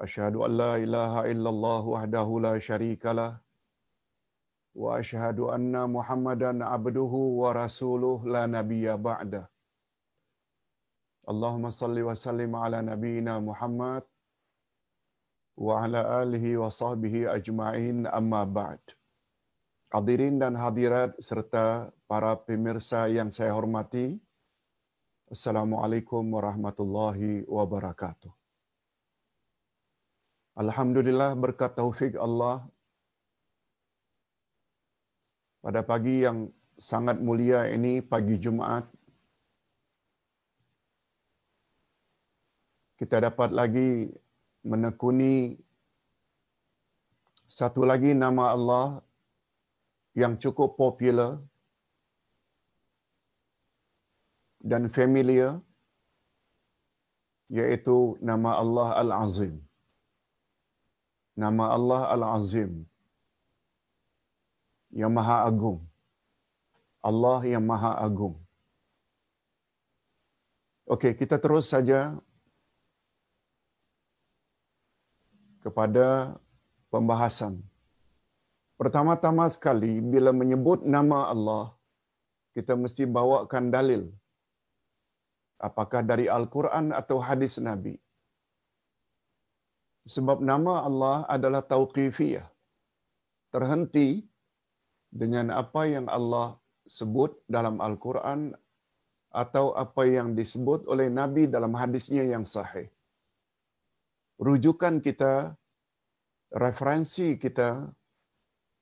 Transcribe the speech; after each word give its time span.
أشهد 0.00 0.36
أن 0.36 0.56
لا 0.56 0.76
إله 0.76 1.30
إلا 1.30 1.48
الله 1.50 1.82
وحده 1.86 2.40
لا 2.40 2.58
شريك 2.58 3.06
له 3.06 3.38
وأشهد 4.74 5.40
أن 5.40 5.90
محمدا 5.90 6.64
عبده 6.64 7.12
ورسوله 7.42 8.26
لا 8.26 8.46
نبي 8.46 8.96
بعده 8.96 9.50
اللهم 11.30 11.70
صل 11.70 11.96
وسلم 12.02 12.56
على 12.56 12.82
نبينا 12.82 13.38
محمد 13.38 14.02
وعلى 15.56 16.22
آله 16.22 16.58
وصحبه 16.58 17.34
أجمعين 17.34 18.06
أما 18.06 18.44
بعد 18.44 18.80
Hadirin 19.94 20.42
dan 20.42 20.58
hadirat 20.58 21.14
serta 21.22 21.86
para 22.10 22.34
pemirsa 22.34 23.06
yang 23.06 23.30
saya 23.30 23.54
hormati. 23.54 24.18
Assalamualaikum 25.30 26.34
warahmatullahi 26.34 27.46
wabarakatuh. 27.46 28.43
Alhamdulillah 30.62 31.34
berkat 31.34 31.74
taufik 31.74 32.14
Allah 32.14 32.62
pada 35.66 35.82
pagi 35.82 36.22
yang 36.22 36.46
sangat 36.78 37.18
mulia 37.18 37.66
ini 37.76 37.98
pagi 38.12 38.38
Jumaat 38.44 38.86
kita 43.02 43.18
dapat 43.26 43.50
lagi 43.50 44.14
menekuni 44.62 45.58
satu 47.58 47.82
lagi 47.82 48.14
nama 48.14 48.54
Allah 48.54 48.86
yang 50.22 50.38
cukup 50.38 50.78
popular 50.78 51.42
dan 54.62 54.86
familiar 54.86 55.58
yaitu 57.50 58.14
nama 58.22 58.50
Allah 58.62 58.88
Al-Azim 59.02 59.58
nama 61.42 61.64
Allah 61.76 62.02
Al-Azim 62.14 62.72
yang 65.00 65.12
Maha 65.18 65.36
Agung. 65.50 65.78
Allah 67.08 67.40
yang 67.52 67.64
Maha 67.70 67.92
Agung. 68.06 68.36
Okey, 70.94 71.12
kita 71.20 71.36
terus 71.44 71.66
saja 71.72 72.00
kepada 75.64 76.06
pembahasan. 76.92 77.54
Pertama-tama 78.80 79.44
sekali 79.56 79.92
bila 80.12 80.30
menyebut 80.40 80.80
nama 80.96 81.18
Allah, 81.32 81.64
kita 82.56 82.76
mesti 82.82 83.04
bawakan 83.16 83.72
dalil. 83.76 84.02
Apakah 85.68 86.00
dari 86.10 86.26
Al-Quran 86.36 86.92
atau 87.00 87.16
hadis 87.28 87.56
Nabi? 87.68 87.94
Sebab 90.04 90.44
nama 90.44 90.84
Allah 90.88 91.16
adalah 91.36 91.64
tauqifiyah. 91.64 92.44
Terhenti 93.54 94.20
dengan 95.08 95.48
apa 95.62 95.88
yang 95.88 96.06
Allah 96.10 96.58
sebut 96.84 97.40
dalam 97.48 97.80
Al-Quran 97.80 98.52
atau 99.32 99.72
apa 99.74 100.02
yang 100.04 100.36
disebut 100.38 100.86
oleh 100.92 101.08
Nabi 101.08 101.48
dalam 101.48 101.72
hadisnya 101.74 102.22
yang 102.22 102.44
sahih. 102.44 102.86
Rujukan 104.38 104.98
kita, 104.98 105.54
referensi 106.52 107.38
kita 107.38 107.88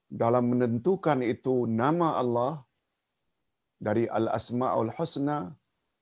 dalam 0.09 0.45
menentukan 0.53 1.21
itu 1.25 1.69
nama 1.69 2.21
Allah 2.21 2.53
dari 3.81 4.05
Al-Asma'ul 4.19 4.93
Husna, 4.97 5.39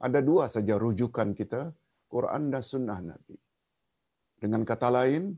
ada 0.06 0.18
dua 0.24 0.48
saja 0.54 0.74
rujukan 0.80 1.30
kita, 1.36 1.70
Quran 2.10 2.50
dan 2.52 2.62
Sunnah 2.64 2.98
Nabi. 3.10 3.36
Dengan 4.40 4.64
kata 4.64 4.88
lain, 4.88 5.36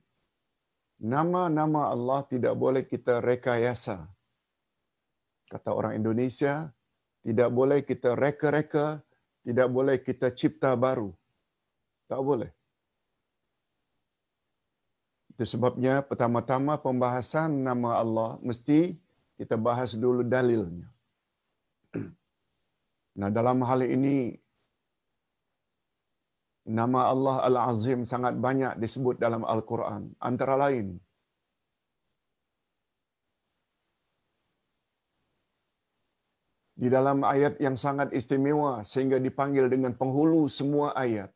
nama-nama 1.03 1.91
Allah 1.91 2.23
tidak 2.31 2.55
boleh 2.55 2.87
kita 2.87 3.19
rekayasa. 3.19 4.07
Kata 5.51 5.75
orang 5.75 5.99
Indonesia, 5.99 6.71
tidak 7.27 7.51
boleh 7.51 7.83
kita 7.83 8.15
reka-reka, 8.15 9.03
tidak 9.43 9.69
boleh 9.75 9.99
kita 9.99 10.31
cipta 10.31 10.71
baru. 10.79 11.11
Tak 12.07 12.23
boleh. 12.23 12.51
Itu 15.35 15.43
sebabnya 15.49 16.07
pertama-tama 16.07 16.79
pembahasan 16.79 17.67
nama 17.67 17.99
Allah 17.99 18.39
mesti 18.39 18.95
kita 19.35 19.59
bahas 19.59 19.99
dulu 19.99 20.23
dalilnya. 20.23 20.87
Nah 23.13 23.29
dalam 23.29 23.61
hal 23.69 23.85
ini 23.85 24.41
nama 26.67 27.11
Allah 27.13 27.37
Al-Azim 27.49 28.07
sangat 28.07 28.39
banyak 28.39 28.79
disebut 28.79 29.19
dalam 29.19 29.43
Al-Quran. 29.43 30.15
Antara 30.23 30.55
lain, 30.55 31.01
di 36.83 36.89
dalam 36.91 37.23
ayat 37.23 37.63
yang 37.63 37.79
sangat 37.79 38.11
istimewa 38.11 38.83
sehingga 38.83 39.19
dipanggil 39.19 39.67
dengan 39.71 39.95
penghulu 39.95 40.47
semua 40.51 40.91
ayat, 40.99 41.31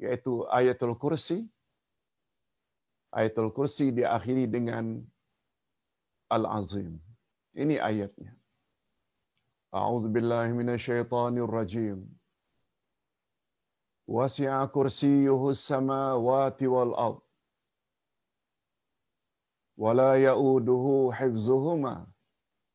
yaitu 0.00 0.44
ayatul 0.48 0.96
kursi. 0.96 1.48
Ayatul 3.10 3.50
kursi 3.50 3.90
diakhiri 3.90 4.46
dengan 4.46 5.02
Al-Azim. 6.30 6.94
Ini 7.58 7.82
ayatnya. 7.82 8.30
A'udzu 9.74 10.08
billahi 10.14 10.54
minasyaitonir 10.54 11.50
rajim. 11.50 12.06
وسع 14.09 14.65
كرسيه 14.65 15.41
السماوات 15.55 16.59
والأرض 16.73 17.21
ولا 19.83 20.11
يؤوده 20.27 20.85
حفظهما 21.17 21.95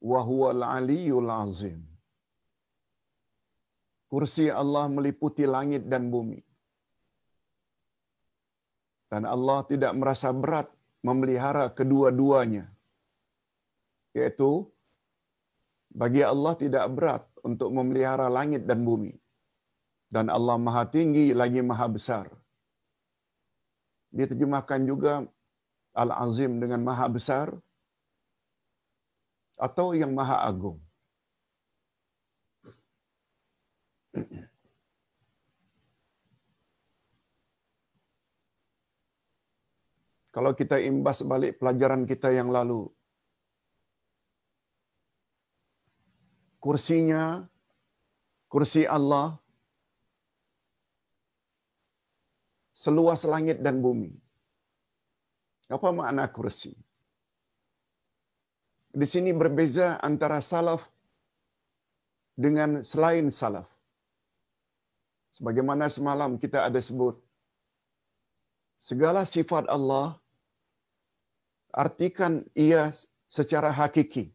وهو 0.00 0.43
العلي 0.50 1.10
العظيم 1.12 1.81
Kursi 4.10 4.50
Allah 4.50 4.91
meliputi 4.91 5.47
langit 5.47 5.87
dan 5.87 6.10
bumi. 6.10 6.43
Dan 9.06 9.22
Allah 9.22 9.62
tidak 9.71 9.94
merasa 9.94 10.34
berat 10.34 10.66
memelihara 10.98 11.71
kedua-duanya. 11.71 12.66
Yaitu, 14.10 14.66
bagi 15.94 16.26
Allah 16.26 16.59
tidak 16.59 16.91
berat 16.91 17.22
untuk 17.47 17.71
memelihara 17.71 18.26
langit 18.26 18.66
dan 18.66 18.82
bumi 18.82 19.15
dan 20.16 20.31
Allah 20.36 20.56
Maha 20.66 20.84
Tinggi 20.96 21.26
lagi 21.42 21.59
Maha 21.70 21.88
Besar. 21.96 22.26
Diterjemahkan 24.18 24.81
juga 24.88 25.14
Al-Azim 26.03 26.52
dengan 26.64 26.80
Maha 26.88 27.08
Besar 27.16 27.48
atau 29.68 29.88
yang 30.02 30.16
Maha 30.20 30.38
Agung. 30.48 30.80
Kalau 40.36 40.52
kita 40.59 40.80
imbas 40.91 41.20
balik 41.32 41.59
pelajaran 41.59 42.03
kita 42.08 42.32
yang 42.40 42.52
lalu, 42.56 42.82
kursinya, 46.64 47.23
kursi 48.52 48.84
Allah 48.97 49.28
seluas 52.83 53.23
langit 53.33 53.63
dan 53.66 53.79
bumi. 53.85 54.11
Apa 55.75 55.89
makna 55.99 56.27
kursi? 56.35 56.75
Di 58.99 59.07
sini 59.13 59.31
berbeza 59.41 59.87
antara 60.09 60.39
salaf 60.51 60.83
dengan 62.35 62.83
selain 62.91 63.31
salaf. 63.39 63.67
Sebagaimana 65.35 65.91
semalam 65.91 66.31
kita 66.43 66.59
ada 66.67 66.79
sebut, 66.79 67.16
segala 68.79 69.23
sifat 69.27 69.67
Allah 69.67 70.16
artikan 71.83 72.39
ia 72.55 72.83
secara 73.27 73.72
hakiki. 73.79 74.31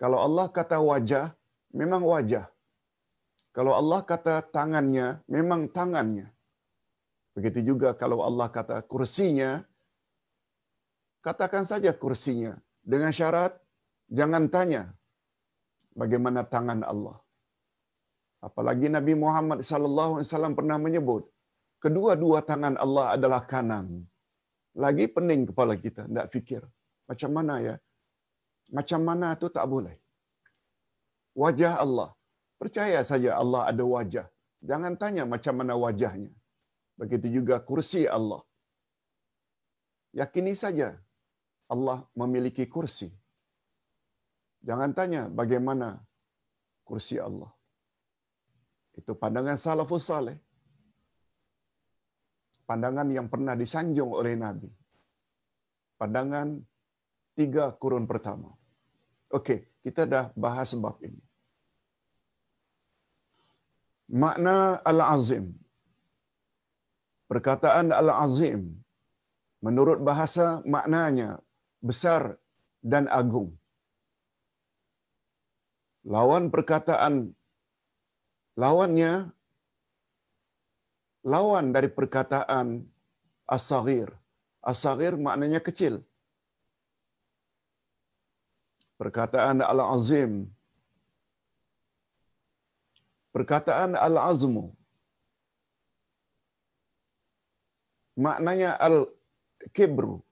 Kalau 0.00 0.18
Allah 0.26 0.46
kata 0.48 0.80
wajah, 0.80 1.26
memang 1.80 2.04
wajah. 2.12 2.44
Kalau 3.56 3.72
Allah 3.80 4.00
kata 4.04 4.44
tangannya, 4.56 5.20
memang 5.28 5.68
tangannya. 5.76 6.35
Begitu 7.36 7.60
juga 7.70 7.88
kalau 8.00 8.24
Allah 8.28 8.48
kata 8.48 8.80
kursinya, 8.92 9.50
Katakan 11.26 11.64
saja 11.70 11.90
kursinya 12.02 12.52
dengan 12.90 13.10
syarat 13.18 13.52
jangan 14.18 14.44
tanya 14.54 14.82
bagaimana 16.00 16.46
tangan 16.52 16.80
Allah. 16.92 17.16
Apalagi 18.48 18.86
Nabi 18.96 19.14
Muhammad 19.22 19.58
wasallam 19.66 20.54
pernah 20.58 20.78
menyebut 20.84 21.26
kedua-dua 21.82 22.46
tangan 22.50 22.78
Allah 22.84 23.06
adalah 23.18 23.42
kanan. 23.52 24.06
Lagi 24.84 25.10
pening 25.14 25.42
kepala 25.50 25.74
kita, 25.84 26.06
tidak 26.06 26.30
fikir. 26.34 26.62
Macam 27.10 27.30
mana 27.34 27.54
ya? 27.68 27.74
Macam 28.78 29.02
mana 29.08 29.34
itu 29.34 29.50
tak 29.56 29.66
boleh. 29.74 29.96
Wajah 31.42 31.74
Allah. 31.84 32.08
Percaya 32.60 33.00
saja 33.10 33.30
Allah 33.42 33.62
ada 33.70 33.82
wajah. 33.94 34.26
Jangan 34.70 34.94
tanya 35.02 35.24
macam 35.34 35.54
mana 35.58 35.74
wajahnya. 35.84 36.30
Begitu 37.00 37.26
juga 37.36 37.56
kursi 37.60 38.08
Allah. 38.08 38.42
Yakini 40.16 40.56
saja 40.56 40.88
Allah 41.74 41.98
memiliki 42.20 42.64
kursi. 42.74 43.08
Jangan 44.68 44.90
tanya 44.98 45.22
bagaimana 45.40 45.88
kursi 46.88 47.20
Allah. 47.20 47.52
Itu 48.96 49.12
pandangan 49.22 49.60
salafus 49.60 50.08
saleh. 50.08 50.38
Pandangan 52.64 53.08
yang 53.16 53.28
pernah 53.32 53.54
disanjung 53.54 54.10
oleh 54.20 54.34
Nabi. 54.34 54.70
Pandangan 56.00 56.48
tiga 57.38 57.70
kurun 57.82 58.08
pertama. 58.10 58.50
Okey, 59.36 59.58
kita 59.84 60.02
dah 60.08 60.24
bahas 60.34 60.72
bab 60.74 60.96
ini. 61.04 61.22
Makna 64.08 64.80
Al-Azim. 64.90 65.65
Perkataan 67.30 67.90
Al-Azim. 67.90 68.60
Menurut 69.66 69.98
bahasa 70.08 70.62
maknanya 70.74 71.42
besar 71.82 72.38
dan 72.84 73.10
agung. 73.10 73.50
Lawan 76.06 76.54
perkataan 76.54 77.34
lawannya 78.54 79.34
lawan 81.26 81.74
dari 81.74 81.90
perkataan 81.90 82.86
as-saghir. 83.50 84.14
As-saghir 84.62 85.18
maknanya 85.18 85.58
kecil. 85.58 86.06
Perkataan 88.96 89.60
al-azim. 89.60 90.46
Perkataan 93.34 93.98
al-azmu. 93.98 94.75
Maknanya 98.16 98.70
al-kibru. 98.86 100.24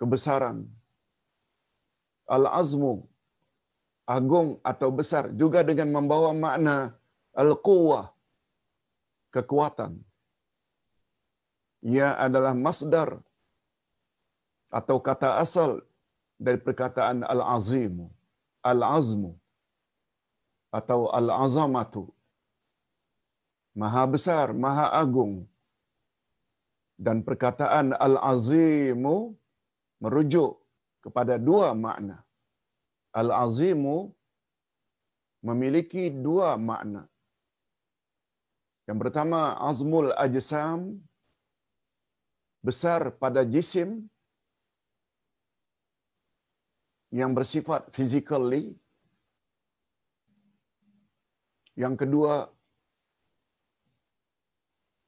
Kebesaran. 0.00 0.58
Al-azmu. 2.36 2.94
Agung 4.16 4.58
atau 4.70 4.88
besar. 4.90 5.30
Juga 5.42 5.62
dengan 5.62 5.88
membawa 5.96 6.30
makna 6.44 6.76
al-quwah. 7.32 8.06
Kekuatan. 9.34 9.92
Ia 11.84 12.16
adalah 12.26 12.54
masdar 12.56 13.20
atau 14.78 14.96
kata 14.98 15.38
asal 15.44 15.70
dari 16.44 16.58
perkataan 16.66 17.22
al-azimu, 17.32 18.06
al-azmu 18.70 19.32
atau 20.78 21.00
al-azamatu. 21.18 22.04
Maha 23.74 24.02
besar, 24.14 24.46
maha 24.64 24.86
agung. 25.02 25.46
Dan 27.04 27.16
perkataan 27.28 27.92
al-azimu 28.06 29.16
merujuk 30.04 30.52
kepada 31.04 31.34
dua 31.48 31.68
makna. 31.84 32.16
Al-azimu 33.20 33.96
memiliki 35.48 36.04
dua 36.26 36.50
makna. 36.70 37.02
Yang 38.88 38.98
pertama, 39.02 39.40
azmul 39.68 40.08
ajsam, 40.24 40.80
besar 42.68 43.12
pada 43.22 43.44
jisim, 43.54 43.90
yang 47.18 47.32
bersifat 47.38 47.82
physically. 47.96 48.64
Yang 51.82 51.94
kedua, 52.02 52.34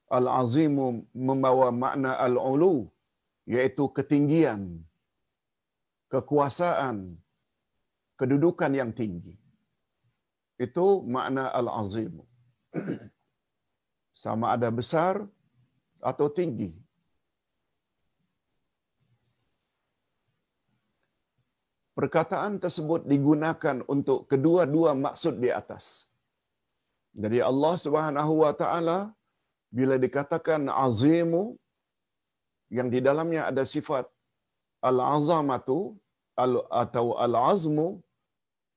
Al-Azimu 0.07 0.87
membawa 1.29 1.69
makna 1.75 2.15
Al-Ulu, 2.27 2.87
iaitu 3.51 3.91
ketinggian, 3.91 4.83
kekuasaan, 6.13 7.19
kedudukan 8.21 8.73
yang 8.81 8.91
tinggi. 8.95 9.35
Itu 10.57 11.03
makna 11.05 11.51
Al-Azimu. 11.51 12.25
Sama 14.25 14.57
ada 14.57 14.71
besar 14.73 15.27
atau 16.01 16.27
tinggi. 16.33 16.87
perkataan 21.97 22.61
tersebut 22.65 23.09
digunakan 23.13 23.77
untuk 23.95 24.29
kedua-dua 24.31 24.93
maksud 24.93 25.41
di 25.45 25.49
atas. 25.61 26.13
Jadi 27.17 27.41
Allah 27.41 27.75
Subhanahu 27.81 28.45
wa 28.45 28.53
taala 28.53 28.99
bila 29.71 29.95
dikatakan 29.99 30.69
azimu 30.71 31.59
yang 32.77 32.89
di 32.95 33.01
dalamnya 33.03 33.47
ada 33.51 33.63
sifat 33.63 34.07
al-azamatu 34.83 35.95
atau 36.83 37.07
al-azmu 37.27 38.03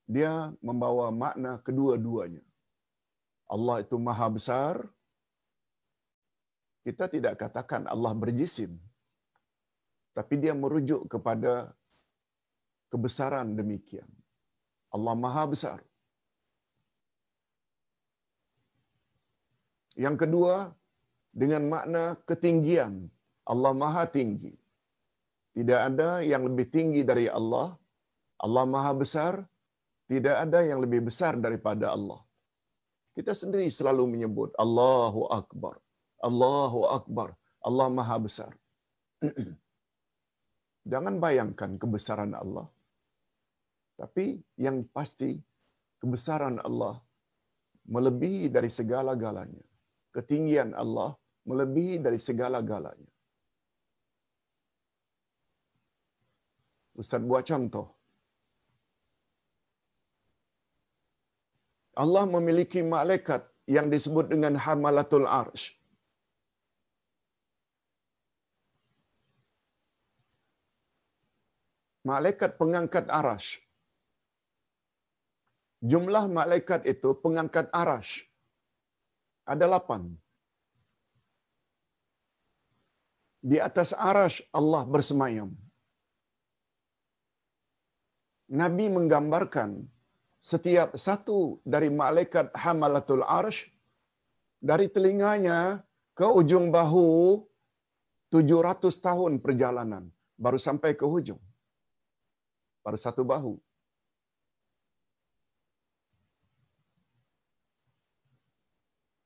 dia 0.10 0.54
membawa 0.62 1.08
makna 1.14 1.62
kedua-duanya. 1.62 2.42
Allah 3.50 3.82
itu 3.84 3.98
maha 3.98 4.28
besar. 4.30 4.76
Kita 6.86 7.06
tidak 7.06 7.38
katakan 7.38 7.86
Allah 7.86 8.14
berjisim. 8.18 8.72
Tapi 10.18 10.36
dia 10.42 10.54
merujuk 10.58 11.06
kepada 11.14 11.54
kebesaran 12.90 13.54
demikian. 13.54 14.10
Allah 14.90 15.14
Maha 15.14 15.44
Besar. 15.54 15.80
Yang 19.94 20.16
kedua, 20.26 20.74
dengan 21.34 21.64
makna 21.74 22.04
ketinggian. 22.30 23.08
Allah 23.50 23.74
Maha 23.74 24.06
Tinggi. 24.06 24.54
Tidak 25.58 25.80
ada 25.90 26.22
yang 26.22 26.46
lebih 26.46 26.70
tinggi 26.70 27.02
dari 27.02 27.26
Allah. 27.26 27.74
Allah 28.46 28.66
Maha 28.70 28.94
Besar. 28.94 29.34
Tidak 30.10 30.36
ada 30.46 30.60
yang 30.66 30.82
lebih 30.82 31.06
besar 31.10 31.38
daripada 31.38 31.94
Allah. 31.94 32.22
Kita 33.14 33.34
sendiri 33.34 33.70
selalu 33.70 34.04
menyebut 34.10 34.50
Allahu 34.58 35.30
Akbar. 35.30 35.78
Allahu 36.22 36.90
Akbar. 36.98 37.30
Allah 37.62 37.88
Maha 37.94 38.18
Besar. 38.26 38.52
Jangan 40.92 41.16
bayangkan 41.22 41.78
kebesaran 41.82 42.34
Allah. 42.34 42.66
Tapi 44.00 44.40
yang 44.56 44.88
pasti 44.96 45.36
kebesaran 46.02 46.58
Allah 46.64 46.96
melebihi 47.86 48.48
dari 48.48 48.72
segala-galanya. 48.72 49.69
Ketinggian 50.16 50.74
Allah 50.74 51.14
melebihi 51.50 52.02
dari 52.06 52.20
segala-galanya. 52.28 53.12
Ustaz 57.02 57.24
buat 57.24 57.46
contoh. 57.48 57.88
Allah 62.04 62.24
memiliki 62.36 62.82
malaikat 62.96 63.44
yang 63.68 63.88
disebut 63.94 64.32
dengan 64.34 64.56
Hamalatul 64.56 65.28
Arsh. 65.28 65.76
Malaikat 72.10 72.56
pengangkat 72.60 73.06
arash 73.12 73.50
jumlah 75.80 76.28
malaikat 76.28 76.84
itu 76.84 77.16
pengangkat 77.24 77.72
arash 77.72 78.28
ada 79.54 79.66
lapan. 79.76 80.02
Di 83.50 83.58
atas 83.68 83.90
arash 84.10 84.38
Allah 84.60 84.84
bersemayam. 84.94 85.50
Nabi 88.62 88.86
menggambarkan 88.98 89.70
setiap 90.52 90.90
satu 91.06 91.38
dari 91.74 91.90
malaikat 92.02 92.48
hamalatul 92.64 93.24
arsh 93.40 93.62
dari 94.70 94.88
telinganya 94.96 95.60
ke 96.20 96.28
ujung 96.40 96.68
bahu 96.78 97.10
700 98.34 99.06
tahun 99.08 99.34
perjalanan 99.46 100.04
baru 100.46 100.60
sampai 100.68 100.92
ke 101.00 101.06
hujung. 101.14 101.42
Baru 102.86 102.98
satu 103.06 103.24
bahu. 103.32 103.54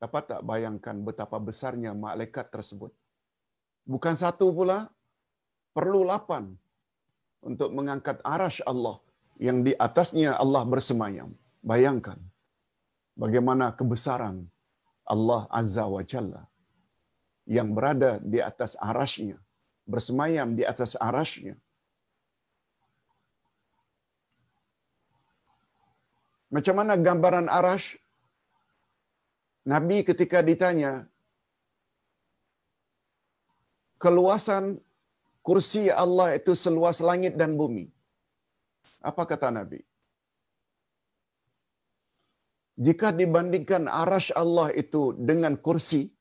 Dapat 0.04 0.24
tak 0.32 0.42
bayangkan 0.44 1.00
betapa 1.08 1.40
besarnya 1.40 1.96
malaikat 1.96 2.52
tersebut? 2.52 2.92
Bukan 3.88 4.16
satu 4.20 4.52
pula, 4.58 4.92
perlu 5.72 6.04
lapan 6.04 6.44
untuk 7.40 7.72
mengangkat 7.72 8.20
arash 8.34 8.60
Allah 8.72 9.00
yang 9.40 9.64
di 9.64 9.72
atasnya 9.88 10.36
Allah 10.44 10.68
bersemayam. 10.68 11.32
Bayangkan 11.64 12.20
bagaimana 13.16 13.72
kebesaran 13.80 14.44
Allah 15.08 15.48
Azza 15.48 15.88
wa 15.96 16.04
Jalla 16.12 16.44
yang 17.48 17.72
berada 17.72 18.20
di 18.20 18.44
atas 18.44 18.76
arashnya, 18.76 19.40
bersemayam 19.88 20.52
di 20.60 20.68
atas 20.68 21.00
arashnya. 21.00 21.56
Macam 26.52 26.76
mana 26.76 27.00
gambaran 27.00 27.48
arash? 27.48 28.03
Nabi 29.72 29.98
ketika 30.03 30.39
ditanya, 30.43 31.08
keluasan 34.03 34.84
kursi 35.48 35.88
Allah 36.03 36.36
itu 36.39 36.51
seluas 36.63 37.00
langit 37.10 37.39
dan 37.41 37.55
bumi. 37.55 37.88
Apa 39.00 39.24
kata 39.32 39.48
Nabi? 39.60 39.79
Jika 42.86 43.15
dibandingkan 43.15 43.88
arash 44.01 44.29
Allah 44.36 44.67
itu 44.84 45.15
dengan 45.29 45.55
kursi, 45.65 46.12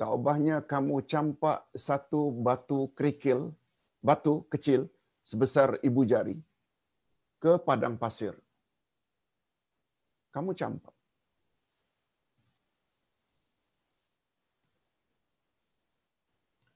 tak 0.00 0.10
ubahnya 0.16 0.56
kamu 0.64 1.04
campak 1.12 1.58
satu 1.86 2.32
batu 2.46 2.88
kerikil, 2.98 3.52
batu 4.00 4.34
kecil 4.52 4.88
sebesar 5.30 5.76
ibu 5.88 6.02
jari 6.12 6.36
ke 7.42 7.52
padang 7.66 8.00
pasir. 8.00 8.32
Kamu 10.34 10.56
campak. 10.60 10.99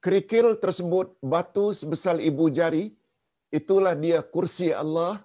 Kerikil 0.05 0.61
tersebut, 0.61 1.17
batu 1.25 1.73
sebesar 1.73 2.21
ibu 2.21 2.53
jari, 2.53 2.93
itulah 3.49 3.97
dia 3.97 4.21
kursi 4.21 4.69
Allah. 4.69 5.25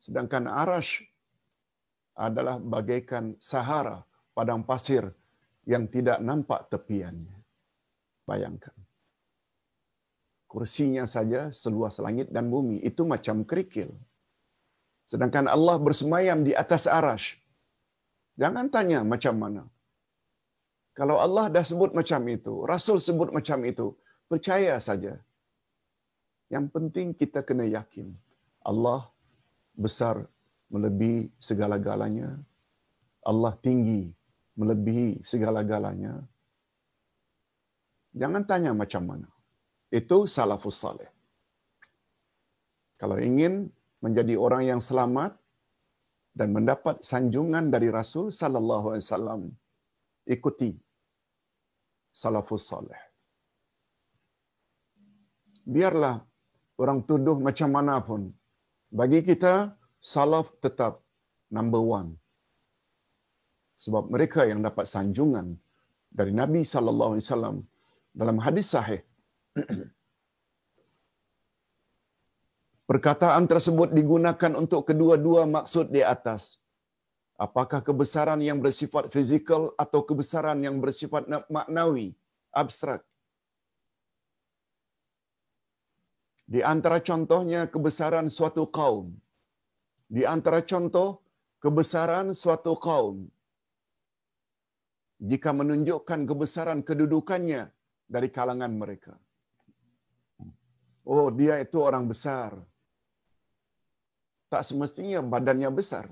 Sedangkan 0.00 0.48
arash 0.48 1.04
adalah 2.16 2.56
bagaikan 2.56 3.36
sahara, 3.36 4.00
padang 4.32 4.64
pasir 4.64 5.12
yang 5.68 5.84
tidak 5.92 6.24
nampak 6.24 6.64
tepiannya. 6.72 7.36
Bayangkan. 8.24 8.72
Kursinya 10.48 11.04
saja 11.04 11.52
seluas 11.52 12.00
langit 12.00 12.32
dan 12.32 12.48
bumi. 12.48 12.80
Itu 12.80 13.04
macam 13.04 13.44
kerikil. 13.44 13.92
Sedangkan 15.04 15.52
Allah 15.52 15.76
bersemayam 15.76 16.40
di 16.48 16.56
atas 16.56 16.88
arash. 16.88 17.36
Jangan 18.40 18.72
tanya 18.72 19.04
macam 19.04 19.36
mana. 19.36 19.62
Kalau 20.98 21.16
Allah 21.18 21.50
dah 21.54 21.64
sebut 21.70 21.90
macam 21.98 22.22
itu, 22.30 22.54
Rasul 22.72 22.98
sebut 23.06 23.34
macam 23.36 23.58
itu, 23.70 23.86
percaya 24.30 24.74
saja. 24.78 25.14
Yang 26.54 26.66
penting 26.74 27.08
kita 27.20 27.42
kena 27.48 27.66
yakin. 27.66 28.14
Allah 28.62 29.10
besar 29.74 30.16
melebihi 30.70 31.34
segala-galanya. 31.48 32.30
Allah 33.26 33.52
tinggi 33.66 34.02
melebihi 34.60 35.26
segala-galanya. 35.30 36.14
Jangan 38.14 38.42
tanya 38.50 38.70
macam 38.82 39.02
mana. 39.10 39.28
Itu 39.90 40.30
salafus 40.30 40.78
salih. 40.78 41.10
Kalau 43.02 43.18
ingin 43.18 43.54
menjadi 44.04 44.34
orang 44.38 44.62
yang 44.70 44.80
selamat 44.88 45.34
dan 46.38 46.54
mendapat 46.54 47.02
sanjungan 47.10 47.74
dari 47.74 47.90
Rasul 47.90 48.30
sallallahu 48.30 48.94
alaihi 48.94 49.06
wasallam, 49.06 49.42
ikuti 50.34 50.83
salafus 52.20 52.64
salih. 52.70 53.02
Biarlah 55.74 56.16
orang 56.82 57.00
tuduh 57.08 57.36
macam 57.46 57.68
mana 57.76 57.94
pun. 58.08 58.22
Bagi 58.98 59.20
kita, 59.28 59.54
salaf 59.98 60.46
tetap 60.64 61.02
number 61.56 61.82
one. 61.82 62.10
Sebab 63.84 64.04
mereka 64.14 64.40
yang 64.50 64.60
dapat 64.62 64.86
sanjungan 64.86 65.46
dari 66.18 66.32
Nabi 66.40 66.62
wasallam 67.18 67.56
dalam 68.14 68.38
hadis 68.44 68.70
sahih. 68.74 69.02
Perkataan 72.90 73.44
tersebut 73.50 73.90
digunakan 73.98 74.52
untuk 74.62 74.82
kedua-dua 74.88 75.42
maksud 75.56 75.88
di 75.90 76.02
atas. 76.14 76.63
Apakah 77.34 77.82
kebesaran 77.82 78.38
yang 78.38 78.62
bersifat 78.62 79.10
fizikal 79.10 79.74
atau 79.74 80.06
kebesaran 80.06 80.62
yang 80.62 80.78
bersifat 80.78 81.26
maknawi, 81.50 82.14
abstrak. 82.54 83.02
Di 86.46 86.62
antara 86.62 87.02
contohnya 87.02 87.66
kebesaran 87.66 88.30
suatu 88.30 88.70
kaum. 88.70 89.10
Di 90.06 90.22
antara 90.22 90.62
contoh 90.62 91.18
kebesaran 91.58 92.30
suatu 92.38 92.78
kaum. 92.78 93.26
Jika 95.18 95.50
menunjukkan 95.50 96.20
kebesaran 96.30 96.86
kedudukannya 96.86 97.72
dari 98.06 98.28
kalangan 98.30 98.70
mereka. 98.76 99.18
Oh, 101.02 101.34
dia 101.34 101.58
itu 101.58 101.82
orang 101.82 102.06
besar. 102.06 102.54
Tak 104.52 104.62
semestinya 104.62 105.18
badannya 105.24 105.72
besar. 105.72 106.06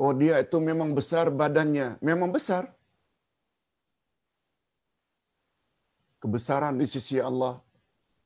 Oh, 0.00 0.12
dia 0.16 0.40
itu 0.40 0.56
memang 0.56 0.96
besar 0.96 1.28
badannya. 1.28 2.00
Memang 2.00 2.32
besar. 2.32 2.72
Kebesaran 6.22 6.78
di 6.78 6.86
sisi 6.86 7.18
Allah 7.18 7.58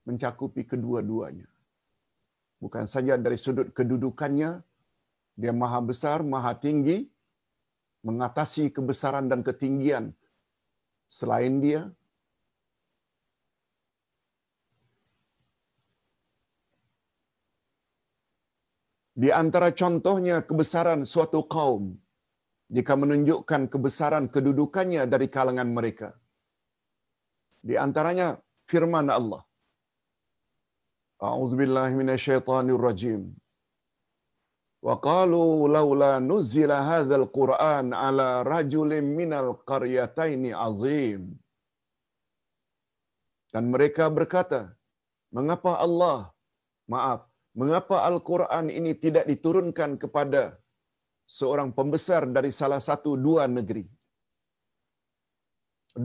mencakupi 0.06 0.62
kedua-duanya. 0.62 1.48
Bukan 2.62 2.84
saja 2.86 3.18
dari 3.18 3.36
sudut 3.36 3.72
kedudukannya, 3.74 4.60
dia 5.36 5.52
maha 5.52 5.80
besar, 5.82 6.22
maha 6.24 6.52
tinggi, 6.56 7.08
mengatasi 8.06 8.70
kebesaran 8.70 9.26
dan 9.26 9.42
ketinggian 9.42 10.14
selain 11.10 11.58
dia. 11.58 11.90
Di 19.22 19.28
antara 19.42 19.68
contohnya 19.80 20.36
kebesaran 20.48 21.02
suatu 21.12 21.40
kaum 21.54 21.84
jika 22.76 22.92
menunjukkan 23.02 23.62
kebesaran 23.72 24.24
kedudukannya 24.34 25.02
dari 25.12 25.26
kalangan 25.36 25.68
mereka. 25.78 26.08
Di 27.68 27.74
antaranya 27.84 28.28
firman 28.70 29.08
Allah. 29.18 29.42
A'udzubillahi 31.28 31.94
minasyaitonirrajim. 32.00 33.22
Wa 34.86 34.94
qalu 35.08 35.64
laula 35.76 36.12
nuzila 36.30 36.76
hadzal 36.90 37.26
Qur'an 37.38 37.96
ala 38.06 38.28
rajulin 38.52 39.06
minal 39.20 39.50
qaryataini 39.70 40.52
azim. 40.52 41.22
Dan 43.52 43.72
mereka 43.72 44.12
berkata, 44.12 44.60
mengapa 45.32 45.80
Allah, 45.86 46.18
maaf, 46.92 47.24
mengapa 47.60 47.96
Al-Quran 48.08 48.66
ini 48.78 48.92
tidak 49.04 49.24
diturunkan 49.30 49.90
kepada 50.02 50.42
seorang 51.36 51.72
pembesar 51.78 52.22
dari 52.36 52.50
salah 52.60 52.80
satu 52.88 53.16
dua 53.26 53.44
negeri? 53.56 53.84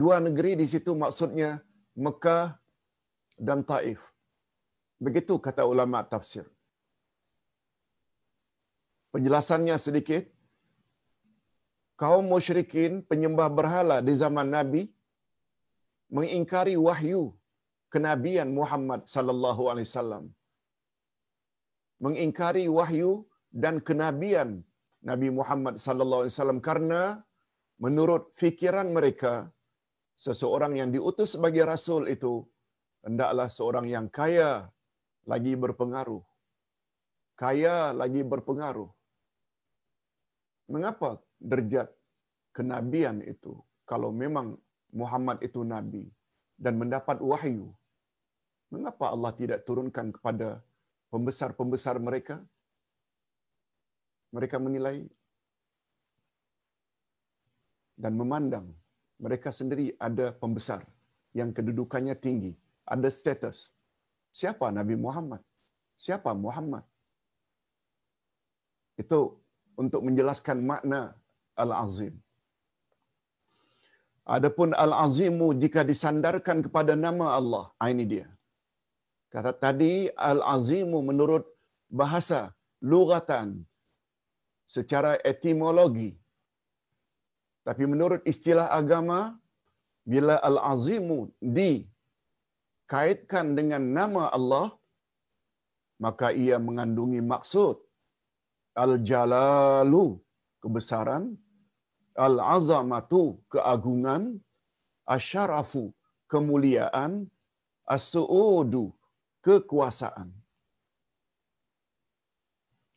Dua 0.02 0.16
negeri 0.26 0.52
di 0.60 0.66
situ 0.72 0.92
maksudnya 1.02 1.50
Mekah 2.04 2.56
dan 3.36 3.60
Taif. 3.70 4.00
Begitu 5.06 5.36
kata 5.46 5.62
ulama 5.72 6.00
tafsir. 6.12 6.46
Penjelasannya 9.12 9.76
sedikit. 9.86 10.24
Kaum 12.02 12.24
musyrikin 12.32 13.04
penyembah 13.10 13.48
berhala 13.58 13.96
di 14.06 14.14
zaman 14.22 14.48
Nabi 14.56 14.82
mengingkari 16.16 16.74
wahyu 16.86 17.22
kenabian 17.92 18.48
Muhammad 18.58 19.04
sallallahu 19.14 19.68
alaihi 19.70 19.86
wasallam. 19.90 20.24
Mengingkari 22.04 22.64
wahyu 22.78 23.10
dan 23.62 23.74
kenabian 23.88 24.50
Nabi 25.10 25.28
Muhammad 25.38 25.74
sallallahu 25.84 26.22
alaihi 26.22 26.34
wasallam 26.34 26.60
karena 26.68 27.02
menurut 27.84 28.24
fikiran 28.42 28.88
mereka 28.96 29.34
seseorang 30.24 30.72
yang 30.80 30.90
diutus 30.94 31.34
sebagai 31.34 31.64
rasul 31.72 32.02
itu 32.14 32.32
hendaklah 33.06 33.48
seorang 33.58 33.86
yang 33.94 34.06
kaya 34.18 34.50
lagi 35.32 35.54
berpengaruh. 35.64 36.22
Kaya 37.42 37.76
lagi 38.00 38.22
berpengaruh. 38.32 38.90
Mengapa 40.72 41.18
derjat 41.42 41.88
kenabian 42.56 43.18
itu 43.32 43.52
kalau 43.90 44.10
memang 44.22 44.54
Muhammad 45.00 45.38
itu 45.42 45.60
nabi 45.74 46.04
dan 46.64 46.78
mendapat 46.82 47.18
wahyu? 47.30 47.66
Mengapa 48.72 49.10
Allah 49.14 49.32
tidak 49.40 49.60
turunkan 49.68 50.14
kepada 50.16 50.48
pembesar-pembesar 51.12 51.96
mereka? 52.08 52.36
Mereka 54.36 54.56
menilai 54.56 54.96
dan 58.02 58.16
memandang 58.20 58.66
mereka 59.24 59.50
sendiri 59.58 59.86
ada 60.08 60.26
pembesar 60.42 60.80
yang 61.38 61.50
kedudukannya 61.56 62.16
tinggi, 62.26 62.52
ada 62.94 63.08
status. 63.18 63.58
Siapa 64.32 64.66
Nabi 64.78 64.96
Muhammad? 64.96 65.42
Siapa 66.04 66.32
Muhammad? 66.44 66.84
Itu 69.02 69.20
untuk 69.82 70.00
menjelaskan 70.08 70.58
makna 70.70 71.00
Al-Azim. 71.64 72.16
Adapun 74.36 74.70
Al-Azimu 74.84 75.48
jika 75.62 75.80
disandarkan 75.90 76.58
kepada 76.66 76.94
nama 77.06 77.26
Allah, 77.38 77.64
ah, 77.82 77.88
ini 77.94 78.04
dia. 78.12 78.26
Kata 79.32 79.52
tadi 79.64 79.92
Al-Azimu 80.30 80.98
menurut 81.08 81.44
bahasa 82.00 82.40
lugatan 82.84 83.64
secara 84.68 85.12
etimologi. 85.30 86.10
Tapi 87.66 87.84
menurut 87.92 88.20
istilah 88.32 88.68
agama 88.80 89.18
bila 90.12 90.36
Al-Azimu 90.48 91.18
dikaitkan 91.56 93.46
dengan 93.58 93.82
nama 93.98 94.24
Allah 94.36 94.68
maka 96.04 96.28
ia 96.44 96.56
mengandungi 96.68 97.20
maksud 97.32 97.76
Al-Jalalu 98.84 100.06
kebesaran 100.62 101.24
Al-Azamatu 102.28 103.40
keagungan 103.52 104.22
Asyarafu 105.16 105.84
kemuliaan 106.32 107.12
As-Su'udu 107.94 108.84
kekuasaan 109.46 110.30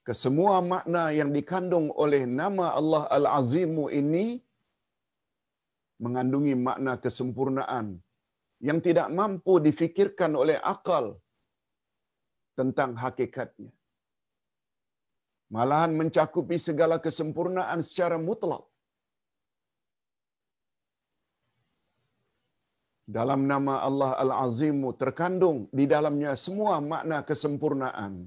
kesemua 0.08 0.58
makna 0.74 1.04
yang 1.20 1.32
dikandung 1.38 1.88
oleh 2.04 2.24
nama 2.40 2.66
Allah 2.80 3.04
Al-Azimu 3.18 3.86
ini 4.02 4.25
mengandungi 6.04 6.54
makna 6.68 6.94
kesempurnaan 7.06 7.88
yang 8.68 8.80
tidak 8.88 9.08
mampu 9.20 9.54
difikirkan 9.68 10.32
oleh 10.42 10.58
akal 10.74 11.06
tentang 12.60 12.92
hakikatnya. 13.04 13.72
Malahan 15.56 15.92
mencakupi 16.00 16.58
segala 16.68 16.96
kesempurnaan 17.06 17.80
secara 17.88 18.18
mutlak. 18.28 18.64
Dalam 23.05 23.45
nama 23.45 23.85
Allah 23.85 24.17
Al-Azimu 24.17 24.97
terkandung 24.97 25.69
di 25.69 25.85
dalamnya 25.85 26.33
semua 26.33 26.81
makna 26.81 27.21
kesempurnaan 27.21 28.25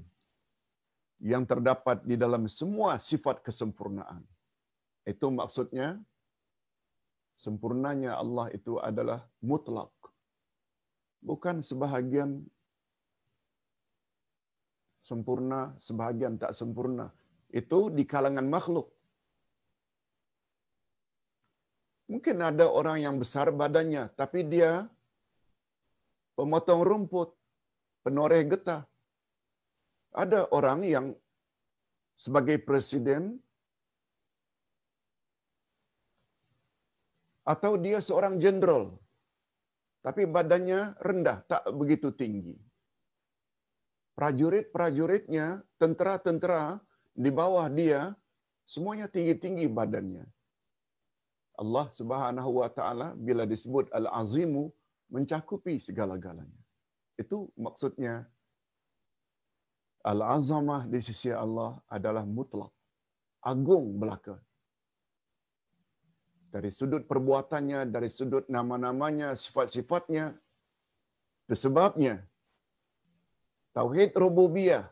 yang 1.19 1.43
terdapat 1.43 1.99
di 2.07 2.15
dalam 2.15 2.47
semua 2.47 2.95
sifat 2.95 3.43
kesempurnaan. 3.43 4.23
Itu 5.03 5.35
maksudnya 5.35 5.99
sempurnanya 7.35 8.15
Allah 8.15 8.47
itu 8.55 8.79
adalah 8.79 9.27
mutlak. 9.43 9.91
Bukan 11.19 11.59
sebahagian 11.59 12.47
sempurna, 15.03 15.75
sebahagian 15.83 16.39
tak 16.39 16.55
sempurna. 16.55 17.11
Itu 17.51 17.91
di 17.91 18.07
kalangan 18.07 18.47
makhluk. 18.47 18.95
Mungkin 22.09 22.37
ada 22.41 22.65
orang 22.65 22.97
yang 23.05 23.15
besar 23.21 23.53
badannya, 23.53 24.09
tapi 24.17 24.41
dia 24.41 24.89
pemotong 26.33 26.81
rumput, 26.81 27.29
penoreh 28.01 28.41
getah. 28.49 28.83
Ada 30.09 30.49
orang 30.49 30.81
yang 30.89 31.05
sebagai 32.17 32.57
presiden 32.65 33.37
atau 37.45 37.77
dia 37.77 38.01
seorang 38.01 38.41
jenderal 38.41 38.97
tapi 39.99 40.23
badannya 40.23 40.95
rendah, 41.03 41.43
tak 41.43 41.63
begitu 41.75 42.15
tinggi. 42.15 42.55
Prajurit-prajuritnya, 44.15 45.63
tentera-tentera 45.79 46.79
di 47.15 47.31
bawah 47.31 47.67
dia 47.71 48.15
semuanya 48.63 49.11
tinggi-tinggi 49.11 49.67
badannya. 49.67 50.23
Allah 51.61 51.85
Subhanahu 51.99 52.51
wa 52.61 52.69
taala 52.77 53.07
bila 53.27 53.43
disebut 53.53 53.91
Al-Azimu 53.99 54.63
mencakupi 55.15 55.75
segala-galanya. 55.87 56.61
Itu 57.21 57.51
maksudnya 57.65 58.13
Al-azamah 60.11 60.87
di 60.87 60.99
sisi 61.07 61.29
Allah 61.43 61.75
adalah 61.91 62.23
mutlak. 62.23 62.71
Agung 63.51 63.99
belaka. 64.01 64.35
Dari 66.53 66.71
sudut 66.77 67.03
perbuatannya, 67.09 67.91
dari 67.95 68.09
sudut 68.17 68.47
nama-namanya, 68.55 69.35
sifat-sifatnya. 69.43 70.25
Sebabnya, 71.63 72.15
Tauhid 73.77 74.11
rububiyah, 74.23 74.85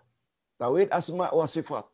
tauhid 0.61 0.89
asma 0.99 1.27
wa 1.39 1.47
sifat. 1.55 1.85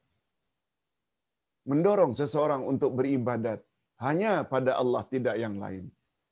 Mendorong 1.70 2.12
seseorang 2.20 2.62
untuk 2.72 2.92
beribadat 3.00 3.64
hanya 4.06 4.32
pada 4.54 4.72
Allah 4.82 5.04
tidak 5.14 5.36
yang 5.44 5.56
lain. 5.64 5.86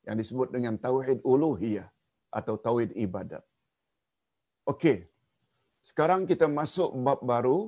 Yang 0.06 0.16
disebut 0.20 0.48
dengan 0.54 0.74
tauhid 0.86 1.18
uluhiyah 1.32 1.88
atau 2.38 2.54
tauhid 2.66 2.90
ibadat. 3.04 3.44
Okey. 4.72 4.98
Sekarang 5.88 6.22
kita 6.30 6.46
masuk 6.58 6.90
bab 7.06 7.20
baru 7.32 7.58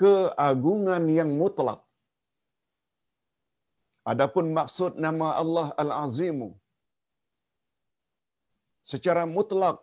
keagungan 0.00 1.04
yang 1.18 1.30
mutlak. 1.40 1.80
Adapun 4.12 4.46
maksud 4.58 5.00
nama 5.06 5.28
Allah 5.42 5.68
Al-Azimu 5.82 6.50
secara 8.92 9.22
mutlak 9.36 9.80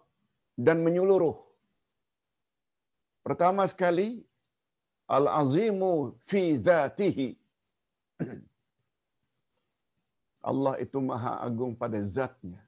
dan 0.65 0.77
menyeluruh. 0.85 1.37
Pertama 3.25 3.65
sekali 3.73 4.09
Al-Azimu 5.17 5.93
fi 6.29 6.41
zatihi. 6.67 7.29
Allah 10.41 10.73
itu 10.83 10.97
maha 11.09 11.33
agung 11.47 11.73
pada 11.81 12.01
zatnya. 12.01 12.61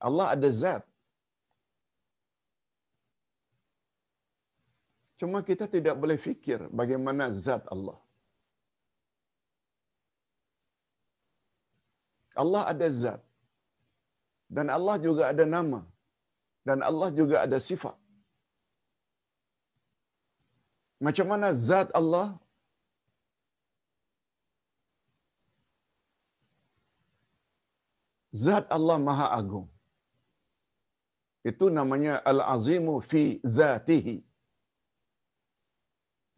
Allah 0.00 0.26
ada 0.34 0.48
zat. 0.50 0.84
Cuma 5.20 5.38
kita 5.48 5.68
tidak 5.74 5.94
boleh 6.02 6.18
fikir 6.18 6.58
bagaimana 6.80 7.30
zat 7.30 7.62
Allah. 7.74 7.98
Allah 12.42 12.62
ada 12.72 12.88
zat. 12.90 13.20
Dan 14.48 14.66
Allah 14.76 14.96
juga 15.06 15.28
ada 15.32 15.44
nama. 15.56 15.80
Dan 16.64 16.82
Allah 16.88 17.10
juga 17.20 17.36
ada 17.44 17.58
sifat. 17.60 17.96
Macam 21.06 21.26
mana 21.32 21.48
zat 21.68 21.88
Allah? 22.00 22.26
Zat 28.44 28.66
Allah 28.76 28.98
Maha 29.08 29.26
Agung. 29.38 29.68
Itu 31.50 31.66
namanya 31.78 32.14
Al-Azimu 32.32 32.94
fi 33.10 33.22
zatihi. 33.58 34.16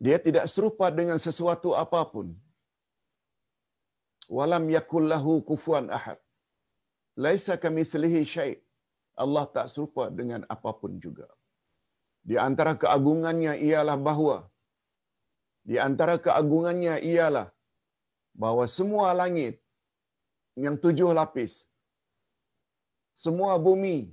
Dia 0.04 0.18
tidak 0.26 0.46
serupa 0.54 0.86
dengan 0.98 1.18
sesuatu 1.26 1.70
apapun. 1.84 2.26
Walam 4.36 4.64
yakul 4.76 5.06
lahu 5.12 5.32
kufuan 5.50 5.86
ahad. 5.98 6.18
Laisa 7.24 7.54
kamithlihi 7.64 8.22
syai'. 8.34 8.56
Allah 9.24 9.44
tak 9.56 9.66
serupa 9.72 10.04
dengan 10.18 10.42
apapun 10.54 10.92
juga. 11.04 11.28
Di 12.28 12.36
antara 12.46 12.72
keagungannya 12.82 13.52
ialah 13.68 13.96
bahawa 14.08 14.38
di 15.70 15.76
antara 15.88 16.14
keagungannya 16.24 16.94
ialah 17.10 17.46
bahawa 18.42 18.64
semua 18.76 19.06
langit 19.20 19.54
yang 20.64 20.76
tujuh 20.84 21.10
lapis, 21.18 21.52
semua 23.14 23.54
bumi 23.66 24.10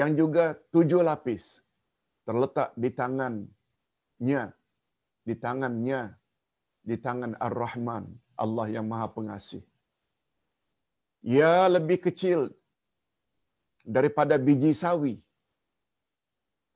yang 0.00 0.12
juga 0.20 0.44
tujuh 0.74 1.00
lapis 1.08 1.44
terletak 2.26 2.74
di 2.82 2.90
tangannya, 3.00 4.42
di 5.28 5.34
tangannya, 5.44 6.00
di 6.88 6.96
tangan 7.06 7.32
Ar-Rahman, 7.46 8.04
Allah 8.44 8.66
yang 8.74 8.86
Maha 8.90 9.08
Pengasih. 9.16 9.62
Ia 11.26 11.66
lebih 11.76 11.98
kecil 12.06 12.40
daripada 13.96 14.34
biji 14.46 14.72
sawi 14.82 15.16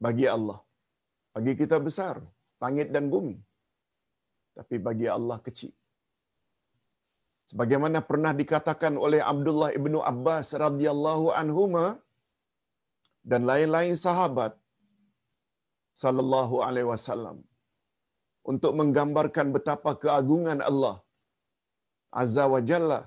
bagi 0.01 0.27
Allah. 0.27 0.61
Bagi 1.35 1.55
kita 1.55 1.79
besar, 1.79 2.19
langit 2.59 2.91
dan 2.95 3.07
bumi 3.13 3.39
tapi 4.61 4.77
bagi 4.77 5.07
Allah 5.09 5.39
kecil. 5.47 5.73
Sebagaimana 7.51 7.99
pernah 8.11 8.33
dikatakan 8.41 8.95
oleh 9.07 9.21
Abdullah 9.33 9.71
ibnu 9.79 9.99
Abbas 10.13 10.49
radhiyallahu 10.65 11.27
anhuma 11.43 11.85
dan 13.31 13.43
lain-lain 13.51 13.97
sahabat 14.07 14.53
sallallahu 16.03 16.57
alaihi 16.67 16.89
wasallam 16.93 17.39
untuk 18.53 18.73
menggambarkan 18.81 19.49
betapa 19.57 19.93
keagungan 20.03 20.61
Allah 20.69 20.97
azza 22.23 22.45
wa 22.55 22.61
jalla 22.71 23.01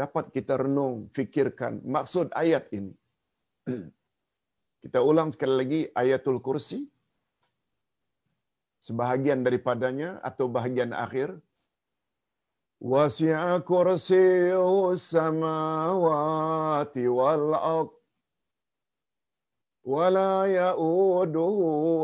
dapat 0.00 0.24
kita 0.36 0.54
renung, 0.62 0.96
fikirkan 1.16 1.74
maksud 1.96 2.26
ayat 2.42 2.66
ini. 2.78 2.92
Kita 4.82 5.00
ulang 5.10 5.30
sekali 5.34 5.54
lagi 5.60 5.80
ayatul 6.02 6.40
kursi. 6.46 6.80
Sebahagian 8.86 9.40
daripadanya 9.46 10.10
atau 10.28 10.46
bahagian 10.56 10.92
akhir. 11.04 11.28
Wasi'a 12.79 13.59
kursiyuhu 13.69 14.95
samawati 15.11 17.03
wal'ad. 17.19 17.89
ولا 19.93 20.33
يؤوده 20.59 21.57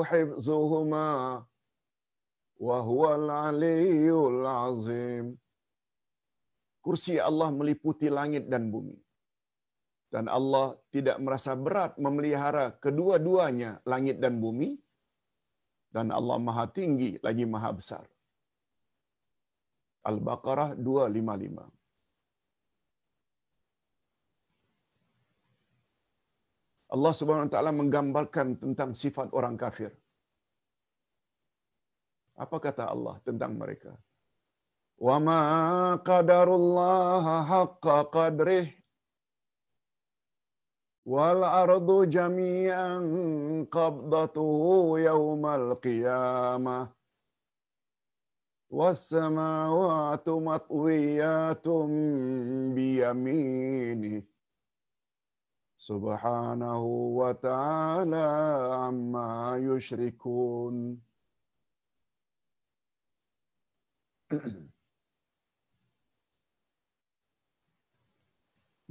حفظهما 0.10 1.10
وهو 2.68 3.02
العلي 3.20 4.10
العظيم 4.34 5.26
kursi 6.86 7.16
Allah 7.30 7.50
meliputi 7.60 8.08
langit 8.18 8.46
dan 8.54 8.70
bumi 8.74 8.98
dan 10.14 10.26
Allah 10.38 10.78
tidak 10.94 11.18
merasa 11.26 11.52
berat 11.66 11.94
memelihara 12.06 12.66
kedua-duanya 12.84 13.72
langit 13.92 14.18
dan 14.24 14.38
bumi 14.44 14.70
dan 15.96 16.14
Allah 16.18 16.38
Maha 16.48 16.66
tinggi 16.78 17.12
lagi 17.26 17.46
Maha 17.54 17.70
besar 17.80 18.06
Al-Baqarah 20.05 20.75
255 20.81 21.81
Allah 26.91 27.13
Subhanahu 27.15 27.47
wa 27.47 27.53
taala 27.55 27.71
menggambarkan 27.71 28.59
tentang 28.59 28.91
sifat 28.99 29.31
orang 29.31 29.55
kafir. 29.55 29.95
Apa 32.35 32.57
kata 32.59 32.91
Allah 32.91 33.15
tentang 33.23 33.55
mereka? 33.55 33.95
Wa 34.99 35.17
ma 35.23 35.41
qadarullah 36.09 37.25
haqqa 37.53 37.97
qadrih 38.11 38.67
wal 41.07 41.47
ardu 41.47 42.11
jami'an 42.17 43.05
qabdatuhu 43.77 44.99
yawmal 45.07 45.79
qiyamah 45.85 46.91
matwiyatun 50.39 51.91
biyaminih 52.71 54.23
subhanahu 55.81 57.19
wa 57.19 57.33
ta'ala 57.35 58.29
amma 58.87 59.59
yushrikun. 59.59 61.01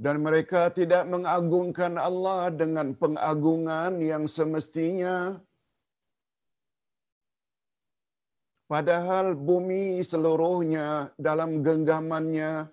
Dan 0.00 0.24
mereka 0.24 0.72
tidak 0.72 1.04
mengagungkan 1.12 2.00
Allah 2.00 2.48
dengan 2.48 2.96
pengagungan 2.96 4.00
yang 4.00 4.24
semestinya. 4.24 5.36
Padahal 8.70 9.34
bumi 9.34 9.98
seluruhnya 9.98 11.10
dalam 11.18 11.58
genggamannya 11.58 12.70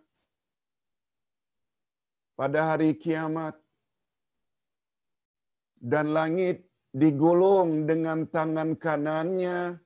pada 2.38 2.60
hari 2.70 2.94
kiamat 2.94 3.58
dan 5.82 6.14
langit 6.14 6.70
digulung 6.94 7.90
dengan 7.90 8.30
tangan 8.30 8.78
kanannya. 8.78 9.82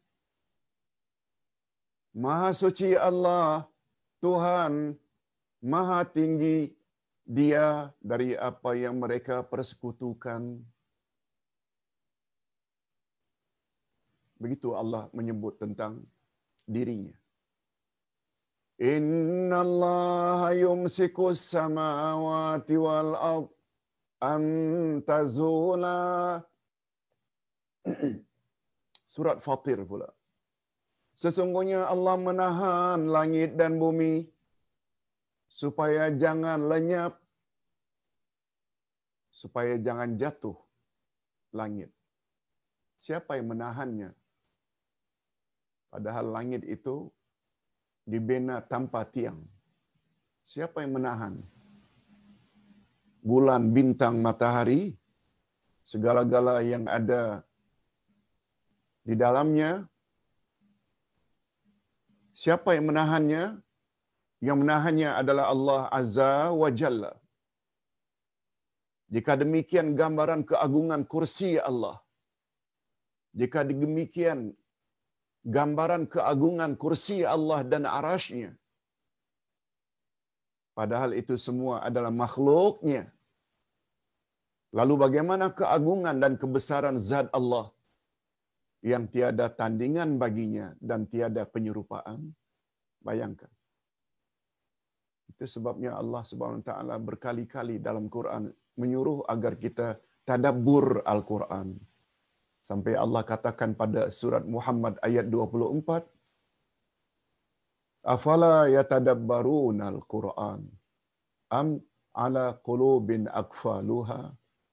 Maha 2.12 2.52
suci 2.52 2.92
Allah, 2.92 3.64
Tuhan, 4.20 5.00
Maha 5.64 6.04
tinggi 6.12 6.76
dia 7.24 7.88
dari 8.04 8.36
apa 8.36 8.76
yang 8.76 9.00
mereka 9.00 9.48
persekutukan. 9.48 10.60
Begitu 14.42 14.74
Allah 14.82 15.06
menyebut 15.18 15.62
tentang 15.62 16.02
dirinya. 16.66 17.14
Inna 18.82 19.62
Allah 19.62 20.58
yumsiku 20.58 21.30
samawati 21.38 22.76
wal 22.86 23.14
ard 23.14 23.48
antazula 24.18 26.02
Surat 29.14 29.38
Fatir 29.46 29.86
pula. 29.86 30.10
Sesungguhnya 31.14 31.86
Allah 31.94 32.16
menahan 32.18 33.06
langit 33.06 33.54
dan 33.60 33.78
bumi 33.78 34.26
supaya 35.46 36.10
jangan 36.24 36.66
lenyap 36.72 37.22
supaya 39.30 39.78
jangan 39.78 40.18
jatuh 40.22 40.58
langit. 41.54 41.90
Siapa 43.02 43.38
yang 43.38 43.54
menahannya? 43.54 44.10
Padahal 45.92 46.26
langit 46.36 46.64
itu 46.76 46.96
dibina 48.12 48.58
tanpa 48.72 49.04
tiang. 49.14 49.40
Siapa 50.52 50.78
yang 50.84 50.94
menahan? 50.98 51.36
Bulan, 53.32 53.64
bintang, 53.76 54.16
matahari, 54.26 54.82
segala-gala 55.92 56.56
yang 56.72 56.86
ada 56.98 57.24
di 59.08 59.16
dalamnya. 59.24 59.72
Siapa 62.42 62.74
yang 62.76 62.86
menahannya? 62.90 63.44
Yang 64.48 64.58
menahannya 64.64 65.10
adalah 65.22 65.46
Allah 65.54 65.82
Azza 66.00 66.50
wa 66.62 66.70
Jalla. 66.80 67.14
Jika 69.14 69.36
demikian 69.44 69.88
gambaran 70.00 70.42
keagungan 70.50 71.04
kursi 71.14 71.52
Allah. 71.70 72.00
Jika 73.40 73.62
demikian 73.68 74.40
gambaran 75.46 76.06
keagungan 76.06 76.78
kursi 76.78 77.26
Allah 77.26 77.66
dan 77.66 77.90
arasnya. 77.90 78.54
Padahal 80.78 81.12
itu 81.18 81.36
semua 81.36 81.84
adalah 81.84 82.14
makhluknya. 82.14 83.12
Lalu 84.72 84.94
bagaimana 85.04 85.52
keagungan 85.52 86.16
dan 86.24 86.40
kebesaran 86.40 86.96
zat 86.96 87.28
Allah 87.36 87.68
yang 88.80 89.04
tiada 89.14 89.52
tandingan 89.52 90.16
baginya 90.16 90.72
dan 90.80 91.04
tiada 91.12 91.44
penyerupaan? 91.44 92.32
Bayangkan. 93.04 93.52
Itu 95.28 95.44
sebabnya 95.44 95.92
Allah 96.02 96.24
Subhanahu 96.24 96.64
taala 96.64 96.96
berkali-kali 97.02 97.84
dalam 97.84 98.08
Quran 98.08 98.48
menyuruh 98.80 99.28
agar 99.28 99.60
kita 99.60 100.00
tadabbur 100.24 101.04
Al-Quran. 101.04 101.76
Sampai 102.72 102.96
Allah 102.96 103.28
katakan 103.28 103.76
pada 103.76 104.08
surat 104.16 104.48
Muhammad 104.48 104.96
ayat 105.04 105.28
24, 105.28 106.08
Afala 108.16 108.72
yatadabbaruna 108.72 109.92
al-Quran 109.92 110.62
am 111.52 111.68
ala 112.16 112.46
qulubin 112.68 113.28
akfaluha 113.28 114.32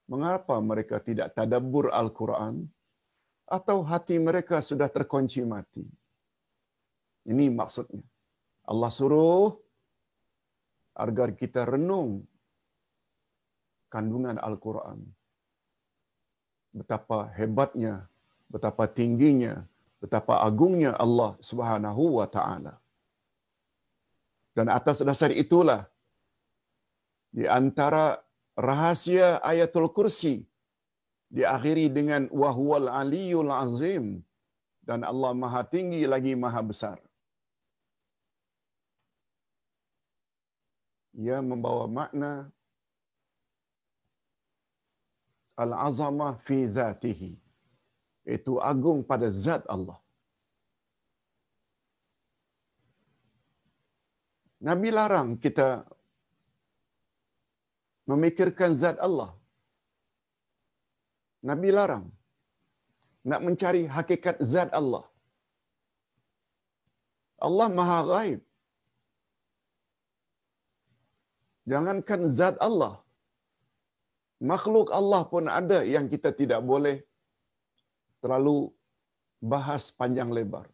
Mengapa 0.09 0.55
mereka 0.69 0.97
tidak 1.07 1.37
tadabbur 1.37 1.93
Al-Quran 1.93 2.65
atau 3.45 3.85
hati 3.85 4.17
mereka 4.17 4.57
sudah 4.69 4.89
terkunci 4.89 5.45
mati? 5.45 5.85
Ini 7.29 7.45
maksudnya. 7.53 8.01
Allah 8.65 8.89
suruh 8.89 9.53
agar 10.97 11.37
kita 11.37 11.61
renung 11.69 12.25
kandungan 13.93 14.41
Al-Quran. 14.41 15.18
Betapa 16.69 17.33
hebatnya, 17.37 18.05
betapa 18.53 18.85
tingginya, 18.85 19.65
betapa 20.01 20.39
agungnya 20.47 20.91
Allah 21.05 21.31
Subhanahu 21.49 22.21
wa 22.21 22.27
taala. 22.35 22.73
Dan 24.57 24.67
atas 24.77 25.01
dasar 25.09 25.31
itulah 25.33 25.81
di 27.31 27.45
antara 27.45 28.19
rahasia 28.57 29.39
ayatul 29.51 29.89
kursi 29.97 30.35
diakhiri 31.29 31.85
dengan 31.97 32.25
wahwal 32.41 32.89
aliyul 33.01 33.53
azim 33.53 34.05
dan 34.87 35.05
Allah 35.11 35.31
maha 35.41 35.61
tinggi 35.73 36.01
lagi 36.13 36.33
maha 36.33 36.61
besar. 36.65 36.97
Ia 41.25 41.37
membawa 41.49 41.85
makna 41.99 42.31
al-azamah 45.63 46.33
fi 46.47 46.57
zatihi. 46.77 47.31
Itu 48.35 48.53
agung 48.71 48.99
pada 49.11 49.27
zat 49.45 49.63
Allah. 49.75 49.99
Nabi 54.67 54.89
larang 54.97 55.29
kita 55.43 55.67
memikirkan 58.11 58.71
zat 58.81 58.97
Allah. 59.07 59.31
Nabi 61.49 61.69
larang 61.77 62.05
nak 63.29 63.41
mencari 63.45 63.83
hakikat 63.95 64.37
zat 64.53 64.69
Allah. 64.79 65.05
Allah 67.47 67.67
Maha 67.79 67.99
Ghaib. 68.11 68.39
Jangankan 71.71 72.21
zat 72.39 72.55
Allah. 72.67 72.93
Makhluk 74.39 74.87
Allah 74.95 75.27
pun 75.27 75.51
ada 75.51 75.83
yang 75.83 76.07
kita 76.07 76.31
tidak 76.31 76.63
boleh 76.63 77.03
terlalu 78.23 78.71
bahas 79.43 79.91
panjang 79.91 80.31
lebar. 80.31 80.67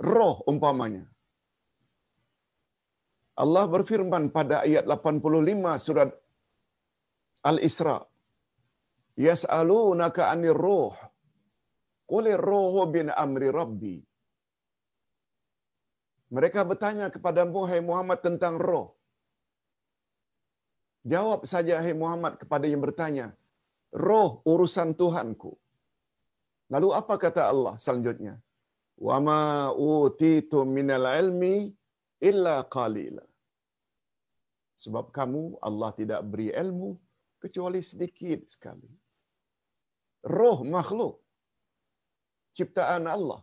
Roh 0.00 0.44
umpamanya. 0.44 1.08
Allah 3.42 3.64
berfirman 3.64 4.28
pada 4.36 4.68
ayat 4.68 4.84
85 4.84 5.84
surat 5.86 6.10
Al-Isra. 7.40 7.98
Yas'alunaka 9.16 10.28
'anir 10.28 10.56
ruh. 10.56 10.92
Qul 12.04 12.26
ruhu 12.36 12.84
bin 12.92 13.08
amri 13.24 13.48
rabbi. 13.48 13.96
Mereka 16.36 16.68
bertanya 16.68 17.08
kepada 17.08 17.48
Muhammad 17.48 18.20
tentang 18.20 18.60
roh. 18.60 18.99
Jawab 21.06 21.48
saja 21.48 21.80
hai 21.80 21.96
Muhammad 21.96 22.36
kepada 22.36 22.68
yang 22.68 22.82
bertanya. 22.84 23.32
Roh 23.90 24.44
urusan 24.44 24.92
Tuhanku. 24.92 25.56
Lalu 26.70 26.88
apa 26.94 27.14
kata 27.18 27.48
Allah 27.52 27.74
selanjutnya? 27.80 28.34
Wa 29.00 29.16
ma 29.18 29.72
utitu 29.72 30.62
minal 30.62 31.08
ilmi 31.08 31.72
illa 32.20 32.62
qalila. 32.76 33.24
Sebab 34.76 35.08
kamu 35.12 35.58
Allah 35.60 35.90
tidak 35.96 36.20
beri 36.30 36.48
ilmu 36.52 36.96
kecuali 37.40 37.80
sedikit 37.80 38.44
sekali. 38.54 38.88
Roh 40.24 40.60
makhluk 40.76 41.16
ciptaan 42.52 43.08
Allah 43.08 43.40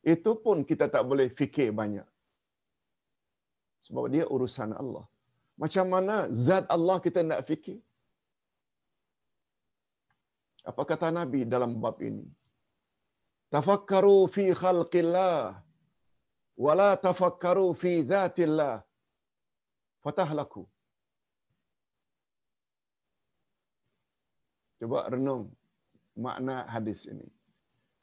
itu 0.00 0.32
pun 0.44 0.64
kita 0.64 0.88
tak 0.88 1.04
boleh 1.10 1.28
fikir 1.28 1.68
banyak. 1.80 2.08
Sebab 3.84 4.08
dia 4.08 4.24
urusan 4.24 4.72
Allah. 4.72 5.04
Macam 5.62 5.86
mana 5.94 6.16
zat 6.46 6.64
Allah 6.76 6.96
kita 7.06 7.20
nak 7.30 7.42
fikir? 7.48 7.78
Apa 10.70 10.82
kata 10.90 11.08
Nabi 11.18 11.40
dalam 11.54 11.72
bab 11.82 11.96
ini? 12.08 12.24
Tafakkaru 13.54 14.18
fi 14.34 14.44
khalqillah 14.62 15.62
wala 16.64 16.90
tafakkaru 17.06 17.66
fi 17.82 17.92
dhatillah. 18.12 18.74
Fatahlaku. 20.04 20.62
Coba 24.80 25.00
renung 25.12 25.44
makna 26.24 26.56
hadis 26.74 27.02
ini. 27.12 27.28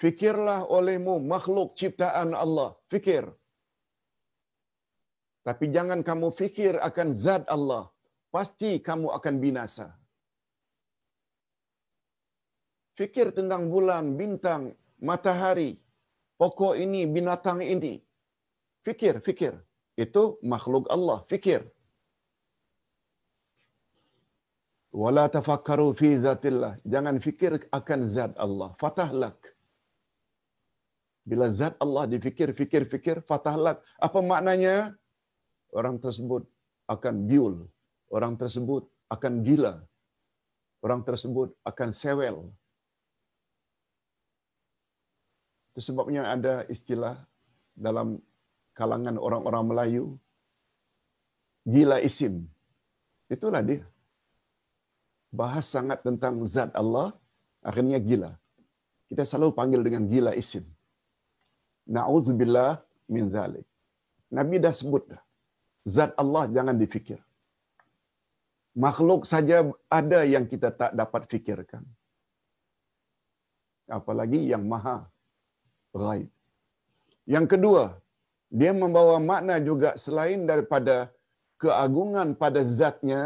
Fikirlah 0.02 0.60
olehmu 0.78 1.16
makhluk 1.34 1.78
ciptaan 1.80 2.32
Allah. 2.44 2.70
Fikir. 2.94 3.24
Tapi 5.47 5.65
jangan 5.75 5.99
kamu 6.06 6.27
fikir 6.39 6.73
akan 6.77 7.08
zat 7.17 7.43
Allah. 7.49 7.89
Pasti 8.30 8.77
kamu 8.88 9.08
akan 9.17 9.36
binasa. 9.43 9.88
Fikir 12.99 13.34
tentang 13.34 13.65
bulan, 13.73 14.13
bintang, 14.19 14.77
matahari, 15.01 15.82
pokok 16.38 16.77
ini, 16.77 17.10
binatang 17.10 17.60
ini. 17.65 17.93
Fikir, 18.86 19.17
fikir. 19.25 19.54
Itu 19.97 20.38
makhluk 20.45 20.86
Allah. 20.95 21.25
Fikir. 21.25 21.65
Wala 24.91 25.25
tafakkaru 25.32 25.95
fi 25.99 26.19
zatillah. 26.19 26.77
Jangan 26.84 27.15
fikir 27.25 27.51
akan 27.71 27.99
zat 28.15 28.34
Allah. 28.38 28.75
Fatahlak. 28.77 29.39
Bila 31.23 31.47
zat 31.49 31.77
Allah 31.80 32.04
difikir, 32.12 32.49
fikir, 32.51 32.84
fikir, 32.91 33.17
fatahlak. 33.23 33.80
Apa 33.97 34.19
maknanya? 34.19 34.97
Orang 35.80 35.96
tersebut 36.04 36.44
akan 36.94 37.16
biul, 37.30 37.56
orang 38.16 38.34
tersebut 38.42 38.84
akan 39.16 39.34
gila, 39.48 39.74
orang 40.86 41.02
tersebut 41.08 41.50
akan 41.70 41.90
sewel. 42.02 42.38
Itu 45.72 45.82
sebabnya 45.88 46.24
ada 46.36 46.56
istilah 46.76 47.16
dalam 47.88 48.20
kalangan 48.80 49.16
orang-orang 49.28 49.64
Melayu, 49.72 50.06
gila 51.74 51.98
isim. 52.10 52.36
Itulah 53.32 53.64
dia. 53.70 53.84
Bahas 55.40 55.66
sangat 55.76 56.04
tentang 56.04 56.44
zat 56.44 56.72
Allah, 56.82 57.16
akhirnya 57.64 58.00
gila. 58.10 58.32
Kita 59.08 59.24
selalu 59.24 59.52
panggil 59.60 59.82
dengan 59.88 60.04
gila 60.12 60.32
isim. 60.42 60.66
Na'udzubillah 61.96 62.84
min 63.16 63.32
zalik. 63.36 63.64
Nabi 64.38 64.60
dah 64.64 64.76
sebut 64.76 65.04
dah 65.12 65.24
zat 65.86 66.12
Allah 66.22 66.44
jangan 66.56 66.78
difikir. 66.84 67.20
Makhluk 68.84 69.22
saja 69.32 69.58
ada 70.00 70.20
yang 70.34 70.46
kita 70.52 70.70
tak 70.82 70.91
dapat 71.02 71.28
fikirkan. 71.32 71.84
Apalagi 73.98 74.41
yang 74.52 74.63
maha 74.74 74.98
ghaib. 76.02 76.30
Yang 77.34 77.48
kedua, 77.54 77.84
dia 78.60 78.72
membawa 78.82 79.15
makna 79.32 79.56
juga 79.70 79.89
selain 80.04 80.48
daripada 80.52 80.96
keagungan 81.63 82.30
pada 82.41 82.62
zatnya. 82.80 83.24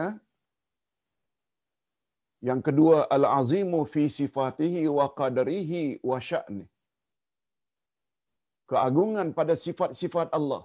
Yang 2.50 2.62
kedua, 2.68 2.98
al-azimu 3.16 3.80
fi 3.94 4.04
sifatihi 4.18 4.82
wa 4.98 5.06
qadarihi 5.20 5.84
wa 6.10 6.18
sya'ni. 6.30 6.66
Keagungan 8.72 9.28
pada 9.38 9.54
sifat-sifat 9.66 10.30
Allah 10.38 10.64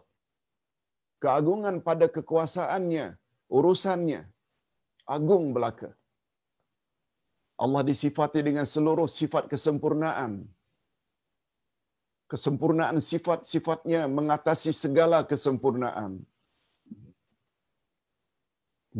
keagungan 1.22 1.76
pada 1.88 2.06
kekuasaannya, 2.16 3.06
urusannya. 3.58 4.22
Agung 5.16 5.44
belaka. 5.56 5.90
Allah 7.62 7.82
disifati 7.90 8.40
dengan 8.48 8.66
seluruh 8.72 9.08
sifat 9.18 9.44
kesempurnaan. 9.52 10.32
Kesempurnaan 12.32 12.98
sifat-sifatnya 13.10 14.00
mengatasi 14.18 14.70
segala 14.82 15.18
kesempurnaan. 15.30 16.12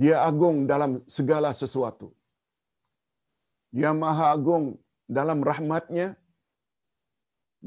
Dia 0.00 0.16
agung 0.30 0.56
dalam 0.72 0.92
segala 1.16 1.50
sesuatu. 1.62 2.08
Dia 3.76 3.90
maha 4.02 4.26
agung 4.36 4.66
dalam 5.18 5.40
rahmatnya. 5.50 6.08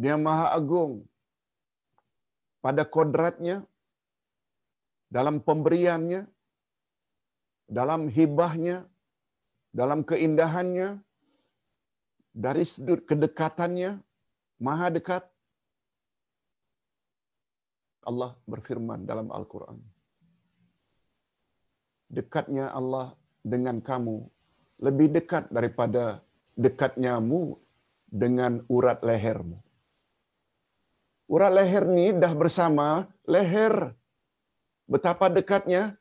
Dia 0.01 0.15
maha 0.27 0.47
agung 0.59 0.93
pada 2.65 2.83
kodratnya 2.95 3.57
dalam 5.15 5.37
pemberiannya, 5.47 6.25
dalam 7.69 8.09
hibahnya, 8.09 8.77
dalam 9.69 10.01
keindahannya, 10.01 10.89
dari 12.33 12.63
sudut 12.65 13.05
kedekatannya, 13.05 14.01
maha 14.57 14.89
dekat. 14.97 15.23
Allah 18.09 18.33
berfirman 18.49 19.05
dalam 19.05 19.29
Al-Quran. 19.29 19.77
Dekatnya 22.09 22.73
Allah 22.73 23.13
dengan 23.45 23.77
kamu 23.79 24.17
lebih 24.81 25.07
dekat 25.13 25.47
daripada 25.53 26.19
dekatnyamu 26.57 27.57
dengan 28.09 28.61
urat 28.67 28.99
lehermu. 29.01 29.57
Urat 31.31 31.53
leher 31.55 31.85
ni 31.87 32.11
dah 32.13 32.33
bersama 32.35 33.07
leher 33.25 33.95
betapa 34.87 35.27
dekatnya 35.31 35.95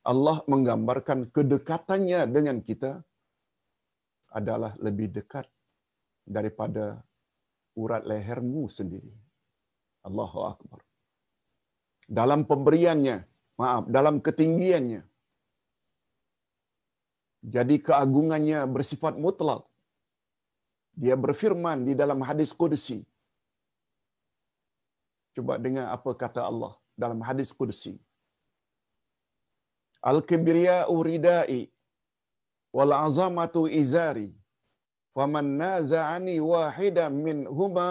Allah 0.00 0.40
menggambarkan 0.48 1.28
kedekatannya 1.34 2.20
dengan 2.36 2.58
kita 2.64 3.04
adalah 4.32 4.72
lebih 4.80 5.12
dekat 5.12 5.46
daripada 6.24 7.02
urat 7.76 8.02
lehermu 8.10 8.64
sendiri. 8.78 9.12
Allahu 10.08 10.40
Akbar. 10.52 10.80
Dalam 12.18 12.40
pemberiannya, 12.50 13.16
maaf, 13.60 13.84
dalam 13.96 14.18
ketinggiannya. 14.26 15.02
Jadi 17.54 17.76
keagungannya 17.88 18.60
bersifat 18.68 19.16
mutlak. 19.24 19.64
Dia 21.02 21.16
berfirman 21.24 21.86
di 21.88 21.92
dalam 22.00 22.20
hadis 22.28 22.50
Qudsi. 22.60 22.98
Coba 25.36 25.56
dengar 25.64 25.86
apa 25.96 26.10
kata 26.22 26.40
Allah 26.50 26.72
dalam 27.02 27.20
hadis 27.28 27.50
Qudsi. 27.58 27.94
Al-kibriya'u 30.00 30.96
ridai 31.10 31.62
wal 32.76 32.92
azamatu 33.06 33.68
izari. 33.68 34.28
Faman 35.14 35.48
naza'ani 35.62 36.36
wahidan 36.40 37.12
min 37.26 37.38
huma 37.58 37.88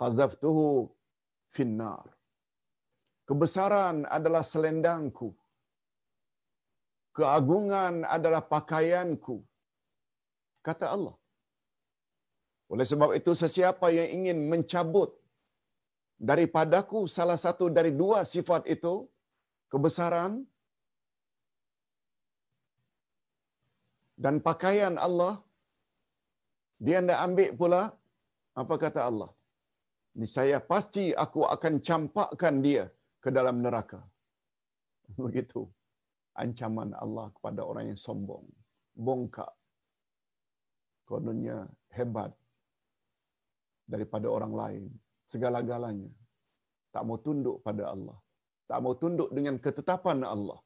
qadhaftuhu 0.00 0.88
finnar. 1.56 2.06
Kebesaran 3.28 4.08
adalah 4.16 4.42
selendangku. 4.52 5.28
Keagungan 7.16 8.02
adalah 8.16 8.42
pakaianku. 8.54 9.36
Kata 10.66 10.86
Allah. 10.96 11.16
Oleh 12.72 12.86
sebab 12.90 13.10
itu 13.18 13.32
sesiapa 13.42 13.86
yang 13.98 14.08
ingin 14.16 14.38
mencabut 14.50 15.10
daripadaku 16.28 17.00
salah 17.16 17.38
satu 17.44 17.66
dari 17.76 17.90
dua 18.02 18.22
sifat 18.34 18.62
itu, 18.74 18.94
kebesaran 19.72 20.46
Dan 24.24 24.34
pakaian 24.48 24.94
Allah, 25.06 25.34
dia 26.84 26.96
anda 27.00 27.16
ambil 27.24 27.50
pula, 27.60 27.82
apa 28.62 28.74
kata 28.84 29.00
Allah? 29.10 29.30
Ini 30.14 30.26
saya 30.36 30.58
pasti 30.72 31.04
aku 31.24 31.40
akan 31.54 31.74
campakkan 31.88 32.54
dia 32.66 32.84
ke 33.24 33.28
dalam 33.36 33.56
neraka. 33.64 34.00
Begitu 35.24 35.62
ancaman 36.42 36.90
Allah 37.04 37.26
kepada 37.36 37.60
orang 37.70 37.84
yang 37.90 38.00
sombong, 38.06 38.44
bongkak. 39.06 39.52
Kononnya 41.08 41.58
hebat 41.96 42.30
daripada 43.92 44.26
orang 44.36 44.52
lain, 44.62 44.84
segala-galanya. 45.32 46.10
Tak 46.94 47.02
mau 47.06 47.18
tunduk 47.26 47.56
pada 47.66 47.90
Allah. 47.94 48.18
Tak 48.70 48.78
mau 48.84 48.94
tunduk 49.02 49.30
dengan 49.36 49.56
ketetapan 49.64 50.22
Allah. 50.34 50.60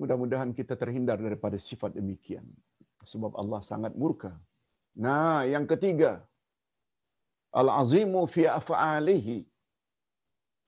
Mudah-mudahan 0.00 0.50
kita 0.58 0.74
terhindar 0.82 1.18
daripada 1.26 1.56
sifat 1.68 1.92
demikian. 1.98 2.46
Sebab 3.10 3.32
Allah 3.40 3.60
sangat 3.70 3.92
murka. 4.02 4.32
Nah, 4.96 5.44
yang 5.54 5.68
ketiga. 5.72 6.12
Al-azimu 7.60 8.24
fi 8.34 8.42
af'alihi. 8.60 9.38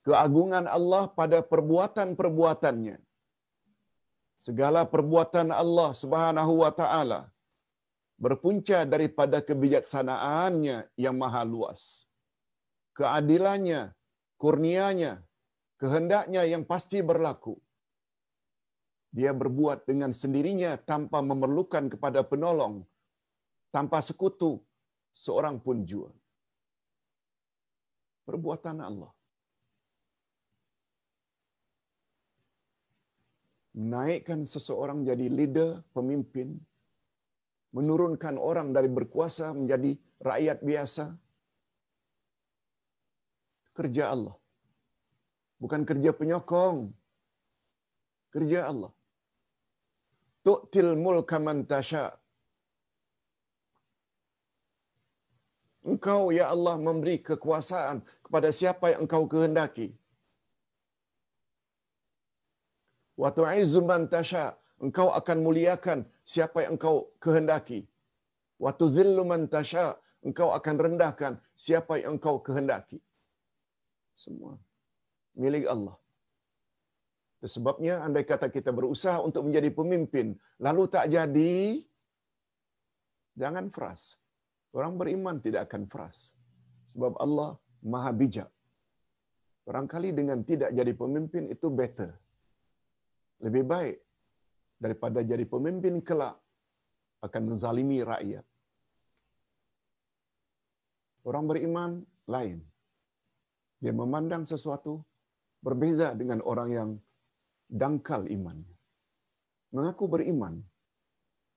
Keagungan 0.06 0.66
Allah 0.76 1.04
pada 1.20 1.38
perbuatan-perbuatannya. 1.52 2.96
Segala 4.46 4.80
perbuatan 4.94 5.48
Allah 5.62 5.90
subhanahu 6.02 6.52
wa 6.62 6.72
ta'ala 6.80 7.20
berpunca 8.24 8.78
daripada 8.92 9.38
kebijaksanaannya 9.48 10.76
yang 11.04 11.16
maha 11.22 11.42
luas. 11.52 11.82
Keadilannya, 12.98 13.82
kurnianya, 14.42 15.12
kehendaknya 15.82 16.42
yang 16.52 16.62
pasti 16.72 16.98
berlaku. 17.10 17.54
Dia 19.12 19.36
berbuat 19.36 19.84
dengan 19.84 20.16
sendirinya 20.16 20.80
tanpa 20.80 21.20
memerlukan 21.20 21.92
kepada 21.92 22.24
penolong, 22.24 22.80
tanpa 23.68 24.00
sekutu 24.00 24.64
seorang 25.12 25.60
pun 25.60 25.84
jua. 25.84 26.08
Perbuatan 28.24 28.80
Allah. 28.80 29.12
Menaikkan 33.76 34.48
seseorang 34.48 35.04
jadi 35.04 35.28
leader, 35.28 35.84
pemimpin, 35.92 36.56
menurunkan 37.76 38.36
orang 38.40 38.72
dari 38.76 38.88
berkuasa 38.88 39.52
menjadi 39.52 39.96
rakyat 40.20 40.58
biasa. 40.60 41.04
Kerja 43.76 44.12
Allah. 44.12 44.36
Bukan 45.56 45.84
kerja 45.88 46.12
penyokong. 46.12 46.92
Kerja 48.32 48.68
Allah. 48.72 48.92
Tu'til 50.46 50.90
mulka 51.04 51.38
man 51.46 51.58
tasha. 51.70 52.04
Engkau 55.90 56.30
ya 56.38 56.44
Allah 56.54 56.74
memberi 56.86 57.18
kekuasaan 57.28 58.02
kepada 58.24 58.48
siapa 58.58 58.94
yang 58.94 59.00
engkau 59.04 59.22
kehendaki. 59.32 59.88
Wa 63.22 63.30
tu'izzu 63.36 63.82
man 63.90 64.06
tasha. 64.14 64.44
Engkau 64.82 65.08
akan 65.14 65.38
muliakan 65.46 65.98
siapa 66.26 66.66
yang 66.66 66.74
engkau 66.74 66.96
kehendaki. 67.22 67.80
Wa 68.58 68.70
tuzillu 68.74 69.22
man 69.32 69.46
tasha. 69.54 69.86
Engkau 70.26 70.50
akan 70.58 70.76
rendahkan 70.84 71.32
siapa 71.64 71.98
yang 72.02 72.14
engkau 72.18 72.38
kehendaki. 72.46 72.98
Semua 74.14 74.54
milik 75.34 75.66
Allah. 75.74 76.01
Sebabnya 77.42 77.98
andai 78.06 78.22
kata 78.22 78.46
kita 78.54 78.70
berusaha 78.70 79.18
untuk 79.18 79.50
menjadi 79.50 79.74
pemimpin, 79.74 80.38
lalu 80.62 80.86
tak 80.86 81.10
jadi, 81.10 81.82
jangan 83.34 83.66
fras. 83.74 84.14
Orang 84.70 84.94
beriman 84.94 85.42
tidak 85.42 85.66
akan 85.66 85.90
fras. 85.90 86.38
Sebab 86.94 87.18
Allah 87.18 87.58
maha 87.82 88.14
bijak. 88.14 88.46
Barangkali 89.66 90.14
dengan 90.14 90.46
tidak 90.46 90.70
jadi 90.70 90.92
pemimpin 90.94 91.50
itu 91.50 91.66
better. 91.66 92.14
Lebih 93.42 93.64
baik 93.66 93.98
daripada 94.78 95.18
jadi 95.26 95.42
pemimpin 95.42 95.98
kelak 95.98 96.38
akan 97.26 97.42
menzalimi 97.54 98.06
rakyat. 98.06 98.46
Orang 101.26 101.50
beriman 101.50 102.06
lain. 102.26 102.62
Dia 103.82 103.90
memandang 103.90 104.46
sesuatu 104.46 105.02
berbeza 105.58 106.14
dengan 106.14 106.38
orang 106.42 106.70
yang 106.70 106.90
dangkal 107.80 108.28
imannya. 108.36 108.76
Mengaku 109.72 110.04
beriman, 110.14 110.60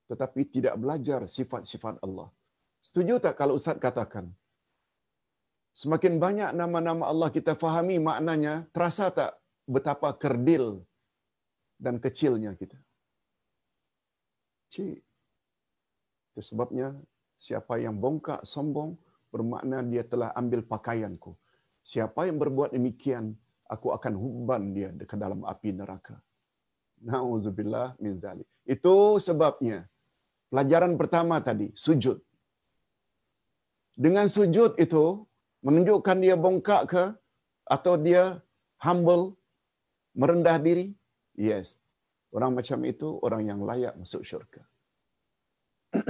tetapi 0.08 0.42
tidak 0.56 0.76
belajar 0.80 1.28
sifat-sifat 1.28 2.00
Allah. 2.06 2.32
Setuju 2.80 3.20
tak 3.20 3.36
kalau 3.40 3.60
Ustaz 3.60 3.76
katakan, 3.86 4.32
semakin 5.76 6.16
banyak 6.26 6.52
nama-nama 6.56 7.12
Allah 7.12 7.30
kita 7.38 7.54
fahami 7.64 8.00
maknanya, 8.00 8.64
terasa 8.72 9.12
tak 9.12 9.32
betapa 9.68 10.16
kerdil 10.16 10.66
dan 11.76 12.00
kecilnya 12.00 12.56
kita? 12.56 12.80
Cik. 14.72 15.00
Itu 16.32 16.42
sebabnya 16.50 16.96
siapa 17.36 17.76
yang 17.84 18.00
bongkak 18.00 18.48
sombong 18.48 18.96
bermakna 19.34 19.84
dia 19.84 20.04
telah 20.08 20.32
ambil 20.40 20.64
pakaianku. 20.64 21.36
Siapa 21.84 22.32
yang 22.32 22.40
berbuat 22.40 22.72
demikian, 22.72 23.36
aku 23.74 23.88
akan 23.98 24.14
huban 24.14 24.64
dia 24.76 24.90
ke 25.12 25.16
dalam 25.18 25.42
api 25.54 25.70
neraka. 25.74 26.16
Nauzubillah 27.02 27.98
min 28.04 28.18
zalik. 28.24 28.48
Itu 28.66 29.18
sebabnya 29.28 29.86
pelajaran 30.50 30.94
pertama 31.02 31.38
tadi, 31.42 31.70
sujud. 31.86 32.18
Dengan 33.96 34.28
sujud 34.28 34.76
itu 34.86 35.24
menunjukkan 35.66 36.18
dia 36.24 36.36
bongkak 36.36 36.82
ke 36.92 37.04
atau 37.66 37.94
dia 37.98 38.24
humble, 38.86 39.34
merendah 40.14 40.58
diri? 40.62 40.94
Yes. 41.34 41.80
Orang 42.36 42.52
macam 42.58 42.84
itu 42.84 43.08
orang 43.26 43.48
yang 43.50 43.60
layak 43.64 43.96
masuk 43.96 44.22
syurga. 44.28 44.64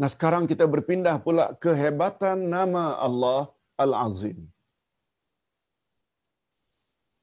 nah 0.00 0.08
sekarang 0.14 0.44
kita 0.44 0.68
berpindah 0.68 1.16
pula 1.24 1.56
kehebatan 1.56 2.44
nama 2.44 3.00
Allah 3.00 3.48
Al-Azim. 3.80 4.38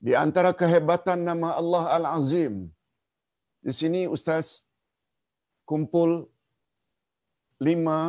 Di 0.06 0.14
antara 0.14 0.54
kehebatan 0.62 1.20
nama 1.30 1.50
Allah 1.60 1.84
Al-Azim. 1.98 2.56
Di 3.66 3.74
sini 3.80 4.02
Ustaz 4.16 4.70
kumpul 5.70 6.12
lima, 7.68 8.00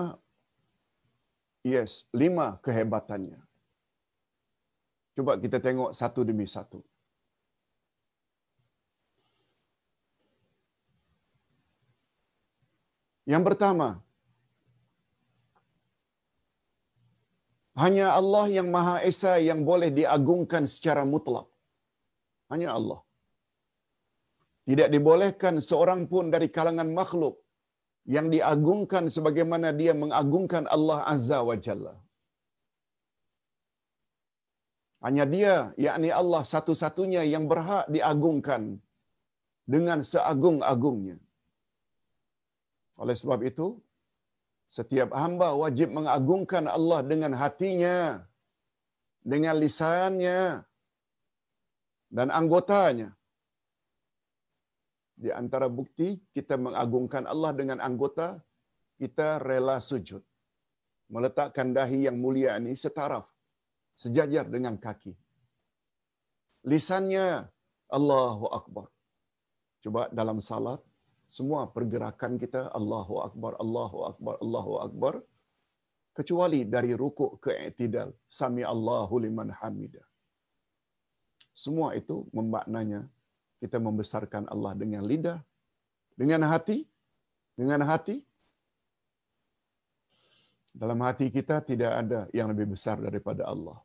yes, 1.65 2.05
lima 2.23 2.47
kehebatannya. 2.67 3.41
Cuba 5.17 5.41
kita 5.41 5.57
tengok 5.67 5.97
satu 6.01 6.21
demi 6.29 6.45
satu. 6.57 6.85
Yang 13.33 13.43
pertama, 13.49 13.89
hanya 17.83 18.13
Allah 18.21 18.47
yang 18.61 18.69
Maha 18.69 18.97
Esa 19.11 19.41
yang 19.49 19.65
boleh 19.65 19.89
diagungkan 19.89 20.69
secara 20.69 21.03
mutlak. 21.09 21.56
Hanya 22.53 22.69
Allah. 22.79 23.01
Tidak 24.69 24.89
dibolehkan 24.95 25.55
seorang 25.69 26.01
pun 26.13 26.25
dari 26.35 26.49
kalangan 26.57 26.91
makhluk 27.01 27.37
yang 28.15 28.27
diagungkan 28.35 29.05
sebagaimana 29.17 29.69
dia 29.81 29.93
mengagungkan 30.03 30.65
Allah 30.77 30.99
Azza 31.15 31.39
wa 31.49 31.57
Jalla. 31.65 31.95
Hanya 35.07 35.25
dia, 35.35 35.55
yakni 35.87 36.11
Allah 36.21 36.43
satu-satunya 36.53 37.23
yang 37.35 37.45
berhak 37.51 37.87
diagungkan 37.97 38.63
dengan 39.75 39.99
seagung-agungnya. 40.13 41.19
Oleh 43.03 43.15
sebab 43.21 43.41
itu, 43.51 43.67
setiap 44.77 45.11
hamba 45.23 45.49
wajib 45.63 45.89
mengagungkan 45.99 46.65
Allah 46.77 47.01
dengan 47.11 47.33
hatinya, 47.43 47.99
dengan 49.33 49.55
lisannya, 49.63 50.39
dan 52.11 52.31
anggotanya. 52.31 53.11
Di 55.17 55.33
antara 55.33 55.67
bukti 55.67 56.21
kita 56.37 56.61
mengagungkan 56.61 57.25
Allah 57.25 57.53
dengan 57.57 57.79
anggota, 57.81 58.37
kita 59.01 59.41
rela 59.41 59.81
sujud. 59.81 60.21
Meletakkan 61.09 61.71
dahi 61.71 62.05
yang 62.11 62.19
mulia 62.19 62.59
ini 62.61 62.75
setaraf, 62.77 63.25
sejajar 63.97 64.45
dengan 64.51 64.75
kaki. 64.77 65.15
Lisannya 66.67 67.47
Allahu 67.89 68.47
Akbar. 68.51 68.91
Coba 69.81 70.11
dalam 70.11 70.43
salat, 70.43 70.83
semua 71.31 71.71
pergerakan 71.71 72.35
kita 72.43 72.75
Allahu 72.75 73.23
Akbar, 73.23 73.53
Allahu 73.63 73.99
Akbar, 74.11 74.35
Allahu 74.43 74.73
Akbar. 74.83 75.15
Kecuali 76.17 76.65
dari 76.65 76.93
rukuk 76.97 77.45
ke 77.45 77.53
i'tidal. 77.69 78.11
Sami 78.27 78.65
Allahu 78.65 79.21
liman 79.21 79.53
hamidah. 79.53 80.07
Semua 81.63 81.89
itu 82.01 82.17
memaknanya 82.37 83.01
kita 83.65 83.81
membesarkan 83.87 84.45
Allah 84.53 84.73
dengan 84.83 85.03
lidah, 85.11 85.41
Dengan 86.21 86.41
hati, 86.49 86.79
dengan 87.61 87.81
hati, 87.89 88.17
dalam 90.83 91.01
hati 91.07 91.27
kita 91.37 91.57
tidak 91.71 91.93
ada 92.01 92.21
yang 92.39 92.49
lebih 92.53 92.67
besar 92.73 92.97
daripada 93.07 93.43
Allah. 93.53 93.77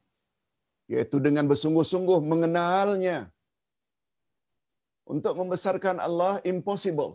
Yaitu 0.92 1.18
dengan 1.26 1.48
bersungguh-sungguh 1.52 2.20
mengenalnya. 2.32 3.18
Untuk 5.14 5.34
membesarkan 5.40 6.00
Allah, 6.08 6.34
impossible. 6.52 7.14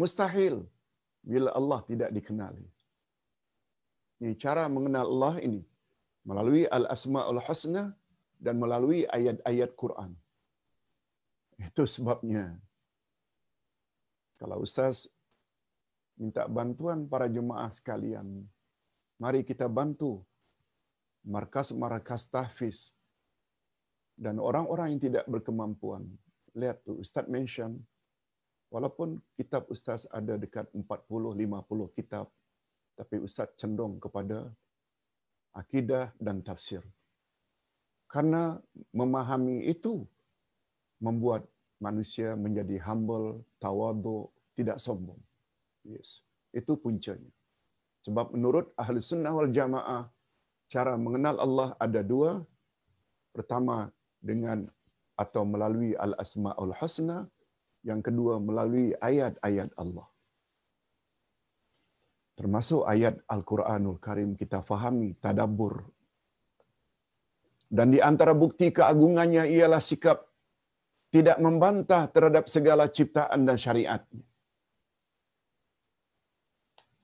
Mustahil. 0.00 0.56
Bila 1.32 1.50
Allah 1.60 1.80
tidak 1.90 2.10
dikenali. 2.16 2.66
Ini 4.20 4.32
cara 4.44 4.64
mengenal 4.76 5.08
Allah 5.12 5.34
ini. 5.48 5.62
Melalui 6.28 6.64
Al-Asma'ul 6.78 7.40
Husna 7.46 7.84
dan 8.36 8.60
melalui 8.60 9.08
ayat-ayat 9.08 9.72
Quran. 9.74 10.12
Itu 11.56 11.88
sebabnya. 11.88 12.52
Kalau 14.36 14.60
Ustaz 14.60 15.08
minta 16.20 16.44
bantuan 16.44 17.08
para 17.08 17.28
jemaah 17.28 17.72
sekalian, 17.72 18.44
mari 19.16 19.40
kita 19.40 19.64
bantu 19.64 20.20
markas-markas 21.24 22.28
tahfiz 22.28 22.92
dan 24.16 24.36
orang-orang 24.40 24.96
yang 24.96 25.02
tidak 25.12 25.24
berkemampuan. 25.28 26.04
Lihat 26.56 26.84
tu 26.84 27.00
Ustaz 27.00 27.28
mention 27.28 27.76
walaupun 28.72 29.20
kitab 29.36 29.68
Ustaz 29.68 30.08
ada 30.12 30.36
dekat 30.36 30.68
40-50 30.72 31.96
kitab 31.96 32.28
tapi 32.96 33.20
Ustaz 33.20 33.52
cenderung 33.60 34.00
kepada 34.00 34.48
akidah 35.52 36.12
dan 36.16 36.40
tafsir. 36.40 36.80
Karena 38.06 38.54
memahami 38.94 39.66
itu 39.66 40.06
membuat 41.02 41.42
manusia 41.82 42.38
menjadi 42.38 42.80
humble, 42.86 43.44
tawadu, 43.60 44.30
tidak 44.56 44.78
sombong. 44.80 45.20
Yes, 45.84 46.22
itu 46.54 46.72
puncanya. 46.78 47.30
Sebab 48.06 48.32
menurut 48.34 48.70
ahli 48.78 49.02
sunnah 49.02 49.34
wal 49.34 49.50
jamaah, 49.50 50.06
cara 50.72 50.94
mengenal 50.96 51.36
Allah 51.42 51.68
ada 51.82 52.00
dua. 52.00 52.42
Pertama 53.34 53.92
dengan 54.22 54.64
atau 55.18 55.42
melalui 55.44 55.92
al-asma'ul 55.98 56.74
husna. 56.80 57.28
Yang 57.86 58.10
kedua 58.10 58.42
melalui 58.42 58.98
ayat-ayat 58.98 59.70
Allah. 59.78 60.06
Termasuk 62.36 62.82
ayat 62.84 63.16
Al-Quranul 63.30 64.02
Karim 64.02 64.34
kita 64.34 64.60
fahami, 64.60 65.14
tadabur. 65.22 65.86
Dan 67.66 67.90
di 67.94 67.98
antara 67.98 68.30
bukti 68.30 68.70
keagungannya 68.70 69.50
ialah 69.50 69.82
sikap 69.82 70.22
tidak 71.10 71.38
membantah 71.42 72.06
terhadap 72.14 72.44
segala 72.46 72.86
ciptaan 72.86 73.42
dan 73.48 73.56
syariatnya. 73.58 74.24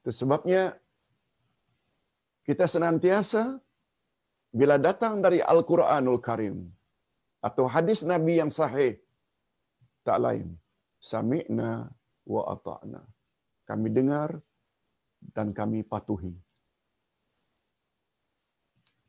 Itu 0.03 0.11
sebabnya 0.11 0.75
kita 2.43 2.67
senantiasa 2.67 3.43
bila 4.51 4.77
datang 4.77 5.23
dari 5.25 5.39
Al-Quranul 5.39 6.21
Karim 6.21 6.57
atau 7.39 7.65
hadis 7.67 8.03
Nabi 8.03 8.39
yang 8.43 8.51
sahih, 8.51 8.99
tak 10.07 10.19
lain. 10.23 10.49
Sami'na 11.03 11.91
wa 12.27 12.43
ata'na. 12.55 13.03
Kami 13.67 13.89
dengar 13.91 14.39
dan 15.35 15.51
kami 15.51 15.83
patuhi. 15.83 16.35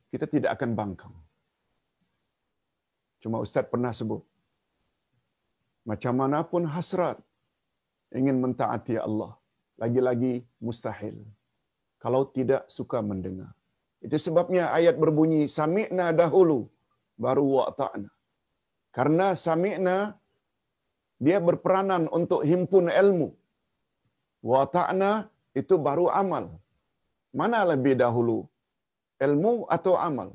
Kita 0.10 0.26
tidak 0.30 0.58
akan 0.58 0.72
bangkang. 0.78 1.23
Cuma 3.24 3.40
Ustaz 3.46 3.66
pernah 3.72 3.92
sebut, 4.00 4.22
macam 5.90 6.14
mana 6.22 6.40
pun 6.52 6.64
hasrat 6.74 7.18
ingin 8.20 8.38
mentaati 8.44 8.96
Allah, 9.08 9.32
lagi-lagi 9.82 10.34
mustahil 10.66 11.16
kalau 12.04 12.22
tidak 12.38 12.68
suka 12.78 13.00
mendengar. 13.00 13.52
Itu 14.06 14.20
sebabnya 14.26 14.64
ayat 14.78 14.96
berbunyi 15.04 15.48
sami'na 15.48 16.12
dahulu 16.22 16.60
baru 17.26 17.46
wa'ta'na. 17.58 18.10
Karena 18.98 19.28
sami'na 19.46 19.98
dia 21.26 21.40
berperanan 21.48 22.12
untuk 22.18 22.44
himpun 22.44 22.92
ilmu. 22.92 23.30
Wa'ta'na 24.52 25.12
itu 25.56 25.80
baru 25.88 26.12
amal. 26.22 26.46
Mana 27.40 27.64
lebih 27.72 27.96
dahulu? 28.04 28.38
Ilmu 29.26 29.54
atau 29.76 29.96
amal? 30.08 30.30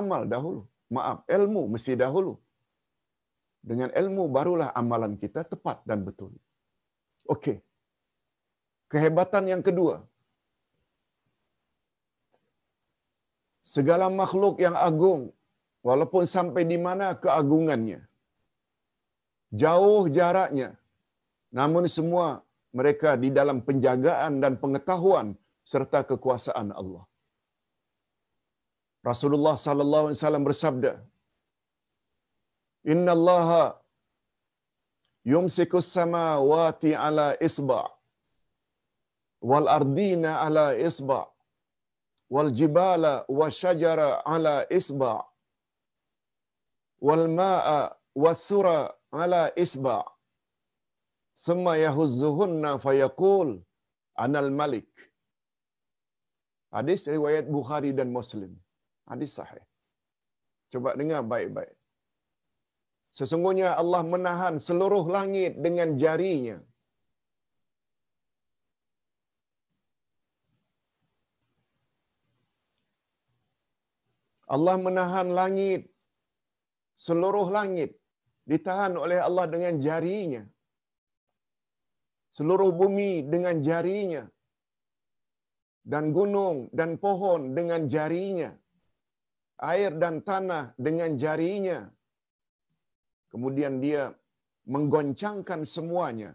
Amal 0.00 0.24
dahulu. 0.34 0.62
Maaf, 0.96 1.18
ilmu 1.36 1.62
mesti 1.74 1.92
dahulu. 2.02 2.32
Dengan 3.70 3.90
ilmu 4.00 4.24
barulah 4.36 4.70
amalan 4.80 5.14
kita 5.22 5.42
tepat 5.52 5.78
dan 5.88 6.00
betul. 6.08 6.32
Okey. 7.34 7.56
Kehebatan 8.92 9.44
yang 9.52 9.62
kedua, 9.68 9.94
segala 13.74 14.06
makhluk 14.20 14.56
yang 14.64 14.76
agung, 14.88 15.22
walaupun 15.88 16.24
sampai 16.34 16.62
di 16.72 16.78
mana 16.86 17.06
keagungannya, 17.24 18.00
jauh 19.62 20.04
jaraknya, 20.18 20.68
namun 21.58 21.84
semua 21.96 22.26
mereka 22.78 23.10
di 23.24 23.28
dalam 23.38 23.58
penjagaan 23.66 24.32
dan 24.42 24.54
pengetahuan 24.62 25.28
serta 25.72 26.00
kekuasaan 26.10 26.70
Allah. 26.80 27.04
Rasulullah 29.10 29.54
sallallahu 29.66 30.04
alaihi 30.06 30.18
wasallam 30.20 30.44
bersabda, 30.48 30.92
"Inna 32.92 33.12
Allah 33.18 33.50
yumsiku 35.32 35.78
samawati 35.96 36.90
ala 37.06 37.28
isba' 37.48 37.84
wal 39.50 39.68
ardina 39.78 40.30
ala 40.46 40.66
isba' 40.88 41.24
wal 42.34 42.50
jibala 42.60 43.12
wasyajara 43.40 44.08
ala 44.34 44.56
isba' 44.78 45.20
wal 47.06 47.26
ma'a 47.40 47.80
wasura 48.24 48.78
ala 49.22 49.42
isba' 49.64 50.04
thumma 51.46 51.72
yahuzzuhunna 51.86 52.70
fayaqul 52.84 53.50
anal 54.24 54.50
malik 54.60 54.88
Hadis 56.74 57.02
riwayat 57.06 57.46
Bukhari 57.56 57.90
dan 57.98 58.10
Muslim. 58.10 58.50
Hadis 59.10 59.32
sahih. 59.38 59.64
Coba 60.72 60.90
dengar 61.00 61.22
baik-baik. 61.32 61.74
Sesungguhnya 63.18 63.68
Allah 63.82 64.02
menahan 64.14 64.54
seluruh 64.66 65.04
langit 65.16 65.52
dengan 65.66 65.94
jarinya. 66.02 66.58
Allah 74.54 74.76
menahan 74.86 75.28
langit, 75.40 75.82
seluruh 77.06 77.46
langit 77.56 77.90
ditahan 78.50 78.94
oleh 79.04 79.18
Allah 79.28 79.46
dengan 79.54 79.74
jarinya. 79.86 80.42
Seluruh 82.36 82.70
bumi 82.80 83.12
dengan 83.32 83.62
jarinya. 83.68 84.22
Dan 85.92 86.04
gunung 86.16 86.56
dan 86.78 86.90
pohon 87.04 87.40
dengan 87.58 87.86
jarinya. 87.94 88.50
Air 89.72 89.96
dan 90.02 90.20
tanah 90.28 90.76
dengan 90.86 91.16
jarinya. 91.22 91.80
Kemudian 93.32 93.80
dia 93.84 94.12
menggoncangkan 94.74 95.64
semuanya. 95.64 96.30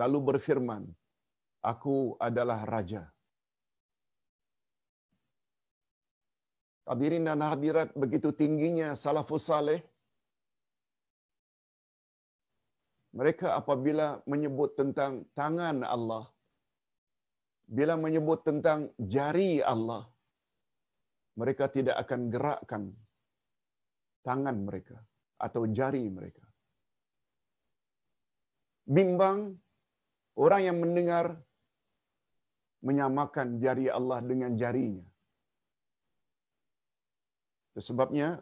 Lalu 0.00 0.18
berfirman, 0.28 0.82
Aku 1.72 1.96
adalah 2.20 2.60
Raja. 2.68 3.02
Hadirin 6.84 7.24
dan 7.24 7.40
hadirat 7.40 7.88
begitu 7.96 8.28
tingginya 8.40 8.92
salafus 9.02 9.48
saleh. 9.48 9.80
Mereka 13.18 13.48
apabila 13.56 14.20
menyebut 14.32 14.76
tentang 14.76 15.24
tangan 15.38 15.80
Allah, 15.94 16.24
bila 17.76 17.94
menyebut 17.96 18.44
tentang 18.44 18.92
jari 19.00 19.64
Allah, 19.74 20.02
mereka 21.34 21.66
tidak 21.66 21.96
akan 22.02 22.20
gerakkan 22.30 22.82
tangan 24.26 24.56
mereka 24.66 24.96
atau 25.38 25.66
jari 25.68 26.06
mereka. 26.08 26.44
Bimbang 28.84 29.56
orang 30.38 30.62
yang 30.68 30.78
mendengar 30.80 31.36
menyamakan 32.84 33.56
jari 33.64 33.88
Allah 33.88 34.20
dengan 34.20 34.52
jarinya. 34.60 35.04
Sebabnya 37.74 38.38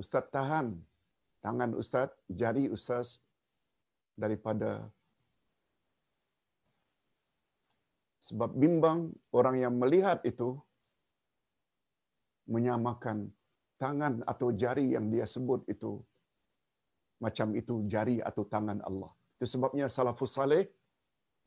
Ustaz 0.00 0.26
tahan 0.34 0.74
tangan 1.44 1.72
Ustaz, 1.78 2.10
jari 2.26 2.66
Ustaz 2.66 3.22
daripada 4.18 4.82
sebab 8.26 8.50
bimbang 8.52 9.14
orang 9.30 9.62
yang 9.62 9.74
melihat 9.78 10.18
itu 10.26 10.58
menyamakan 12.48 13.28
tangan 13.82 14.24
atau 14.32 14.48
jari 14.62 14.96
yang 14.96 15.06
dia 15.12 15.26
sebut 15.34 15.62
itu 15.70 15.92
macam 17.24 17.54
itu 17.60 17.74
jari 17.92 18.16
atau 18.28 18.42
tangan 18.46 18.80
Allah. 18.88 19.12
Itu 19.38 19.46
sebabnya 19.54 19.86
salafus 19.86 20.34
saleh 20.38 20.64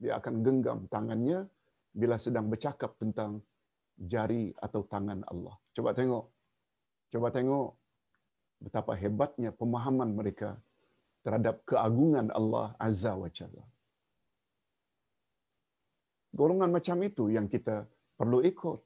dia 0.02 0.18
akan 0.20 0.36
genggam 0.46 0.80
tangannya 0.94 1.40
bila 1.92 2.16
sedang 2.26 2.48
bercakap 2.52 2.96
tentang 3.02 3.44
jari 4.14 4.56
atau 4.66 4.82
tangan 4.94 5.22
Allah. 5.32 5.56
Coba 5.76 5.92
tengok. 6.00 6.26
Coba 7.12 7.28
tengok 7.36 7.70
betapa 8.64 8.94
hebatnya 8.96 9.50
pemahaman 9.52 10.16
mereka 10.20 10.56
terhadap 11.26 11.62
keagungan 11.70 12.30
Allah 12.40 12.74
Azza 12.88 13.14
wa 13.18 13.30
Jalla. 13.38 13.66
Golongan 16.32 16.72
macam 16.72 16.98
itu 17.04 17.28
yang 17.28 17.52
kita 17.52 17.84
perlu 18.16 18.40
ikut. 18.52 18.80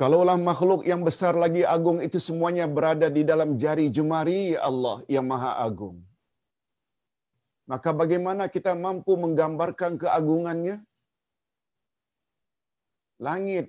Kalaulah 0.00 0.36
makhluk 0.48 0.82
yang 0.90 1.02
besar 1.08 1.36
lagi 1.42 1.62
agung 1.72 1.98
itu 2.06 2.18
semuanya 2.26 2.66
berada 2.76 3.08
di 3.16 3.22
dalam 3.30 3.50
jari 3.62 3.86
jemari 3.96 4.56
Allah 4.68 5.04
yang 5.14 5.26
maha 5.32 5.50
agung. 5.66 5.96
Maka 7.72 7.90
bagaimana 8.00 8.44
kita 8.54 8.72
mampu 8.84 9.12
menggambarkan 9.24 10.00
keagungannya? 10.02 10.76
Langit. 13.26 13.66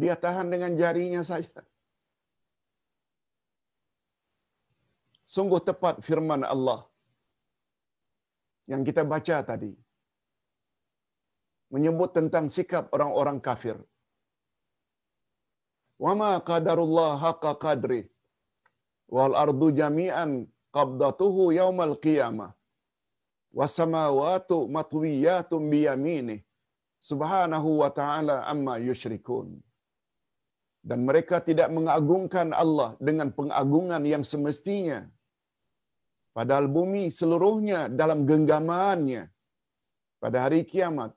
Dia 0.00 0.14
tahan 0.24 0.48
dengan 0.54 0.78
jarinya 0.78 1.26
saja. 1.26 1.66
Sungguh 5.34 5.62
tepat 5.68 6.06
firman 6.06 6.46
Allah 6.54 6.80
yang 8.70 8.86
kita 8.86 9.02
baca 9.02 9.38
tadi. 9.52 9.74
Menyebut 11.74 12.12
tentang 12.18 12.46
sikap 12.46 12.94
orang-orang 12.94 13.40
kafir 13.48 13.78
وَمَا 16.05 16.31
قَدَرُ 16.49 16.77
اللَّهَ 16.87 17.11
حَقَّ 17.25 17.45
قَدْرِهِ 17.65 18.03
وَالْأَرْضُ 19.15 19.61
جَمِيعًا 19.81 20.27
قَبْضَتُهُ 20.77 21.35
يَوْمَ 21.61 21.79
الْقِيَامَةِ 21.89 22.47
وَالسَّمَاوَاتُ 23.57 24.51
مَطْوِيَّاتٌ 24.77 25.51
بِيَمِينِهِ 25.71 26.39
subhanahu 27.09 27.69
wa 27.81 27.89
ta'ala 27.99 28.35
amma 28.51 28.75
yushrikun. 28.87 29.47
Dan 30.89 30.99
mereka 31.09 31.37
tidak 31.49 31.69
mengagungkan 31.77 32.49
Allah 32.63 32.89
dengan 33.07 33.29
pengagungan 33.37 34.03
yang 34.13 34.23
semestinya. 34.31 34.99
Padahal 36.37 36.67
bumi 36.77 37.03
seluruhnya 37.19 37.79
dalam 38.01 38.19
genggamannya 38.29 39.23
pada 40.21 40.37
hari 40.45 40.61
kiamat. 40.71 41.11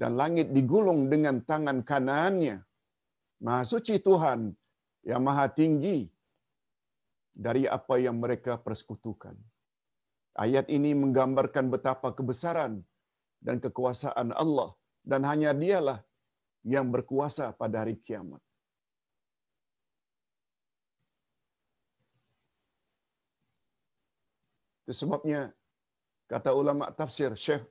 Dan 0.00 0.12
langit 0.20 0.52
digulung 0.56 1.00
dengan 1.12 1.36
tangan 1.50 1.78
kanannya. 1.90 2.56
Maha 3.41 3.63
suci 3.65 3.97
Tuhan 4.07 4.53
yang 5.09 5.21
maha 5.27 5.45
tinggi 5.49 6.05
dari 7.45 7.63
apa 7.77 7.97
yang 7.97 8.21
mereka 8.23 8.53
persekutukan. 8.65 9.33
Ayat 10.37 10.69
ini 10.69 10.91
menggambarkan 10.93 11.65
betapa 11.73 12.13
kebesaran 12.17 12.73
dan 13.41 13.57
kekuasaan 13.57 14.29
Allah 14.43 14.69
dan 15.01 15.25
hanya 15.25 15.51
dialah 15.57 15.99
yang 16.73 16.87
berkuasa 16.93 17.49
pada 17.57 17.81
hari 17.81 17.97
kiamat. 17.97 18.41
Itu 24.85 24.93
sebabnya 25.01 25.49
kata 26.29 26.53
ulama 26.53 26.93
tafsir 26.93 27.33
Syekh 27.33 27.65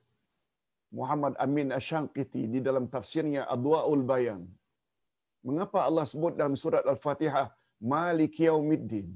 Muhammad 0.99 1.39
Amin 1.39 1.71
Ashanqiti 1.71 2.51
di 2.51 2.59
dalam 2.59 2.91
tafsirnya 2.91 3.47
Adwaul 3.47 4.03
Bayan. 4.03 4.43
Mengapa 5.47 5.79
Allah 5.89 6.05
sebut 6.13 6.33
dalam 6.41 6.57
surat 6.63 6.85
Al-Fatihah 6.93 7.47
Malik 7.93 8.35
Yaumiddin? 8.47 9.09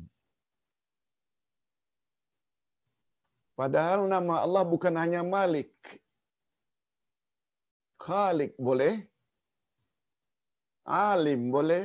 Padahal 3.60 4.00
nama 4.14 4.34
Allah 4.44 4.64
bukan 4.72 4.94
hanya 5.02 5.20
Malik, 5.22 5.70
Khalik 8.04 8.52
boleh. 8.68 8.94
Alim 10.84 11.42
boleh. 11.56 11.84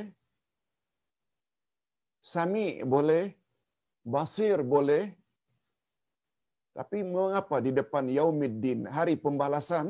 Sami 2.32 2.66
boleh. 2.94 3.24
Basir 4.14 4.58
boleh. 4.74 5.04
Tapi 6.76 6.98
mengapa 7.14 7.56
di 7.66 7.70
depan 7.78 8.04
Yaumiddin, 8.16 8.80
hari 8.96 9.14
pembalasan, 9.24 9.86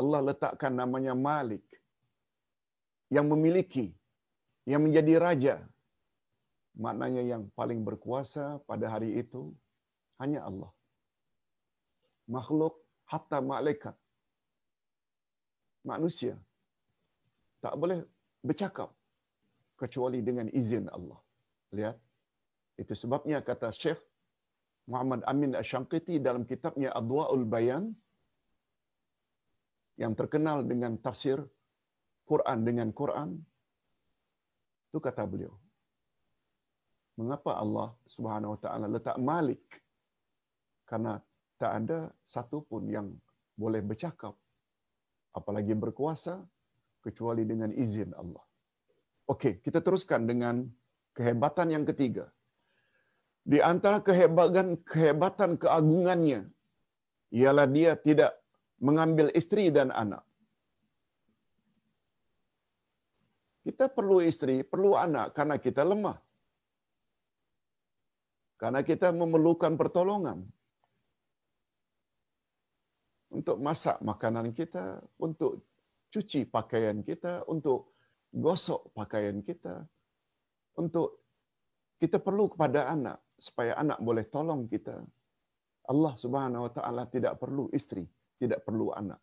Allah 0.00 0.20
letakkan 0.28 0.72
namanya 0.80 1.14
Malik. 1.28 1.64
Yang 3.12 3.26
memiliki, 3.32 3.86
yang 4.64 4.82
menjadi 4.88 5.14
raja. 5.20 5.54
Maknanya 6.84 7.22
yang 7.32 7.42
paling 7.52 7.84
berkuasa 7.84 8.64
pada 8.64 8.88
hari 8.88 9.20
itu, 9.20 9.52
hanya 10.16 10.48
Allah. 10.48 10.72
Makhluk, 12.24 12.80
hatta 13.04 13.44
malaikat 13.44 13.92
manusia 15.86 16.34
tak 17.62 17.74
boleh 17.78 18.02
bercakap 18.42 18.90
kecuali 19.78 20.22
dengan 20.22 20.46
izin 20.50 20.86
Allah. 20.90 21.18
Lihat. 21.74 21.98
Itu 22.80 22.96
sebabnya 22.96 23.38
kata 23.44 23.68
Syekh 23.70 24.00
Muhammad 24.90 25.22
Amin 25.28 25.52
Ashanqiti 25.54 26.18
dalam 26.18 26.42
kitabnya 26.48 26.90
Adwa'ul 26.96 27.44
Bayan 27.46 27.92
yang 30.00 30.16
terkenal 30.16 30.64
dengan 30.64 30.96
tafsir 30.98 31.38
Quran 32.32 32.58
dengan 32.68 32.88
Quran. 33.00 33.30
Itu 34.88 34.98
kata 35.06 35.24
beliau. 35.32 35.54
Mengapa 37.20 37.52
Allah 37.62 37.88
Subhanahu 38.14 38.54
Wa 38.56 38.60
Taala 38.64 38.86
letak 38.94 39.16
Malik? 39.30 39.64
Karena 40.90 41.12
tak 41.60 41.72
ada 41.80 41.98
satu 42.34 42.64
pun 42.70 42.88
yang 42.96 43.08
boleh 43.62 43.80
bercakap 43.90 44.34
apalagi 45.38 45.74
berkuasa 45.82 46.34
kecuali 47.04 47.42
dengan 47.52 47.70
izin 47.84 48.10
Allah. 48.22 48.44
Okey, 49.32 49.52
kita 49.64 49.80
teruskan 49.86 50.28
dengan 50.30 50.66
kehebatan 51.16 51.68
yang 51.74 51.84
ketiga. 51.90 52.24
Di 53.52 53.58
antara 53.72 53.98
kehebatan 54.08 54.68
kehebatan 54.92 55.50
keagungannya 55.62 56.40
ialah 57.34 57.66
dia 57.76 57.92
tidak 58.06 58.32
mengambil 58.88 59.26
istri 59.40 59.64
dan 59.76 59.90
anak. 60.02 60.22
Kita 63.62 63.86
perlu 63.86 64.18
istri, 64.18 64.66
perlu 64.66 64.98
anak 64.98 65.38
karena 65.38 65.56
kita 65.56 65.86
lemah. 65.86 66.18
Karena 68.58 68.82
kita 68.82 69.10
memerlukan 69.10 69.74
pertolongan 69.74 70.46
untuk 73.32 73.58
masak 73.58 73.98
makanan 74.02 74.54
kita, 74.54 75.02
untuk 75.18 75.66
cuci 76.12 76.46
pakaian 76.46 77.00
kita, 77.02 77.42
untuk 77.48 77.96
gosok 78.30 78.92
pakaian 78.94 79.40
kita, 79.42 79.82
untuk 80.78 81.22
kita 81.98 82.18
perlu 82.18 82.52
kepada 82.52 82.92
anak 82.92 83.18
supaya 83.38 83.78
anak 83.78 83.98
boleh 83.98 84.26
tolong 84.28 84.68
kita. 84.68 85.00
Allah 85.90 86.14
Subhanahu 86.14 86.66
wa 86.66 86.72
taala 86.72 87.02
tidak 87.10 87.42
perlu 87.42 87.66
isteri, 87.74 88.06
tidak 88.38 88.62
perlu 88.62 88.94
anak. 88.94 89.18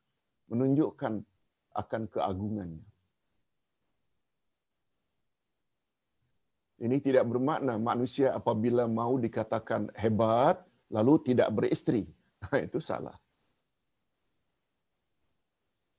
Menunjukkan 0.52 1.14
akan 1.80 2.02
keagungannya. 2.12 2.99
Ini 6.80 6.98
tidak 7.06 7.26
bermakna 7.32 7.74
manusia 7.76 8.28
apabila 8.40 8.84
mau 9.00 9.14
dikatakan 9.26 9.92
hebat 10.02 10.64
lalu 10.96 11.14
tidak 11.28 11.50
beristri. 11.58 12.02
Itu 12.68 12.80
salah. 12.90 13.16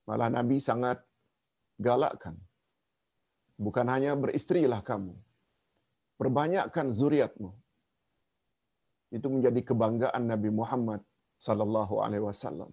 Malah 0.09 0.31
Nabi 0.37 0.57
sangat 0.68 0.99
galakkan. 1.87 2.37
Bukan 3.61 3.87
hanya 3.93 4.12
beristrilah 4.22 4.81
kamu. 4.91 5.12
Perbanyakkan 6.20 6.87
zuriatmu. 7.01 7.51
Itu 9.16 9.28
menjadi 9.35 9.61
kebanggaan 9.68 10.24
Nabi 10.33 10.51
Muhammad 10.61 11.01
sallallahu 11.47 11.95
alaihi 12.05 12.24
wasallam. 12.24 12.72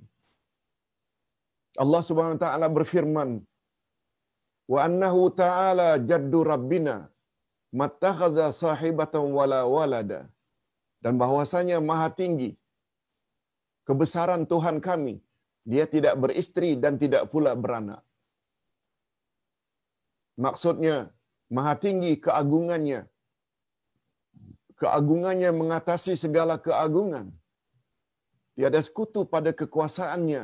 Allah 1.83 2.01
Subhanahu 2.07 2.37
wa 2.39 2.43
taala 2.45 2.67
berfirman, 2.77 3.29
"Wa 4.73 4.79
annahu 4.87 5.21
ta'ala 5.43 5.89
jaddu 6.09 6.39
rabbina 6.53 6.95
mattakhadha 7.81 8.47
sahibatan 8.61 9.25
wala 9.37 9.61
walada." 9.75 10.21
Dan 11.03 11.15
bahwasanya 11.21 11.77
Maha 11.89 12.09
Tinggi 12.19 12.51
kebesaran 13.87 14.43
Tuhan 14.51 14.77
kami 14.87 15.15
dia 15.71 15.85
tidak 15.93 16.15
beristri 16.23 16.69
dan 16.83 16.93
tidak 17.03 17.23
pula 17.31 17.51
beranak. 17.63 18.01
Maksudnya, 20.45 20.95
maha 21.55 21.73
tinggi 21.83 22.11
keagungannya. 22.25 23.01
Keagungannya 24.81 25.49
mengatasi 25.59 26.13
segala 26.23 26.55
keagungan. 26.67 27.27
Tiada 28.55 28.81
sekutu 28.87 29.21
pada 29.33 29.51
kekuasaannya, 29.59 30.43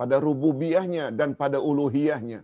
pada 0.00 0.16
rububiahnya 0.26 1.04
dan 1.18 1.32
pada 1.40 1.58
uluhiyahnya. 1.70 2.40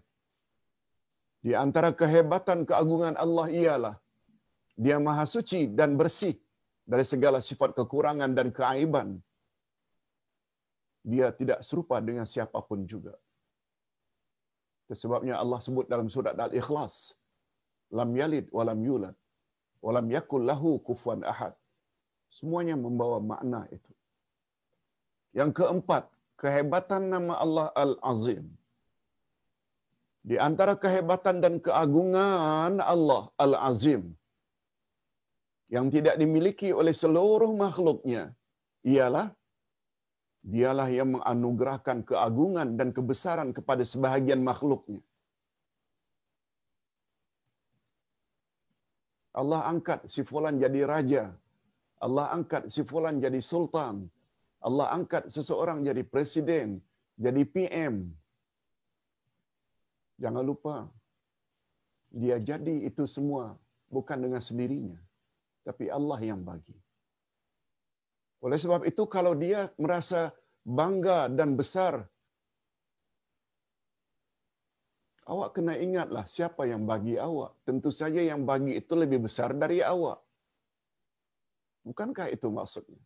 Di 1.46 1.52
antara 1.54 1.90
kehebatan 2.00 2.66
keagungan 2.68 3.14
Allah 3.24 3.46
ialah 3.62 3.94
dia 4.84 4.96
maha 5.06 5.24
suci 5.26 5.60
dan 5.78 5.94
bersih 6.00 6.34
dari 6.90 7.04
segala 7.12 7.38
sifat 7.48 7.70
kekurangan 7.78 8.30
dan 8.38 8.48
keaiban. 8.58 9.08
Dia 11.12 11.30
tidak 11.40 11.60
serupa 11.68 11.96
dengan 12.08 12.26
siapapun 12.32 12.84
juga. 12.92 13.14
Sebabnya 14.88 15.36
Allah 15.36 15.60
sebut 15.60 15.84
dalam 15.92 16.08
surat 16.08 16.32
Al-Ikhlas, 16.46 17.12
lam 17.98 18.10
yalid 18.16 18.46
walam 18.56 18.80
yulad 18.88 19.16
walam 19.84 20.06
yakul 20.16 20.42
lahu 20.50 20.80
kufuwan 20.86 21.22
ahad. 21.32 21.54
Semuanya 22.28 22.76
membawa 22.76 23.18
makna 23.20 23.64
itu. 23.76 23.92
Yang 25.32 25.50
keempat, 25.60 26.04
kehebatan 26.40 27.08
nama 27.14 27.34
Allah 27.44 27.66
Al-Azim. 27.84 28.57
Di 30.22 30.36
antara 30.36 30.74
kehebatan 30.76 31.40
dan 31.44 31.54
keagungan 31.66 32.82
Allah 32.82 33.22
Al-Azim 33.38 34.12
yang 35.68 35.92
tidak 35.94 36.16
dimiliki 36.20 36.72
oleh 36.80 36.92
seluruh 36.92 37.52
makhluknya 37.64 38.32
ialah 38.84 39.28
dialah 40.52 40.88
yang 40.88 41.08
menganugerahkan 41.16 41.98
keagungan 42.08 42.68
dan 42.80 42.88
kebesaran 42.96 43.50
kepada 43.52 43.84
sebahagian 43.84 44.40
makhluknya. 44.40 45.02
Allah 49.40 49.60
angkat 49.70 50.00
si 50.12 50.22
fulan 50.26 50.58
jadi 50.58 50.82
raja. 50.92 51.24
Allah 52.06 52.26
angkat 52.36 52.70
si 52.74 52.82
fulan 52.90 53.22
jadi 53.22 53.38
sultan. 53.38 54.10
Allah 54.58 54.90
angkat 54.96 55.30
seseorang 55.30 55.86
jadi 55.86 56.02
presiden, 56.02 56.82
jadi 57.14 57.42
PM. 57.54 57.94
Jangan 60.18 60.42
lupa, 60.42 60.90
dia 62.10 62.36
jadi 62.42 62.74
itu 62.90 63.06
semua 63.06 63.54
bukan 63.86 64.18
dengan 64.18 64.42
sendirinya, 64.42 64.98
tapi 65.62 65.86
Allah 65.86 66.18
yang 66.18 66.42
bagi. 66.42 66.74
Oleh 68.42 68.58
sebab 68.58 68.82
itu, 68.90 69.02
kalau 69.06 69.34
dia 69.34 69.70
merasa 69.78 70.34
bangga 70.62 71.30
dan 71.30 71.54
besar, 71.58 72.06
awak 75.26 75.50
kena 75.58 75.74
ingatlah 75.78 76.24
siapa 76.26 76.66
yang 76.66 76.82
bagi 76.86 77.14
awak. 77.18 77.54
Tentu 77.66 77.90
saja 77.94 78.22
yang 78.30 78.42
bagi 78.42 78.78
itu 78.80 78.94
lebih 78.94 79.26
besar 79.26 79.54
dari 79.54 79.78
awak. 79.82 80.18
Bukankah 81.86 82.26
itu 82.34 82.48
maksudnya? 82.50 83.02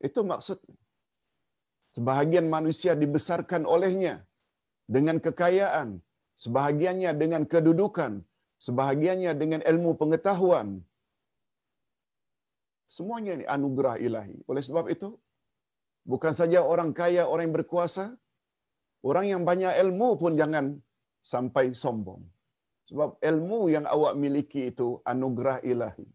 Itu 0.00 0.20
maksudnya. 0.24 0.76
Sebahagian 1.96 2.46
manusia 2.52 2.92
dibesarkan 2.92 3.64
olehnya 3.64 4.14
dengan 4.84 5.16
kekayaan, 5.16 6.04
sebahagiannya 6.42 7.10
dengan 7.22 7.42
kedudukan, 7.52 8.12
sebahagiannya 8.66 9.32
dengan 9.42 9.60
ilmu 9.70 9.90
pengetahuan. 10.00 10.68
Semuanya 12.96 13.32
ini 13.36 13.44
anugerah 13.56 13.96
ilahi. 14.06 14.36
Oleh 14.50 14.62
sebab 14.68 14.86
itu, 14.94 15.08
bukan 16.06 16.32
saja 16.40 16.62
orang 16.72 16.90
kaya, 17.00 17.26
orang 17.26 17.50
yang 17.50 17.56
berkuasa, 17.58 18.14
orang 19.02 19.26
yang 19.32 19.42
banyak 19.42 19.72
ilmu 19.82 20.08
pun 20.22 20.38
jangan 20.40 20.78
sampai 21.32 21.74
sombong. 21.74 22.22
Sebab 22.86 23.18
ilmu 23.18 23.60
yang 23.74 23.84
awak 23.94 24.14
miliki 24.14 24.70
itu 24.70 25.02
anugerah 25.02 25.58
ilahi. 25.66 26.06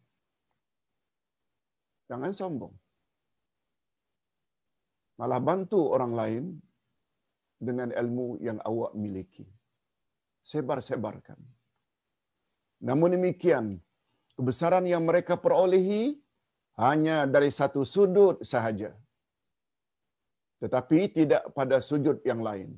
Jangan 2.08 2.32
sombong. 2.32 2.74
Malah 5.20 5.42
bantu 5.44 5.92
orang 5.96 6.14
lain 6.20 6.44
dengan 7.68 7.92
ilmu 7.92 8.40
yang 8.48 8.58
awak 8.64 8.96
miliki. 8.96 9.44
Sebar-sebarkan. 10.42 11.40
Namun 12.82 13.14
demikian, 13.16 13.78
kebesaran 14.38 14.86
yang 14.90 15.04
mereka 15.06 15.38
perolehi 15.38 16.18
hanya 16.82 17.30
dari 17.30 17.52
satu 17.54 17.82
sudut 17.86 18.42
sahaja. 18.42 18.92
Tetapi 20.62 21.00
tidak 21.18 21.44
pada 21.58 21.78
sudut 21.82 22.18
yang 22.30 22.42
lain. 22.48 22.70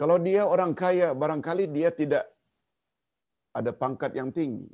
Kalau 0.00 0.16
dia 0.26 0.42
orang 0.54 0.72
kaya, 0.82 1.08
barangkali 1.14 1.64
dia 1.76 1.90
tidak 2.00 2.24
ada 3.58 3.70
pangkat 3.82 4.12
yang 4.18 4.30
tinggi. 4.38 4.68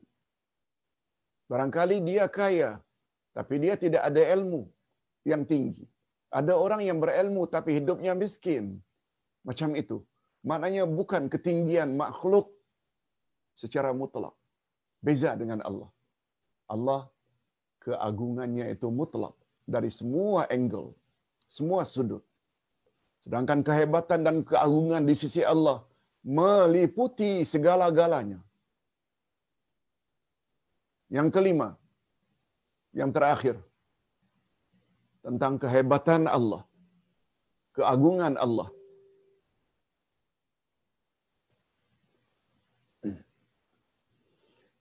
Barangkali 1.51 1.97
dia 2.09 2.25
kaya, 2.39 2.71
tapi 3.37 3.55
dia 3.63 3.75
tidak 3.85 4.03
ada 4.09 4.23
ilmu 4.35 4.63
yang 5.31 5.43
tinggi. 5.53 5.85
Ada 6.31 6.55
orang 6.65 6.81
yang 6.89 6.99
berilmu 7.03 7.43
tapi 7.55 7.71
hidupnya 7.79 8.15
miskin. 8.15 8.79
Macam 9.49 9.75
itu. 9.83 9.99
Maknanya 10.41 10.89
bukan 10.89 11.29
ketinggian 11.33 11.97
makhluk 12.01 12.49
secara 13.53 13.93
mutlak. 13.93 14.33
Beza 15.01 15.33
dengan 15.37 15.61
Allah. 15.69 15.91
Allah 16.69 17.03
keagungannya 17.85 18.69
itu 18.73 18.89
mutlak 18.93 19.35
dari 19.65 19.91
semua 19.93 20.45
angle, 20.49 20.93
semua 21.49 21.85
sudut. 21.89 22.25
Sedangkan 23.21 23.61
kehebatan 23.61 24.21
dan 24.25 24.37
keagungan 24.51 25.05
di 25.05 25.15
sisi 25.17 25.43
Allah 25.45 25.85
meliputi 26.25 27.45
segala-galanya. 27.45 28.41
Yang 31.11 31.29
kelima, 31.35 31.69
yang 32.97 33.11
terakhir, 33.11 33.57
tentang 35.21 35.61
kehebatan 35.61 36.25
Allah, 36.31 36.63
keagungan 37.77 38.37
Allah. 38.41 38.69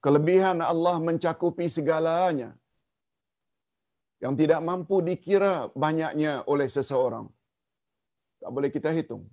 Kelebihan 0.05 0.63
Allah 0.71 0.95
mencakupi 1.07 1.67
segalanya 1.77 2.49
yang 4.23 4.33
tidak 4.39 4.59
mampu 4.69 4.95
dikira 5.09 5.67
banyaknya 5.85 6.33
oleh 6.53 6.67
seseorang. 6.75 7.25
Tak 8.39 8.51
boleh 8.55 8.69
kita 8.75 8.91
hitung. 8.95 9.23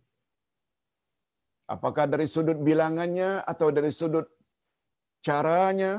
Apakah 1.74 2.06
dari 2.12 2.26
sudut 2.34 2.58
bilangannya 2.68 3.30
atau 3.52 3.68
dari 3.76 3.90
sudut 3.90 4.26
caranya, 5.26 5.92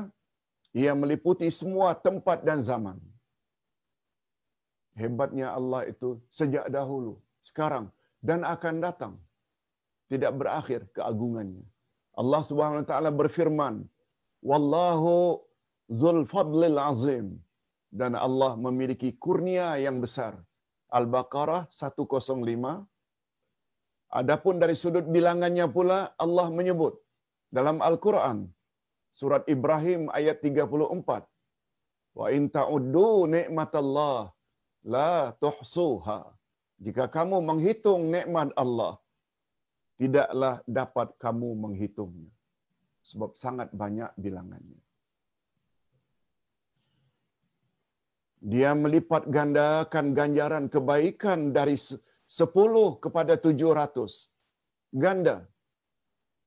ia 0.72 0.92
meliputi 0.96 1.48
semua 1.60 1.92
tempat 2.06 2.44
dan 2.48 2.60
zaman. 2.64 2.96
Hebatnya 5.00 5.48
Allah 5.58 5.82
itu 5.92 6.08
sejak 6.38 6.66
dahulu, 6.76 7.12
sekarang 7.48 7.86
dan 8.28 8.40
akan 8.54 8.76
datang. 8.86 9.14
Tidak 10.12 10.32
berakhir 10.40 10.80
keagungannya. 10.96 11.64
Allah 12.20 12.40
Subhanahu 12.48 12.80
wa 12.82 12.88
taala 12.88 13.10
berfirman, 13.20 13.74
"Wallahu 14.50 15.14
dzul 15.98 16.20
fadlil 16.32 16.78
azim." 16.90 17.26
Dan 18.00 18.12
Allah 18.26 18.52
memiliki 18.66 19.10
kurnia 19.24 19.68
yang 19.80 19.98
besar. 20.04 20.36
Al-Baqarah 20.98 21.62
105 21.72 22.84
Adapun 24.20 24.56
dari 24.62 24.72
sudut 24.82 25.04
bilangannya 25.14 25.66
pula 25.68 25.98
Allah 26.24 26.46
menyebut 26.58 26.94
dalam 27.56 27.76
Al-Quran 27.88 28.38
surat 29.20 29.44
Ibrahim 29.54 30.02
ayat 30.18 30.40
34 30.40 31.28
wa 32.18 32.26
in 32.36 32.44
ta'uddu 32.56 33.10
ni'matallah 33.34 34.32
la 34.94 35.12
tuhsuha 35.42 36.18
jika 36.86 37.04
kamu 37.16 37.36
menghitung 37.48 38.02
nikmat 38.14 38.48
Allah 38.62 38.94
tidaklah 40.00 40.54
dapat 40.78 41.08
kamu 41.24 41.48
menghitungnya 41.64 42.32
sebab 43.08 43.30
sangat 43.42 43.68
banyak 43.72 44.12
bilangannya. 44.24 44.80
Dia 48.52 48.70
melipat 48.82 49.22
gandakan 49.36 50.06
ganjaran 50.18 50.66
kebaikan 50.74 51.50
dari 51.56 51.76
sepuluh 52.38 53.00
kepada 53.04 53.34
tujuh 53.44 53.72
ratus. 53.80 54.12
Ganda. 55.04 55.36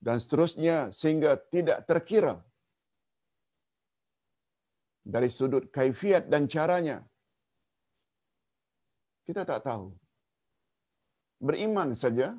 Dan 0.06 0.18
seterusnya 0.22 0.78
sehingga 1.00 1.36
tidak 1.54 1.84
terkira. 1.90 2.36
Dari 5.14 5.30
sudut 5.38 5.66
kaifiat 5.76 6.30
dan 6.32 6.46
caranya. 6.54 6.98
Kita 9.28 9.42
tak 9.52 9.62
tahu. 9.68 9.86
Beriman 11.42 11.98
saja. 11.98 12.38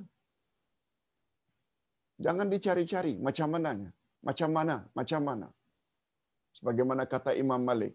Jangan 2.22 2.46
dicari-cari 2.54 3.18
macam 3.18 3.50
mananya 3.50 3.90
macam 4.28 4.50
mana 4.56 4.76
macam 4.98 5.20
mana 5.28 5.48
sebagaimana 6.58 7.04
kata 7.14 7.32
Imam 7.44 7.62
Malik 7.70 7.94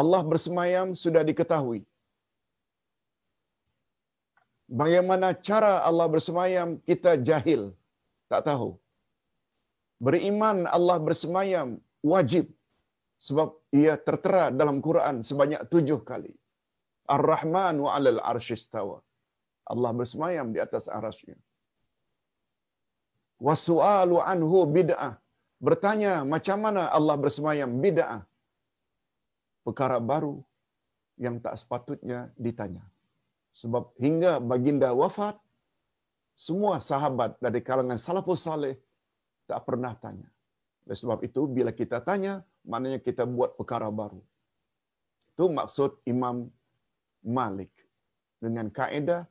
Allah 0.00 0.20
bersemayam 0.30 0.88
sudah 1.04 1.22
diketahui 1.30 1.80
Bagaimana 4.80 5.28
cara 5.48 5.72
Allah 5.88 6.06
bersemayam 6.14 6.76
kita 6.88 7.12
jahil, 7.28 7.62
tak 8.30 8.44
tahu. 8.48 8.70
Beriman 10.06 10.58
Allah 10.76 10.96
bersemayam 11.06 11.68
wajib 12.12 12.44
sebab 13.26 13.48
ia 13.80 13.94
tertera 14.08 14.44
dalam 14.60 14.76
Quran 14.86 15.24
sebanyak 15.28 15.62
tujuh 15.72 16.00
kali. 16.10 16.36
Ar-Rahman 17.16 17.76
wa 17.84 17.90
alal 17.96 18.20
arshistawa. 18.32 19.00
Allah 19.72 19.90
bersemayam 20.00 20.52
di 20.54 20.60
atas 20.66 20.84
arasnya. 20.98 21.36
Wasu'alu 23.46 24.16
anhu 24.30 24.58
bid'ah. 24.76 25.14
Bertanya 25.66 26.12
macam 26.34 26.58
mana 26.64 26.82
Allah 26.96 27.16
bersemayam 27.24 27.70
bid'ah. 27.84 28.22
perkara 29.68 30.00
baru 30.00 30.40
yang 31.24 31.36
tak 31.44 31.54
sepatutnya 31.60 32.32
ditanya. 32.40 32.84
Sebab 33.60 33.92
hingga 34.04 34.32
baginda 34.50 34.88
wafat, 35.00 35.36
semua 36.46 36.74
sahabat 36.80 37.36
dari 37.44 37.60
kalangan 37.68 38.00
salafus 38.00 38.46
salih 38.48 38.74
tak 39.50 39.60
pernah 39.68 39.92
tanya. 40.04 40.28
Oleh 40.86 40.96
sebab 41.02 41.18
itu, 41.28 41.44
bila 41.56 41.70
kita 41.80 41.98
tanya, 42.00 42.40
maknanya 42.64 43.00
kita 43.08 43.28
buat 43.36 43.50
perkara 43.58 43.92
baru. 43.92 44.22
Itu 45.34 45.52
maksud 45.58 46.00
Imam 46.08 46.48
Malik. 47.20 47.74
Dengan 48.38 48.70
kaedah, 48.78 49.26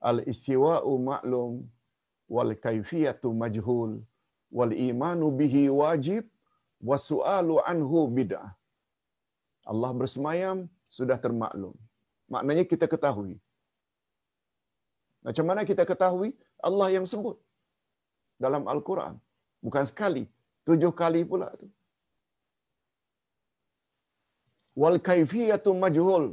al-istiwa'u 0.00 0.92
ma'lum 1.10 1.62
wal 2.34 2.52
kaifiyatu 2.66 3.30
majhul 3.42 3.92
wal 4.58 4.74
imanu 4.88 5.26
bihi 5.40 5.62
wajib 5.80 6.24
wa 6.88 6.96
su'alu 7.08 7.56
anhu 7.72 8.00
bid'ah. 8.18 8.48
Allah 9.72 9.90
bersemayam 10.00 10.58
sudah 10.96 11.18
termaklum. 11.24 11.74
Maknanya 12.34 12.64
kita 12.72 12.86
ketahui. 12.92 13.34
Macam 15.26 15.44
mana 15.48 15.62
kita 15.70 15.84
ketahui? 15.90 16.30
Allah 16.68 16.88
yang 16.96 17.06
sebut 17.12 17.36
dalam 18.44 18.62
Al-Quran. 18.74 19.14
Bukan 19.66 19.84
sekali, 19.90 20.24
tujuh 20.68 20.92
kali 21.00 21.22
pula 21.30 21.48
tu. 21.60 21.66
Wal 24.82 24.98
kaifiyatu 25.08 25.72
majhul. 25.84 26.26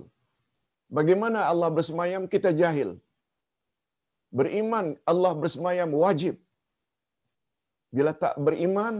Bagaimana 0.97 1.39
Allah 1.51 1.69
bersemayam 1.77 2.23
kita 2.33 2.49
jahil. 2.61 2.89
Beriman 4.39 4.87
Allah 5.11 5.33
bersemayam 5.43 5.89
wajib. 6.03 6.35
Bila 7.95 8.11
tak 8.23 8.35
beriman 8.45 8.95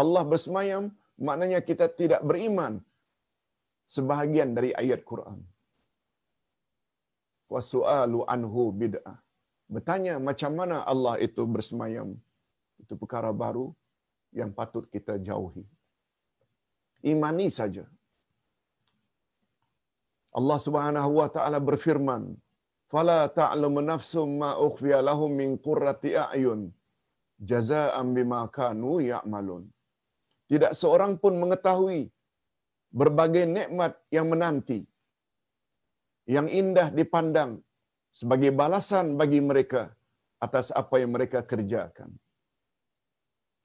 Allah 0.00 0.22
bersemayam 0.32 0.84
maknanya 1.26 1.60
kita 1.68 1.86
tidak 2.00 2.20
beriman 2.30 2.74
sebahagian 3.94 4.50
dari 4.56 4.70
ayat 4.82 5.00
Quran. 5.10 5.38
Wa 7.52 7.60
su'alu 7.72 8.20
anhu 8.34 8.62
bid'ah. 8.82 9.18
Bertanya 9.74 10.14
macam 10.28 10.52
mana 10.60 10.76
Allah 10.92 11.14
itu 11.26 11.42
bersemayam. 11.56 12.08
Itu 12.82 12.96
perkara 13.02 13.30
baru 13.44 13.66
yang 14.40 14.50
patut 14.58 14.84
kita 14.94 15.14
jauhi. 15.28 15.64
Imani 17.12 17.48
saja. 17.58 17.84
Allah 20.38 20.58
Subhanahu 20.66 21.12
wa 21.20 21.28
taala 21.34 21.58
berfirman, 21.68 22.22
"Fala 22.92 23.18
ta'lamu 23.38 23.80
nafsum 23.92 24.28
ma 24.42 24.50
ukhfiya 24.66 24.98
lahum 25.08 25.32
min 25.40 25.50
qurrati 25.66 26.12
a'yun 26.26 26.60
jazaa'an 27.50 28.08
bima 28.18 28.40
kanu 28.58 28.92
ya'malun." 29.10 29.64
Tidak 30.50 30.72
seorang 30.80 31.12
pun 31.22 31.34
mengetahui 31.42 32.00
berbagai 33.00 33.44
nikmat 33.56 33.92
yang 34.16 34.26
menanti 34.32 34.80
yang 36.34 36.48
indah 36.60 36.88
dipandang 36.98 37.52
sebagai 38.20 38.50
balasan 38.60 39.06
bagi 39.20 39.40
mereka 39.50 39.82
atas 40.46 40.66
apa 40.80 40.96
yang 41.02 41.12
mereka 41.16 41.40
kerjakan. 41.50 42.10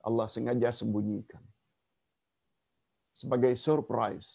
Allah 0.08 0.28
sengaja 0.36 0.70
sembunyikan. 0.80 1.44
Sebagai 3.22 3.54
surprise. 3.66 4.30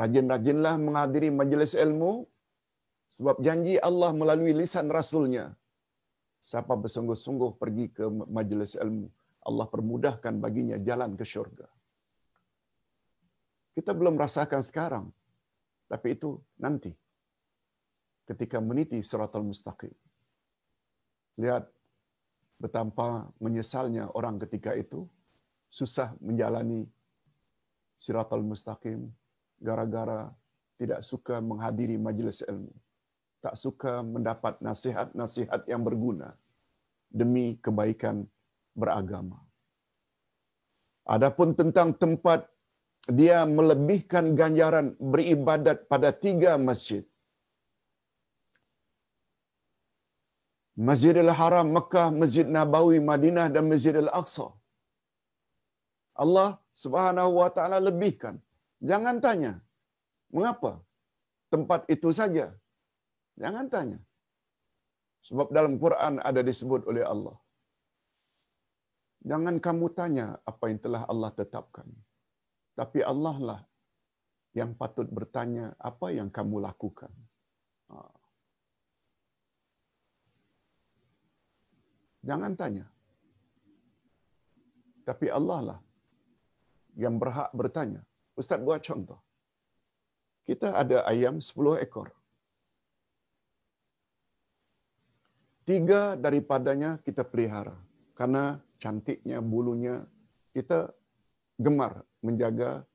Rajin-rajinlah 0.00 0.74
menghadiri 0.86 1.28
majlis 1.38 1.72
ilmu 1.84 2.12
sebab 3.18 3.36
janji 3.42 3.74
Allah 3.82 4.14
melalui 4.14 4.54
lisan 4.54 4.86
Rasulnya. 4.98 5.50
Siapa 6.38 6.78
bersungguh-sungguh 6.78 7.58
pergi 7.58 7.90
ke 7.90 8.06
majlis 8.06 8.78
ilmu, 8.78 9.10
Allah 9.42 9.66
permudahkan 9.66 10.38
baginya 10.38 10.78
jalan 10.78 11.18
ke 11.18 11.26
syurga. 11.26 11.66
Kita 13.74 13.90
belum 13.90 14.14
rasakan 14.14 14.62
sekarang. 14.62 15.06
Tapi 15.90 16.14
itu 16.14 16.38
nanti. 16.62 16.94
Ketika 18.22 18.62
meniti 18.62 19.02
suratul 19.02 19.50
mustaqim. 19.50 19.94
Lihat 21.42 21.66
betapa 22.58 23.30
menyesalnya 23.42 24.10
orang 24.14 24.38
ketika 24.42 24.74
itu 24.78 25.06
susah 25.70 26.14
menjalani 26.18 26.86
siratal 27.98 28.42
mustaqim 28.42 29.10
gara-gara 29.58 30.30
tidak 30.78 31.00
suka 31.06 31.38
menghadiri 31.38 31.96
majlis 31.98 32.42
ilmu 32.46 32.74
tak 33.44 33.54
suka 33.64 33.92
mendapat 34.14 34.54
nasihat-nasihat 34.68 35.62
yang 35.72 35.82
berguna 35.88 36.28
demi 37.20 37.46
kebaikan 37.64 38.16
beragama 38.80 39.38
adapun 41.16 41.50
tentang 41.60 41.90
tempat 42.02 42.40
dia 43.18 43.38
melebihkan 43.58 44.24
ganjaran 44.40 44.88
beribadat 45.12 45.78
pada 45.92 46.10
tiga 46.24 46.54
masjid 46.68 47.04
Masjidil 50.86 51.30
Haram 51.38 51.66
Mekah, 51.76 52.08
Masjid 52.20 52.46
Nabawi 52.56 52.98
Madinah 53.10 53.46
dan 53.54 53.64
Masjidil 53.70 54.10
Aqsa. 54.20 54.46
Allah 56.24 56.50
Subhanahu 56.82 57.30
wa 57.40 57.48
taala 57.56 57.78
lebihkan. 57.88 58.34
Jangan 58.90 59.16
tanya, 59.24 59.52
mengapa 60.34 60.72
tempat 61.54 61.80
itu 61.94 62.08
saja? 62.20 62.46
Jangan 63.42 63.66
tanya. 63.74 63.98
Sebab 65.28 65.48
dalam 65.56 65.74
Quran 65.82 66.14
ada 66.28 66.40
disebut 66.50 66.82
oleh 66.90 67.04
Allah. 67.12 67.36
Jangan 69.30 69.56
kamu 69.66 69.86
tanya 69.98 70.26
apa 70.50 70.64
yang 70.70 70.80
telah 70.84 71.02
Allah 71.12 71.30
tetapkan. 71.40 71.88
Tapi 72.78 73.00
Allah 73.12 73.36
lah 73.48 73.60
yang 74.58 74.70
patut 74.80 75.06
bertanya 75.18 75.74
apa 75.90 76.06
yang 76.18 76.28
kamu 76.36 76.62
lakukan. 76.66 77.12
Jangan 82.28 82.52
tanya. 82.60 82.86
Tapi 85.08 85.26
Allah 85.38 85.60
lah 85.68 85.80
yang 87.04 87.16
berhak 87.22 87.50
bertanya. 87.60 88.02
Ustaz 88.40 88.60
buat 88.66 88.82
contoh. 88.88 89.20
Kita 90.48 90.68
ada 90.82 91.04
ayam 91.12 91.38
10 91.38 91.84
ekor. 91.84 92.17
Tiga 95.68 96.16
daripadanya 96.16 96.96
kita 97.04 97.28
pelihara. 97.28 97.76
Karena 98.16 98.56
cantiknya 98.80 99.44
bulunya, 99.44 100.00
kita 100.56 100.88
gemar 101.60 102.00
menjaga 102.24 102.88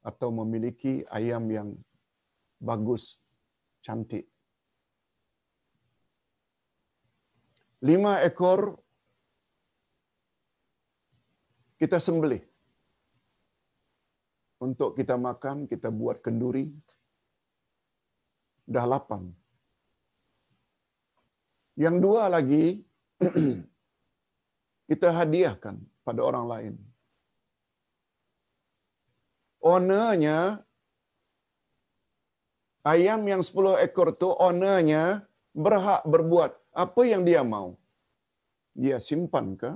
atau 0.00 0.32
memiliki 0.32 1.04
ayam 1.12 1.44
yang 1.52 1.68
bagus, 2.56 3.20
cantik. 3.84 4.24
lima 7.80 8.20
ekor 8.28 8.76
kita 11.80 11.96
sembelih 11.96 12.44
untuk 14.60 14.92
kita 14.92 15.16
makan, 15.16 15.64
kita 15.64 15.88
buat 15.88 16.20
kenduri. 16.20 16.68
Dah 18.68 18.84
lapan. 18.84 19.32
Yang 21.80 21.96
dua 22.04 22.28
lagi, 22.28 22.84
kita 24.88 25.08
hadiahkan 25.16 25.80
pada 26.04 26.20
orang 26.20 26.44
lain. 26.52 26.74
Ownernya, 29.64 30.60
ayam 32.84 33.24
yang 33.24 33.40
sepuluh 33.40 33.80
ekor 33.80 34.12
tu 34.12 34.28
ownernya 34.28 35.24
berhak 35.56 36.04
berbuat 36.04 36.52
apa 36.76 37.02
yang 37.08 37.24
dia 37.24 37.40
mau. 37.40 37.80
Dia 38.76 39.00
simpan 39.00 39.56
ke? 39.56 39.72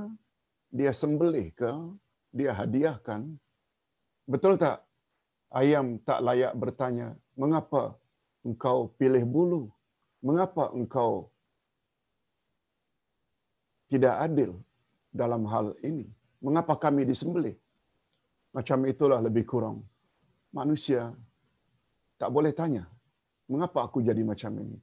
Dia 0.76 0.92
sembelih 0.92 1.56
ke? 1.56 1.72
Dia 2.36 2.52
hadiahkan? 2.52 3.32
Betul 4.28 4.60
tak? 4.60 4.84
Ayam 5.48 5.96
tak 6.04 6.20
layak 6.20 6.52
bertanya, 6.52 7.16
mengapa 7.32 7.96
engkau 8.44 8.92
pilih 9.00 9.24
bulu? 9.24 9.64
Mengapa 10.20 10.68
engkau 10.72 11.32
tidak 13.92 14.14
adil 14.26 14.50
dalam 15.20 15.42
hal 15.52 15.66
ini? 15.88 16.06
Mengapa 16.44 16.74
kami 16.84 17.02
disembelih? 17.10 17.56
Macam 18.56 18.78
itulah 18.92 19.20
lebih 19.26 19.44
kurang. 19.50 19.78
Manusia 20.54 21.10
tak 22.20 22.30
boleh 22.36 22.52
tanya, 22.60 22.84
mengapa 23.50 23.78
aku 23.86 23.98
jadi 24.08 24.22
macam 24.22 24.52
ini? 24.64 24.78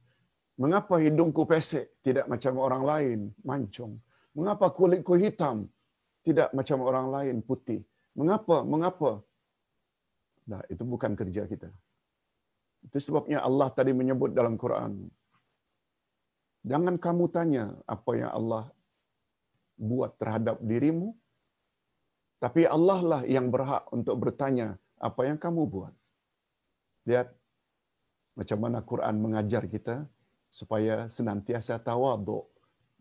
Mengapa 0.62 1.00
hidungku 1.00 1.42
pesek 1.48 1.86
tidak 2.06 2.26
macam 2.32 2.60
orang 2.66 2.82
lain 2.90 3.18
mancung? 3.50 3.92
Mengapa 4.36 4.68
kulitku 4.78 5.16
hitam 5.22 5.56
tidak 6.26 6.48
macam 6.58 6.78
orang 6.88 7.06
lain 7.14 7.36
putih? 7.48 7.80
Mengapa? 8.12 8.60
Mengapa? 8.72 9.10
Nah, 10.50 10.60
itu 10.72 10.84
bukan 10.84 11.12
kerja 11.16 11.48
kita. 11.52 11.68
Itu 12.84 12.98
sebabnya 12.98 13.38
Allah 13.48 13.68
tadi 13.78 13.92
menyebut 13.94 14.30
dalam 14.38 14.54
Quran. 14.62 14.92
Jangan 16.70 16.94
kamu 17.04 17.24
tanya 17.36 17.64
apa 17.94 18.10
yang 18.20 18.30
Allah 18.38 18.64
buat 19.90 20.14
terhadap 20.20 20.56
dirimu. 20.70 21.08
Tapi 22.42 22.62
Allah 22.76 23.00
lah 23.10 23.22
yang 23.36 23.46
berhak 23.54 23.84
untuk 23.96 24.16
bertanya 24.22 24.68
apa 25.08 25.22
yang 25.28 25.38
kamu 25.44 25.62
buat. 25.74 25.94
Lihat 27.10 27.28
macam 28.38 28.58
mana 28.64 28.78
Quran 28.90 29.16
mengajar 29.24 29.62
kita 29.74 29.96
supaya 30.60 30.96
senantiasa 31.16 31.74
tawaduk 31.88 32.44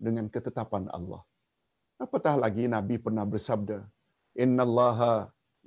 dengan 0.05 0.25
ketetapan 0.33 0.85
Allah. 0.97 1.21
Apatah 2.05 2.33
lagi 2.43 2.65
Nabi 2.75 2.95
pernah 3.05 3.25
bersabda, 3.33 3.79
Inna 4.43 4.63
Allaha 4.67 5.13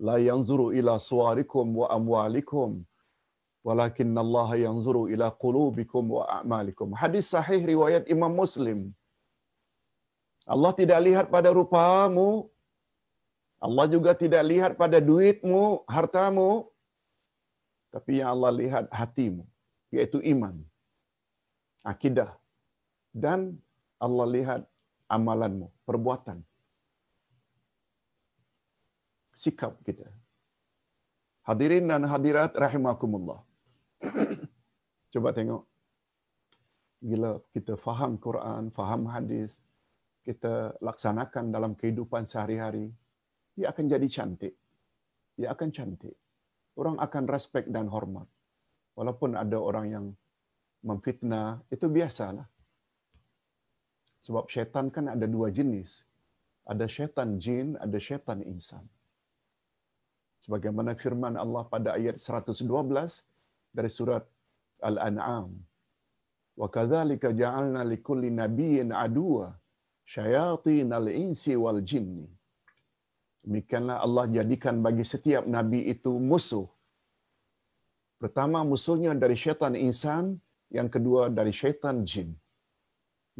la 0.07 0.17
yanzuru 0.29 0.67
ila 0.79 0.95
suarikum 1.11 1.67
wa 1.81 1.87
amwalikum, 1.97 2.71
walakin 3.67 4.11
Allah 4.25 4.49
yanzuru 4.67 5.03
ila 5.15 5.31
qulubikum 5.45 6.05
wa 6.17 6.23
a'malikum. 6.37 6.91
Hadis 7.03 7.31
sahih 7.35 7.61
riwayat 7.73 8.11
Imam 8.15 8.35
Muslim. 8.43 8.81
Allah 10.45 10.73
tidak 10.77 11.01
lihat 11.01 11.27
pada 11.33 11.49
rupamu, 11.59 12.53
Allah 13.67 13.87
juga 13.89 14.13
tidak 14.13 14.45
lihat 14.45 14.73
pada 14.77 15.01
duitmu, 15.01 15.89
hartamu, 15.89 16.69
tapi 17.89 18.21
yang 18.21 18.37
Allah 18.37 18.53
lihat 18.53 18.85
hatimu, 18.93 19.45
yaitu 19.89 20.21
iman, 20.33 20.61
akidah, 21.81 22.37
dan 23.25 23.57
Allah 23.97 24.27
lihat 24.37 24.63
amalanmu, 25.09 25.73
perbuatan, 25.89 26.45
sikap 29.33 29.81
kita. 29.89 30.13
Hadirin 31.49 31.89
dan 31.89 32.05
hadirat 32.09 32.53
rahimakumullah. 32.57 33.41
Coba 35.13 35.33
tengok. 35.37 35.63
Gila 37.05 37.33
kita 37.53 37.77
faham 37.77 38.17
Quran, 38.17 38.73
faham 38.73 39.05
hadis, 39.15 39.61
kita 40.25 40.81
laksanakan 40.81 41.53
dalam 41.53 41.73
kehidupan 41.77 42.25
sehari-hari, 42.25 42.89
dia 43.55 43.71
akan 43.71 43.85
jadi 43.93 44.07
cantik. 44.09 44.55
Dia 45.37 45.53
akan 45.55 45.69
cantik. 45.77 46.17
Orang 46.81 46.97
akan 46.99 47.25
respect 47.31 47.69
dan 47.71 47.87
hormat. 47.93 48.27
Walaupun 48.99 49.37
ada 49.37 49.59
orang 49.61 49.87
yang 49.95 50.07
memfitnah, 50.83 51.63
itu 51.71 51.87
biasalah. 51.87 52.47
Sebab 54.25 54.49
syaitan 54.49 54.89
kan 54.89 55.13
ada 55.15 55.27
dua 55.29 55.53
jenis. 55.53 56.09
Ada 56.65 56.89
syaitan 56.89 57.37
jin, 57.37 57.77
ada 57.77 57.99
syaitan 58.01 58.41
insan. 58.41 58.85
Sebagaimana 60.45 60.97
firman 60.97 61.37
Allah 61.37 61.63
pada 61.69 61.97
ayat 61.99 62.17
112 62.17 62.65
dari 63.77 63.91
surat 63.93 64.25
Al-An'am. 64.81 65.53
Wa 66.61 66.69
kadzalika 66.73 67.35
ja'alna 67.43 67.83
likulli 67.93 68.31
nabiyyin 68.33 68.93
syayatin 70.13 70.89
al-insi 70.99 71.53
wal 71.65 71.81
jinni. 71.91 72.29
Demikianlah 73.45 73.97
Allah 74.07 74.25
jadikan 74.37 74.77
bagi 74.87 75.05
setiap 75.13 75.45
nabi 75.57 75.81
itu 75.95 76.13
musuh. 76.31 76.69
Pertama 78.23 78.65
musuhnya 78.73 79.13
dari 79.23 79.37
syaitan 79.43 79.75
insan, 79.87 80.41
yang 80.77 80.89
kedua 80.95 81.23
dari 81.39 81.53
syaitan 81.61 81.97
jin. 82.11 82.29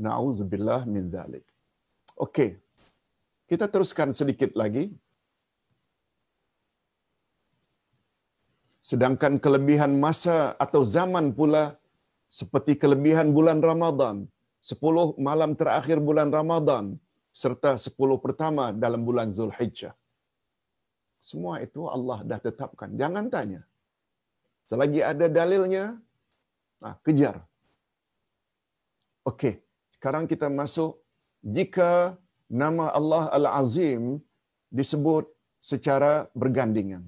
Nauzubillah 0.07 0.81
min 0.95 1.09
dzalik. 1.13 1.47
Okey. 2.27 2.51
Kita 3.51 3.67
teruskan 3.73 4.11
sedikit 4.21 4.53
lagi. 4.61 4.85
Sedangkan 8.91 9.41
kelebihan 9.45 9.93
masa 10.05 10.37
atau 10.65 10.85
zaman 10.97 11.33
pula 11.39 11.65
seperti 12.29 12.73
kelebihan 12.83 13.33
bulan 13.37 13.65
Ramadan, 13.71 14.17
10 14.65 15.21
malam 15.29 15.53
terakhir 15.61 16.01
bulan 16.09 16.29
Ramadan 16.39 16.97
serta 17.43 17.77
10 17.77 18.25
pertama 18.25 18.65
dalam 18.85 19.03
bulan 19.09 19.29
Zulhijjah. 19.37 19.93
Semua 21.29 21.55
itu 21.67 21.85
Allah 21.97 22.19
dah 22.31 22.41
tetapkan. 22.47 22.91
Jangan 23.01 23.27
tanya. 23.35 23.61
Selagi 24.69 25.01
ada 25.13 25.27
dalilnya, 25.39 25.85
nah, 26.81 26.95
kejar. 27.05 27.37
Okey, 29.31 29.55
sekarang 29.95 30.25
kita 30.33 30.49
masuk 30.61 31.01
jika 31.57 32.17
nama 32.49 32.89
Allah 32.99 33.25
Al-Azim 33.37 34.21
disebut 34.73 35.25
secara 35.61 36.13
bergandingan. 36.33 37.05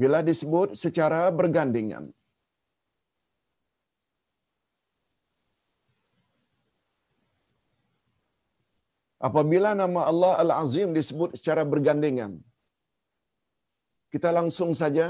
Bila 0.00 0.18
disebut 0.30 0.78
secara 0.78 1.20
bergandingan. 1.38 2.04
Apabila 9.18 9.74
nama 9.74 10.06
Allah 10.10 10.32
Al-Azim 10.42 10.94
disebut 10.94 11.34
secara 11.38 11.62
bergandingan. 11.66 12.38
Kita 14.14 14.30
langsung 14.30 14.70
saja, 14.80 15.06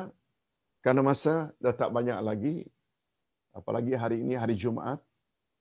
karena 0.85 1.03
masa 1.05 1.53
dah 1.61 1.75
tak 1.81 1.93
banyak 1.97 2.19
lagi, 2.29 2.55
apalagi 3.53 3.93
hari 4.03 4.17
ini 4.25 4.35
hari 4.43 4.57
Jumaat, 4.63 5.01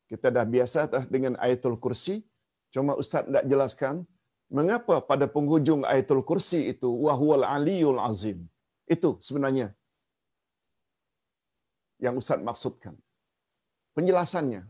kita 0.08 0.32
dah 0.32 0.45
biasa 0.48 0.88
dah 0.93 1.04
dengan 1.16 1.36
ayatul 1.43 1.76
kursi, 1.76 2.24
cuma 2.74 2.95
Ustaz 3.02 3.28
tidak 3.28 3.45
jelaskan, 3.52 3.93
mengapa 4.48 5.04
pada 5.04 5.28
penghujung 5.28 5.84
ayatul 5.84 6.24
kursi 6.24 6.72
itu, 6.72 6.88
wahual 6.88 7.43
aliyul 7.43 8.00
azim. 8.00 8.48
Itu 8.88 9.20
sebenarnya 9.28 9.76
yang 12.00 12.16
Ustaz 12.22 12.39
maksudkan. 12.39 12.95
Penjelasannya, 13.98 14.64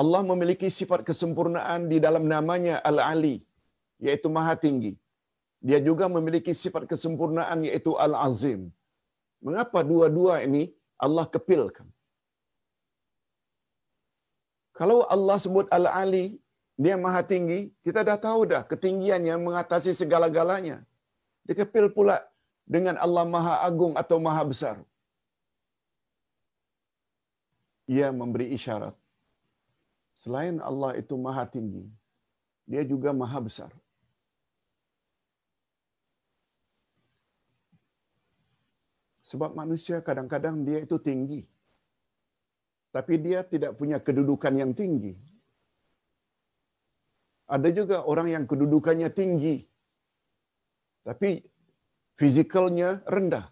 Allah 0.00 0.20
memiliki 0.30 0.68
sifat 0.76 1.00
kesempurnaan 1.08 1.80
di 1.90 1.98
dalam 2.04 2.24
namanya 2.34 2.76
Al-Ali, 2.90 3.36
yaitu 4.04 4.28
Maha 4.36 4.54
Tinggi. 4.64 4.92
Dia 5.68 5.78
juga 5.88 6.06
memiliki 6.14 6.52
sifat 6.62 6.84
kesempurnaan 6.92 7.60
yaitu 7.66 7.92
Al-Azim. 8.06 8.62
Mengapa 9.46 9.80
dua-dua 9.90 10.34
ini 10.46 10.62
Allah 11.04 11.26
kepilkan? 11.34 11.86
Kalau 14.78 14.98
Allah 15.14 15.36
sebut 15.44 15.66
Al-Ali, 15.78 16.26
dia 16.84 16.96
Maha 17.04 17.22
Tinggi, 17.32 17.60
kita 17.86 18.02
dah 18.08 18.18
tahu 18.26 18.40
dah 18.52 18.62
ketinggiannya 18.70 19.36
mengatasi 19.46 19.94
segala-galanya. 20.00 20.76
Dia 21.46 21.56
kepil 21.62 21.86
pula 21.96 22.16
dengan 22.74 22.98
Allah 23.04 23.24
Maha 23.34 23.54
Agung 23.68 23.94
atau 24.02 24.18
Maha 24.26 24.42
Besar. 24.50 24.76
Ia 27.94 28.08
memberi 28.20 28.46
isyarat 28.58 28.94
Selain 30.14 30.62
Allah 30.62 30.94
itu 31.02 31.14
maha 31.18 31.44
tinggi, 31.54 31.84
dia 32.70 32.82
juga 32.86 33.10
maha 33.10 33.38
besar. 33.42 33.70
Sebab 39.24 39.56
manusia 39.58 39.98
kadang-kadang 40.04 40.62
dia 40.68 40.78
itu 40.86 40.96
tinggi. 41.00 41.42
Tapi 42.94 43.14
dia 43.18 43.42
tidak 43.42 43.74
punya 43.74 43.98
kedudukan 43.98 44.54
yang 44.54 44.70
tinggi. 44.80 45.18
Ada 47.50 47.68
juga 47.74 47.96
orang 48.06 48.28
yang 48.30 48.44
kedudukannya 48.46 49.08
tinggi. 49.10 49.56
Tapi 51.02 51.42
fizikalnya 52.20 53.02
rendah. 53.14 53.50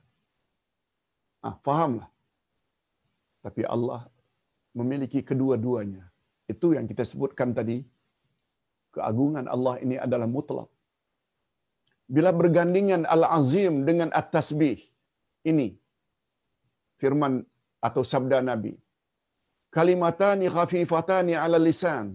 Ah, 1.42 1.56
fahamlah. 1.66 2.08
Tapi 3.42 3.66
Allah 3.66 4.06
memiliki 4.78 5.20
kedua-duanya. 5.26 6.11
Itu 6.52 6.68
yang 6.76 6.86
kita 6.90 7.04
sebutkan 7.10 7.50
tadi. 7.58 7.78
Keagungan 8.94 9.46
Allah 9.54 9.74
ini 9.84 9.96
adalah 10.06 10.28
mutlak. 10.36 10.68
Bila 12.14 12.30
bergandingan 12.40 13.02
Al-Azim 13.14 13.74
dengan 13.88 14.10
At-Tasbih. 14.20 14.78
Ini 15.50 15.68
firman 17.00 17.34
atau 17.88 18.02
sabda 18.12 18.38
Nabi. 18.50 18.74
Kalimatani 19.76 20.46
khafifatani 20.56 21.34
ala 21.44 21.58
lisan. 21.68 22.06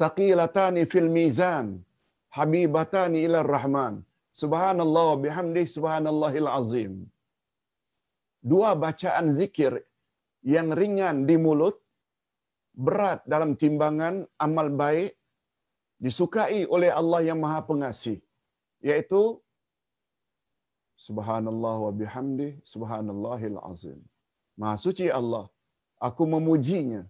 Saqilatani 0.00 0.82
fil 0.92 1.10
mizan. 1.16 1.66
Habibatani 2.38 3.18
ila 3.26 3.40
rahman. 3.54 3.94
Subhanallah 4.42 5.10
bihamdih 5.24 5.66
subhanallahil 5.76 6.48
azim. 6.58 6.92
Dua 8.50 8.70
bacaan 8.84 9.26
zikir 9.38 9.72
yang 10.54 10.68
ringan 10.80 11.16
di 11.28 11.36
mulut 11.44 11.76
berat 12.86 13.20
dalam 13.32 13.52
timbangan 13.62 14.14
amal 14.46 14.68
baik 14.82 15.12
disukai 16.04 16.60
oleh 16.74 16.90
Allah 17.00 17.20
yang 17.28 17.38
Maha 17.44 17.60
Pengasih 17.70 18.18
yaitu 18.88 19.22
subhanallah 21.06 21.76
wa 21.86 21.92
bihamdi 22.00 22.48
subhanallahil 22.72 23.58
azim. 23.70 23.98
Maha 24.60 24.76
suci 24.86 25.06
Allah 25.20 25.44
aku 26.08 26.24
memujinya. 26.34 27.02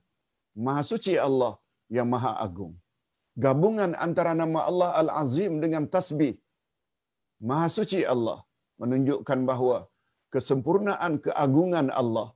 Maha 0.67 0.83
suci 0.91 1.15
Allah 1.27 1.53
yang 1.97 2.09
Maha 2.15 2.33
agung. 2.47 2.75
Gabungan 3.45 3.93
antara 4.07 4.33
nama 4.43 4.61
Allah 4.71 4.91
al-azim 5.01 5.53
dengan 5.65 5.85
tasbih. 5.95 6.35
Maha 7.49 7.67
suci 7.77 8.01
Allah 8.15 8.39
menunjukkan 8.81 9.41
bahawa 9.51 9.79
kesempurnaan 10.35 11.13
keagungan 11.27 11.87
Allah 12.01 12.29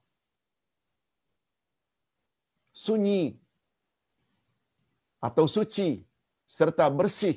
sunyi 2.72 3.38
atau 5.28 5.44
suci 5.56 5.88
serta 6.56 6.88
bersih 6.90 7.36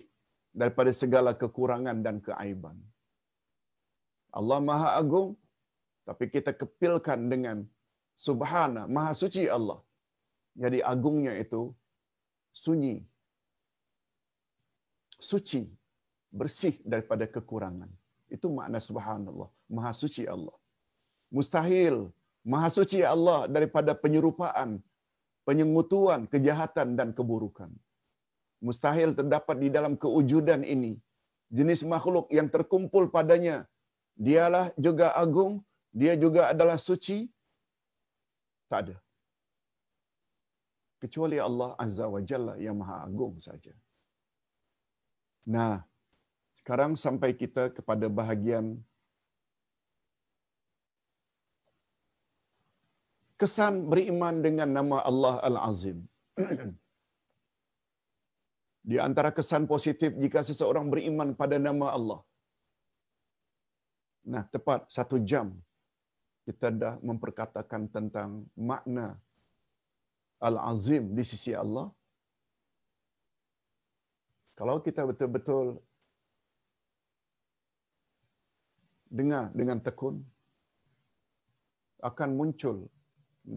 daripada 0.62 0.92
segala 1.02 1.32
kekurangan 1.42 2.00
dan 2.06 2.18
keaiban. 2.28 2.78
Allah 4.36 4.60
Maha 4.60 4.90
Agung, 5.00 5.30
tapi 6.08 6.28
kita 6.28 6.52
kepilkan 6.62 7.20
dengan 7.32 7.58
Subhana, 8.16 8.84
Maha 8.88 9.12
Suci 9.16 9.44
Allah. 9.58 9.80
Jadi 10.56 10.80
agungnya 10.80 11.36
itu 11.44 11.62
sunyi, 12.64 13.04
suci, 15.20 15.62
bersih 16.40 16.76
daripada 16.92 17.26
kekurangan. 17.36 17.92
Itu 18.36 18.48
makna 18.58 18.80
subhanallah, 18.88 19.50
maha 19.76 19.92
suci 20.02 20.24
Allah. 20.36 20.56
Mustahil, 21.36 21.98
maha 22.52 22.70
suci 22.78 23.00
Allah 23.14 23.40
daripada 23.56 23.92
penyerupaan, 24.04 24.72
penyengutuan, 25.48 26.22
kejahatan 26.34 26.98
dan 27.00 27.10
keburukan. 27.18 27.72
Mustahil 28.66 29.14
terdapat 29.20 29.58
di 29.64 29.70
dalam 29.78 29.94
kewujudan 30.04 30.62
ini 30.76 30.94
jenis 31.58 31.82
makhluk 31.94 32.28
yang 32.38 32.50
terkumpul 32.56 33.08
padanya. 33.16 33.58
Dialah 34.26 34.72
juga 34.86 35.08
agung, 35.24 35.54
dia 36.02 36.14
juga 36.24 36.42
adalah 36.54 36.78
suci. 36.88 37.18
Tak 38.72 38.80
ada. 38.84 38.98
Kecuali 41.04 41.38
Allah 41.48 41.72
Azza 41.84 42.06
wa 42.08 42.22
Jalla 42.30 42.54
yang 42.66 42.80
maha 42.82 43.04
agung 43.08 43.36
saja. 43.48 43.76
Nah, 45.56 45.84
sekarang 46.58 46.98
sampai 46.98 47.38
kita 47.42 47.70
kepada 47.78 48.08
bahagian 48.20 48.66
kesan 53.42 53.74
beriman 53.92 54.36
dengan 54.46 54.70
nama 54.78 54.98
Allah 55.10 55.36
Al-Azim. 55.50 55.98
Di 58.90 58.98
antara 59.08 59.30
kesan 59.38 59.64
positif 59.74 60.14
jika 60.24 60.40
seseorang 60.50 60.88
beriman 60.94 61.30
pada 61.42 61.58
nama 61.68 61.88
Allah. 61.98 62.20
Nah, 64.26 64.44
tepat 64.54 64.86
satu 64.96 65.18
jam 65.32 65.48
kita 66.46 66.70
dah 66.70 66.94
memperkatakan 67.02 67.90
tentang 67.96 68.46
makna 68.54 69.18
Al-Azim 70.48 71.04
di 71.18 71.24
sisi 71.26 71.52
Allah. 71.58 71.90
Kalau 74.54 74.78
kita 74.86 75.02
betul-betul 75.10 75.82
dengar 79.10 79.50
dengan 79.58 79.82
tekun, 79.82 80.22
akan 82.10 82.30
muncul 82.40 82.78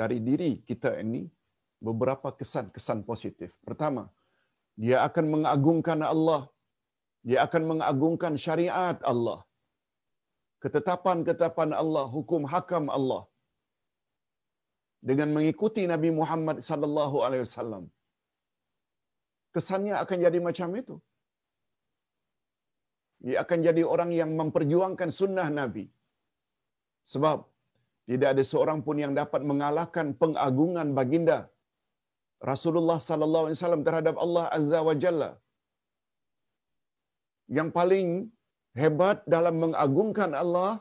dari 0.00 0.18
diri 0.28 0.50
kita 0.68 1.00
ini 1.02 1.24
beberapa 1.88 2.28
kesan-kesan 2.38 3.00
positif. 3.10 3.50
Pertama, 3.68 4.04
dia 4.84 4.98
akan 5.08 5.26
mengagungkan 5.34 6.00
Allah. 6.12 6.42
Dia 7.28 7.38
akan 7.46 7.62
mengagungkan 7.70 8.34
syariat 8.44 8.98
Allah. 9.12 9.40
Ketetapan-ketetapan 10.62 11.72
Allah, 11.82 12.06
hukum 12.16 12.44
hakam 12.52 12.86
Allah. 12.98 13.22
Dengan 15.08 15.28
mengikuti 15.36 15.82
Nabi 15.92 16.10
Muhammad 16.20 16.58
sallallahu 16.68 17.18
alaihi 17.26 17.44
wasallam. 17.46 17.84
Kesannya 19.54 19.94
akan 20.02 20.18
jadi 20.26 20.38
macam 20.48 20.70
itu. 20.80 20.96
Dia 23.26 23.36
akan 23.42 23.58
jadi 23.66 23.82
orang 23.92 24.10
yang 24.20 24.30
memperjuangkan 24.40 25.10
sunnah 25.20 25.48
Nabi. 25.60 25.86
Sebab 27.12 27.38
tidak 28.10 28.28
ada 28.34 28.44
seorang 28.50 28.78
pun 28.86 28.96
yang 29.04 29.12
dapat 29.20 29.42
mengalahkan 29.50 30.06
pengagungan 30.22 30.88
baginda 30.98 31.38
Rasulullah 32.50 32.98
sallallahu 33.08 33.44
alaihi 33.46 33.58
wasallam 33.58 33.84
terhadap 33.86 34.16
Allah 34.24 34.44
Azza 34.58 34.80
wa 34.88 34.94
Jalla. 35.02 35.30
Yang 37.56 37.68
paling 37.78 38.08
hebat 38.82 39.18
dalam 39.34 39.54
mengagungkan 39.64 40.32
Allah 40.42 40.72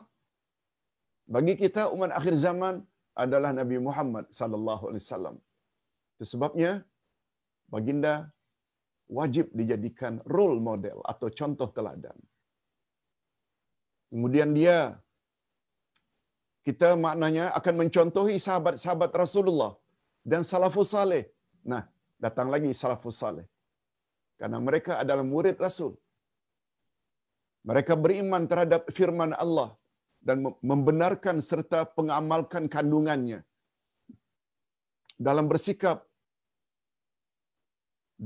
bagi 1.36 1.54
kita 1.62 1.82
umat 1.94 2.10
akhir 2.18 2.34
zaman 2.46 2.74
adalah 3.24 3.50
Nabi 3.60 3.76
Muhammad 3.86 4.24
sallallahu 4.38 4.84
alaihi 4.88 5.04
wasallam. 5.04 5.36
Itu 6.14 6.26
sebabnya 6.32 6.72
baginda 7.74 8.14
wajib 9.18 9.46
dijadikan 9.58 10.14
role 10.36 10.60
model 10.68 10.98
atau 11.12 11.28
contoh 11.40 11.68
teladan. 11.76 12.18
Kemudian 14.12 14.50
dia 14.58 14.76
kita 16.68 16.88
maknanya 17.04 17.44
akan 17.58 17.74
mencontohi 17.80 18.36
sahabat-sahabat 18.46 19.10
Rasulullah 19.22 19.72
dan 20.30 20.42
salafus 20.50 20.90
saleh. 20.94 21.24
Nah, 21.72 21.82
datang 22.24 22.48
lagi 22.54 22.70
salafus 22.80 23.18
saleh. 23.22 23.46
Karena 24.40 24.58
mereka 24.66 24.92
adalah 25.02 25.24
murid 25.32 25.56
Rasul. 25.66 25.92
Mereka 27.68 27.94
beriman 28.04 28.42
terhadap 28.50 28.82
firman 28.98 29.32
Allah 29.44 29.70
dan 30.26 30.36
membenarkan 30.70 31.38
serta 31.48 31.80
pengamalkan 31.96 32.66
kandungannya. 32.74 33.40
Dalam 35.26 35.46
bersikap 35.52 35.98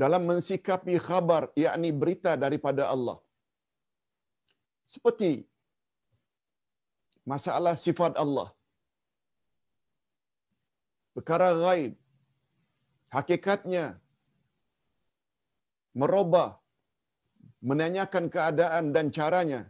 dalam 0.02 0.22
mensikapi 0.30 0.94
khabar 1.06 1.42
yakni 1.64 1.92
berita 2.02 2.32
daripada 2.44 2.88
Allah. 2.94 3.18
Seperti 4.92 5.30
masalah 7.32 7.74
sifat 7.84 8.12
Allah. 8.24 8.48
Perkara 11.16 11.48
gaib. 11.64 11.92
Hakikatnya 13.16 13.84
merubah 16.00 16.48
menanyakan 17.70 18.26
keadaan 18.34 18.84
dan 18.96 19.06
caranya 19.16 19.60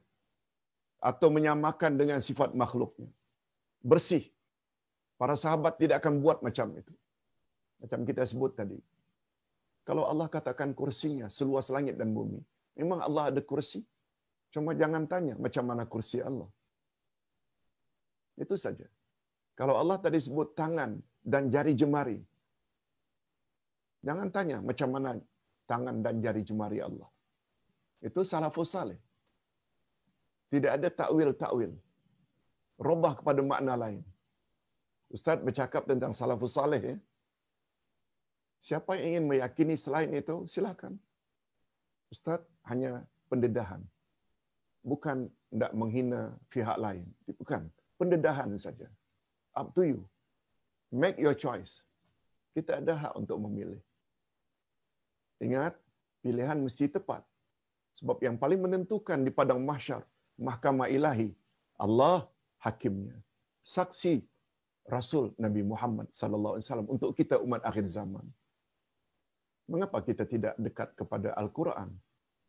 atau 1.11 1.29
menyamakan 1.37 1.99
dengan 2.01 2.21
sifat 2.29 2.55
makhluknya. 2.63 3.11
Bersih. 3.83 4.25
Para 5.21 5.35
sahabat 5.43 5.75
tidak 5.83 5.97
akan 6.03 6.15
buat 6.25 6.39
macam 6.47 6.69
itu. 6.81 6.95
Macam 7.83 8.01
kita 8.09 8.23
sebut 8.31 8.55
tadi. 8.61 8.79
Kalau 9.89 10.05
Allah 10.11 10.27
katakan 10.31 10.71
kursinya 10.81 11.27
seluas 11.27 11.67
langit 11.75 11.99
dan 12.01 12.15
bumi, 12.15 12.39
memang 12.79 13.03
Allah 13.07 13.25
ada 13.31 13.43
kursi. 13.51 13.83
Cuma 14.55 14.71
jangan 14.81 15.05
tanya 15.13 15.35
macam 15.45 15.65
mana 15.71 15.85
kursi 15.93 16.19
Allah. 16.29 16.47
Itu 18.37 18.57
saja. 18.65 18.87
Kalau 19.59 19.75
Allah 19.77 19.99
tadi 20.05 20.19
sebut 20.27 20.57
tangan 20.57 20.97
dan 21.33 21.53
jari 21.55 21.73
jemari, 21.77 22.19
jangan 24.07 24.29
tanya 24.33 24.59
macam 24.65 24.89
mana 24.95 25.11
tangan 25.71 25.97
dan 26.05 26.15
jari 26.25 26.43
jemari 26.49 26.81
Allah. 26.89 27.09
Itu 28.03 28.25
salafus 28.25 28.73
salih. 28.75 29.01
Tidak 30.53 30.73
ada 30.77 30.89
takwil-takwil. 31.01 31.73
Robah 32.77 33.13
kepada 33.19 33.41
makna 33.41 33.75
lain. 33.79 34.03
Ustaz 35.13 35.39
bercakap 35.47 35.85
tentang 35.91 36.13
salafus 36.17 36.57
salih. 36.59 36.83
Ya. 36.91 36.97
Siapa 38.67 38.97
yang 38.97 39.07
ingin 39.11 39.25
meyakini 39.31 39.77
selain 39.85 40.11
itu, 40.21 40.37
silakan. 40.53 40.97
Ustaz 42.15 42.43
hanya 42.71 43.05
pendedahan. 43.31 43.83
Bukan 44.83 45.31
tidak 45.51 45.73
menghina 45.81 46.21
pihak 46.53 46.77
lain. 46.85 47.07
Bukan. 47.41 47.63
Pendedahan 48.01 48.51
saja. 48.59 48.89
Up 49.57 49.71
to 49.77 49.83
you. 49.85 50.01
Make 50.93 51.17
your 51.21 51.37
choice. 51.37 51.85
Kita 52.53 52.81
ada 52.81 52.93
hak 52.93 53.15
untuk 53.17 53.41
memilih. 53.41 53.81
Ingat, 55.41 55.75
pilihan 56.21 56.59
mesti 56.61 56.87
tepat. 56.87 57.25
Sebab 57.99 58.21
yang 58.25 58.37
paling 58.41 58.61
menentukan 58.61 59.21
di 59.21 59.33
padang 59.33 59.61
mahsyar, 59.65 60.05
mahkamah 60.37 60.89
ilahi, 60.89 61.33
Allah 61.77 62.29
hakimnya. 62.61 63.17
Saksi 63.63 64.23
Rasul 64.87 65.31
Nabi 65.39 65.63
Muhammad 65.63 66.11
sallallahu 66.11 66.59
alaihi 66.59 66.67
wasallam 66.67 66.91
untuk 66.91 67.11
kita 67.15 67.39
umat 67.39 67.63
akhir 67.63 67.87
zaman. 67.87 68.27
Mengapa 69.71 70.03
kita 70.03 70.27
tidak 70.27 70.55
dekat 70.59 70.89
kepada 70.99 71.33
Al-Quran? 71.39 71.95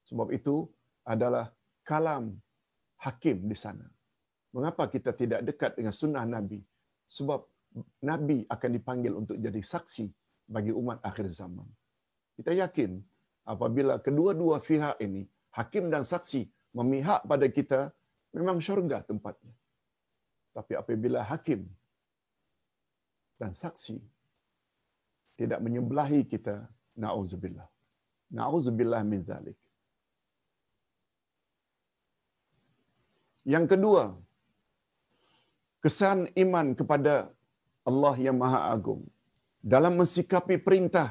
Sebab 0.09 0.33
itu 0.33 0.65
adalah 1.05 1.53
kalam 1.85 2.33
hakim 2.99 3.45
di 3.45 3.55
sana. 3.55 3.85
Mengapa 4.53 4.85
kita 4.85 5.11
tidak 5.17 5.41
dekat 5.49 5.71
dengan 5.73 5.93
sunnah 5.93 6.25
Nabi? 6.29 6.61
Sebab 7.09 7.41
Nabi 8.05 8.45
akan 8.45 8.69
dipanggil 8.77 9.13
untuk 9.17 9.37
jadi 9.41 9.61
saksi 9.73 10.05
bagi 10.45 10.69
umat 10.69 11.01
akhir 11.01 11.25
zaman. 11.33 11.65
Kita 12.37 12.53
yakin 12.53 13.01
apabila 13.49 13.97
kedua-dua 13.97 14.61
pihak 14.61 15.01
ini, 15.01 15.25
hakim 15.57 15.89
dan 15.89 16.05
saksi, 16.05 16.45
memihak 16.77 17.25
pada 17.25 17.49
kita, 17.49 17.89
memang 18.33 18.61
syurga 18.61 19.01
tempatnya. 19.01 19.53
Tapi 20.53 20.73
apabila 20.77 21.25
hakim 21.25 21.65
dan 23.41 23.57
saksi 23.57 23.97
tidak 25.33 25.59
menyebelahi 25.65 26.21
kita, 26.29 26.61
na'udzubillah. 26.93 27.65
Na'udzubillah 28.37 29.01
min 29.01 29.25
zalik. 29.25 29.57
Yang 33.43 33.65
kedua, 33.75 34.03
kesan 35.83 36.19
iman 36.43 36.67
kepada 36.79 37.13
Allah 37.89 38.15
yang 38.25 38.37
Maha 38.43 38.61
Agung 38.75 39.01
dalam 39.73 39.93
mensikapi 39.99 40.55
perintah 40.65 41.09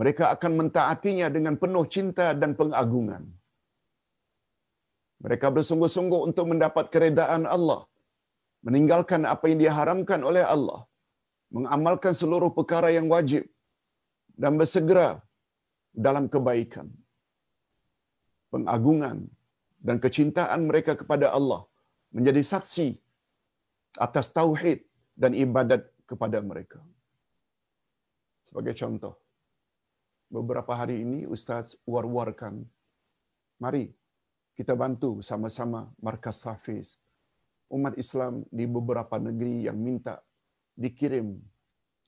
mereka 0.00 0.24
akan 0.34 0.52
mentaatinya 0.60 1.26
dengan 1.36 1.54
penuh 1.62 1.86
cinta 1.94 2.26
dan 2.40 2.52
pengagungan. 2.60 3.24
Mereka 5.24 5.48
bersungguh-sungguh 5.56 6.20
untuk 6.28 6.46
mendapat 6.52 6.90
keredaan 6.94 7.44
Allah. 7.56 7.80
Meninggalkan 8.66 9.22
apa 9.34 9.44
yang 9.50 9.60
diharamkan 9.62 10.20
oleh 10.30 10.42
Allah. 10.54 10.80
Mengamalkan 11.56 12.12
seluruh 12.20 12.50
perkara 12.58 12.90
yang 12.96 13.06
wajib. 13.14 13.44
Dan 14.42 14.58
bersegera 14.60 15.08
dalam 16.06 16.26
kebaikan. 16.34 16.90
Pengagungan 18.52 19.18
dan 19.86 19.96
kecintaan 20.04 20.60
mereka 20.70 20.92
kepada 21.00 21.26
Allah 21.38 21.62
menjadi 22.16 22.42
saksi 22.52 22.88
atas 23.98 24.30
tauhid 24.34 24.82
dan 25.14 25.34
ibadat 25.34 25.86
kepada 26.04 26.42
mereka. 26.42 26.82
Sebagai 28.44 28.74
contoh, 28.76 29.14
beberapa 30.28 30.74
hari 30.74 31.02
ini 31.02 31.24
Ustaz 31.30 31.78
war-warkan, 31.86 32.66
mari 33.62 33.94
kita 34.54 34.74
bantu 34.74 35.18
sama-sama 35.22 35.90
Markas 35.98 36.42
Hafiz, 36.46 36.98
umat 37.70 37.94
Islam 37.98 38.46
di 38.50 38.66
beberapa 38.66 39.18
negeri 39.18 39.66
yang 39.66 39.78
minta 39.78 40.22
dikirim 40.74 41.38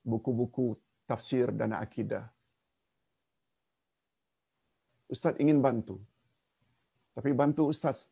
buku-buku 0.06 0.78
tafsir 1.06 1.50
dan 1.54 1.74
akidah. 1.74 2.26
Ustaz 5.06 5.38
ingin 5.38 5.62
bantu. 5.62 6.02
Tapi 7.14 7.30
bantu 7.32 7.70
Ustaz, 7.70 8.10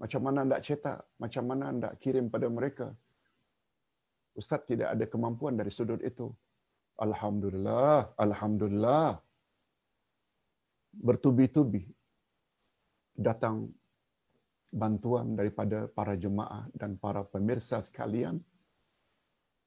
macam 0.00 0.20
mana 0.24 0.42
anda 0.48 0.58
cetak, 0.58 1.04
macam 1.20 1.44
mana 1.44 1.64
anda 1.68 1.88
kirim 2.00 2.32
pada 2.32 2.48
mereka. 2.48 2.96
Ustaz 4.38 4.62
tidak 4.70 4.94
ada 4.94 5.04
kemampuan 5.10 5.58
dari 5.58 5.72
sudut 5.74 6.00
itu. 6.02 6.30
Alhamdulillah, 7.00 8.14
Alhamdulillah. 8.14 9.18
Bertubi-tubi 10.90 11.86
datang 13.14 13.70
bantuan 14.70 15.34
daripada 15.34 15.90
para 15.90 16.14
jemaah 16.14 16.66
dan 16.74 16.94
para 16.98 17.26
pemirsa 17.26 17.82
sekalian. 17.82 18.38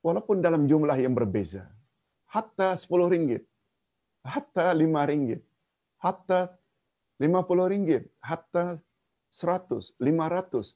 Walaupun 0.03 0.43
dalam 0.43 0.67
jumlah 0.67 0.99
yang 0.99 1.15
berbeza. 1.15 1.67
Hatta 2.27 2.75
10 2.75 3.13
ringgit. 3.13 3.43
Hatta 4.23 4.75
5 4.75 5.09
ringgit. 5.11 5.41
Hatta 6.03 6.51
50 7.19 7.71
ringgit. 7.71 8.03
Hatta 8.19 8.79
100, 9.31 9.95
500, 9.97 10.75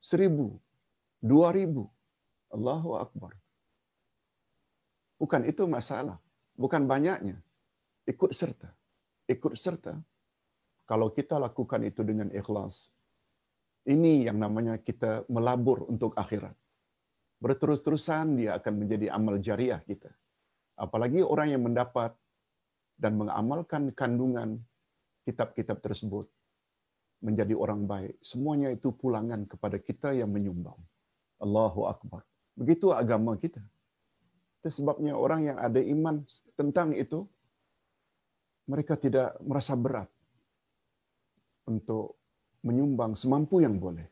1000, 0.00 0.62
2000. 1.20 1.97
Allahu 2.52 2.96
Akbar. 2.96 3.32
Bukan 5.18 5.44
itu 5.50 5.66
masalah. 5.66 6.16
Bukan 6.54 6.86
banyaknya. 6.86 7.36
Ikut 8.06 8.32
serta. 8.32 8.70
Ikut 9.28 9.54
serta. 9.58 9.94
Kalau 10.88 11.12
kita 11.12 11.36
lakukan 11.36 11.84
itu 11.84 12.00
dengan 12.00 12.32
ikhlas, 12.32 12.88
ini 13.84 14.24
yang 14.24 14.40
namanya 14.40 14.80
kita 14.80 15.28
melabur 15.28 15.84
untuk 15.88 16.16
akhirat. 16.16 16.56
Berterus-terusan 17.38 18.40
dia 18.40 18.56
akan 18.56 18.74
menjadi 18.84 19.12
amal 19.12 19.36
jariah 19.38 19.78
kita. 19.84 20.10
Apalagi 20.78 21.20
orang 21.22 21.54
yang 21.54 21.62
mendapat 21.66 22.14
dan 22.98 23.14
mengamalkan 23.14 23.94
kandungan 23.94 24.58
kitab-kitab 25.26 25.78
tersebut 25.84 26.26
menjadi 27.22 27.54
orang 27.54 27.86
baik. 27.86 28.14
Semuanya 28.22 28.70
itu 28.70 28.94
pulangan 28.94 29.46
kepada 29.46 29.78
kita 29.78 30.14
yang 30.14 30.30
menyumbang. 30.30 30.78
Allahu 31.38 31.86
Akbar. 31.86 32.27
Begitu 32.58 32.90
agama 32.90 33.38
kita. 33.38 33.62
Itu 34.58 34.82
sebabnya 34.82 35.14
orang 35.14 35.46
yang 35.46 35.58
ada 35.62 35.78
iman 35.78 36.26
tentang 36.58 36.90
itu, 36.98 37.22
mereka 38.66 38.98
tidak 38.98 39.38
merasa 39.46 39.78
berat 39.78 40.10
untuk 41.70 42.18
menyumbang 42.66 43.14
semampu 43.14 43.62
yang 43.62 43.78
boleh. 43.78 44.04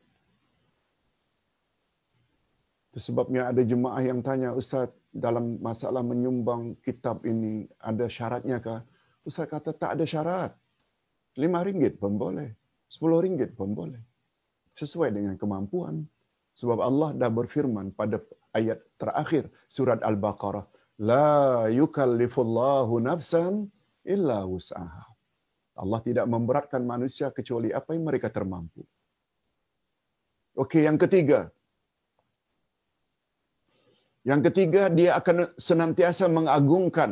Itu 2.89 3.03
sebabnya 3.03 3.51
ada 3.51 3.61
jemaah 3.61 3.99
yang 3.99 4.23
tanya, 4.23 4.55
Ustaz, 4.55 4.89
dalam 5.11 5.59
masalah 5.59 6.01
menyumbang 6.01 6.79
kitab 6.79 7.27
ini, 7.27 7.67
ada 7.83 8.07
syaratnya 8.07 8.63
kah? 8.63 8.81
Ustaz 9.27 9.51
kata, 9.51 9.75
tak 9.75 9.99
ada 9.99 10.07
syarat. 10.07 10.55
Lima 11.35 11.61
ringgit 11.61 11.99
pun 11.99 12.15
boleh. 12.15 12.55
Sepuluh 12.87 13.19
ringgit 13.19 13.53
pun 13.53 13.75
boleh. 13.75 13.99
Sesuai 14.71 15.11
dengan 15.11 15.35
kemampuan. 15.35 16.07
Sebab 16.59 16.79
Allah 16.89 17.09
dah 17.21 17.29
berfirman 17.39 17.87
pada 17.99 18.17
ayat 18.59 18.79
terakhir 19.01 19.43
surat 19.75 19.99
Al-Baqarah. 20.09 20.65
La 21.11 21.69
yukallifullahu 21.79 22.93
nafsan 23.09 23.69
illa 24.13 24.39
wus'aha. 24.53 25.05
Allah 25.81 25.99
tidak 26.07 26.25
memberatkan 26.33 26.81
manusia 26.93 27.27
kecuali 27.37 27.69
apa 27.79 27.93
yang 27.95 28.05
mereka 28.09 28.27
termampu. 28.37 28.81
Okey, 30.63 30.81
yang 30.89 30.97
ketiga. 31.03 31.39
Yang 34.29 34.41
ketiga, 34.49 34.83
dia 34.97 35.11
akan 35.19 35.53
senantiasa 35.67 36.25
mengagungkan 36.37 37.11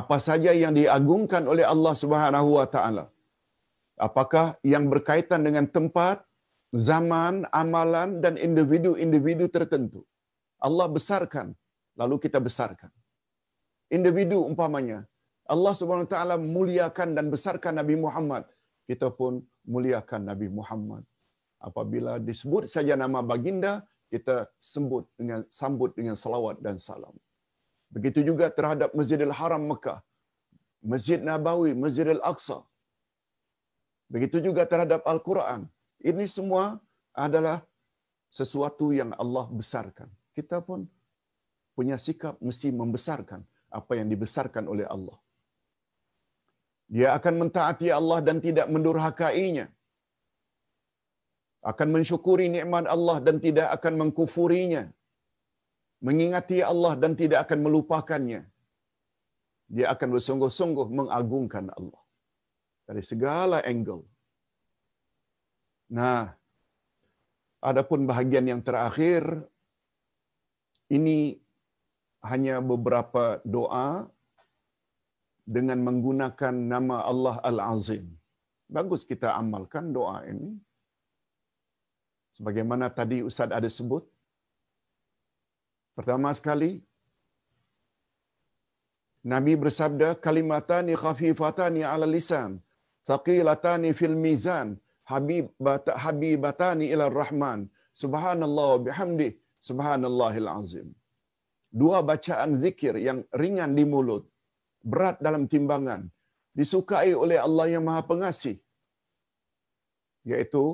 apa 0.00 0.16
saja 0.18 0.50
yang 0.62 0.74
diagungkan 0.80 1.46
oleh 1.52 1.64
Allah 1.74 1.94
Subhanahu 2.02 2.58
wa 2.58 2.66
taala. 2.74 3.04
Apakah 4.06 4.46
yang 4.72 4.84
berkaitan 4.92 5.40
dengan 5.46 5.64
tempat, 5.76 6.26
zaman, 6.74 7.46
amalan 7.62 8.22
dan 8.24 8.34
individu-individu 8.38 9.46
tertentu. 9.50 10.06
Allah 10.66 10.86
besarkan, 10.96 11.56
lalu 12.00 12.16
kita 12.24 12.38
besarkan. 12.38 12.90
Individu 13.90 14.38
umpamanya, 14.46 14.98
Allah 15.54 15.72
Subhanahu 15.74 16.06
Wa 16.06 16.12
Taala 16.14 16.36
muliakan 16.38 17.08
dan 17.18 17.26
besarkan 17.34 17.74
Nabi 17.80 17.98
Muhammad, 17.98 18.46
kita 18.86 19.10
pun 19.10 19.42
muliakan 19.66 20.30
Nabi 20.30 20.46
Muhammad. 20.58 21.02
Apabila 21.68 22.12
disebut 22.28 22.70
saja 22.74 22.94
nama 22.94 23.20
baginda, 23.20 23.72
kita 24.12 24.36
sambut 24.58 25.04
dengan 25.18 25.40
sambut 25.60 25.90
dengan 25.98 26.16
salawat 26.22 26.56
dan 26.66 26.76
salam. 26.86 27.14
Begitu 27.94 28.20
juga 28.28 28.46
terhadap 28.58 28.90
Masjidil 28.98 29.34
Haram 29.34 29.62
Mekah, 29.70 29.98
Masjid 30.92 31.18
Nabawi, 31.28 31.72
Masjidil 31.84 32.22
Aqsa. 32.30 32.58
Begitu 34.14 34.38
juga 34.46 34.62
terhadap 34.70 35.02
Al-Quran. 35.12 35.66
Ini 36.00 36.24
semua 36.36 36.80
adalah 37.12 37.60
sesuatu 38.32 38.88
yang 38.98 39.12
Allah 39.22 39.46
besarkan. 39.60 40.08
Kita 40.36 40.58
pun 40.68 40.88
punya 41.76 41.96
sikap 42.06 42.34
mesti 42.40 42.68
membesarkan 42.80 43.40
apa 43.78 43.92
yang 43.98 44.08
dibesarkan 44.12 44.64
oleh 44.72 44.86
Allah. 44.94 45.18
Dia 46.90 47.08
akan 47.18 47.34
mentaati 47.46 47.88
Allah 47.98 48.18
dan 48.28 48.42
tidak 48.46 48.66
mendurhakainya. 48.74 49.66
Akan 51.70 51.88
mensyukuri 51.94 52.46
nikmat 52.48 52.88
Allah 52.94 53.16
dan 53.26 53.36
tidak 53.38 53.68
akan 53.76 53.94
mengkufurinya. 54.00 54.84
Mengingati 56.00 56.58
Allah 56.72 56.96
dan 57.02 57.12
tidak 57.20 57.44
akan 57.44 57.58
melupakannya. 57.66 58.42
Dia 59.70 59.86
akan 59.94 60.08
bersungguh-sungguh 60.16 60.86
mengagungkan 60.98 61.68
Allah. 61.78 62.02
Dari 62.88 63.02
segala 63.06 63.62
angle. 63.62 64.02
Nah, 65.98 66.20
adapun 67.70 68.06
bahagian 68.10 68.46
yang 68.52 68.62
terakhir, 68.68 69.22
ini 70.96 71.18
hanya 72.30 72.56
beberapa 72.70 73.24
doa 73.56 74.06
dengan 75.56 75.78
menggunakan 75.88 76.54
nama 76.72 76.96
Allah 77.10 77.36
Al-Azim. 77.50 78.06
Bagus 78.76 79.02
kita 79.12 79.28
amalkan 79.40 79.86
doa 79.96 80.18
ini. 80.32 80.50
Sebagaimana 82.36 82.86
tadi 82.98 83.18
Ustaz 83.28 83.50
ada 83.58 83.70
sebut. 83.78 84.04
Pertama 85.98 86.30
sekali, 86.38 86.70
Nabi 89.32 89.52
bersabda, 89.62 90.08
kalimatani 90.26 90.94
khafifatani 91.02 91.82
ala 91.92 92.06
lisan, 92.14 92.50
thaqilatani 93.08 93.90
fil 93.98 94.16
mizan, 94.26 94.68
habibatani 96.04 96.86
ila 96.94 97.04
rahman, 97.20 97.60
subhanallah 98.02 98.72
bihamdi, 98.86 99.28
subhanallahil 99.68 100.50
azim. 100.58 100.88
Dua 101.80 101.98
bacaan 102.10 102.52
zikir 102.62 102.94
yang 103.08 103.18
ringan 103.42 103.72
di 103.78 103.84
mulut, 103.92 104.24
berat 104.92 105.16
dalam 105.26 105.44
timbangan, 105.52 106.02
disukai 106.58 107.12
oleh 107.24 107.38
Allah 107.46 107.66
yang 107.74 107.84
Maha 107.88 108.02
Pengasih. 108.10 108.56
Yaitu, 110.30 110.64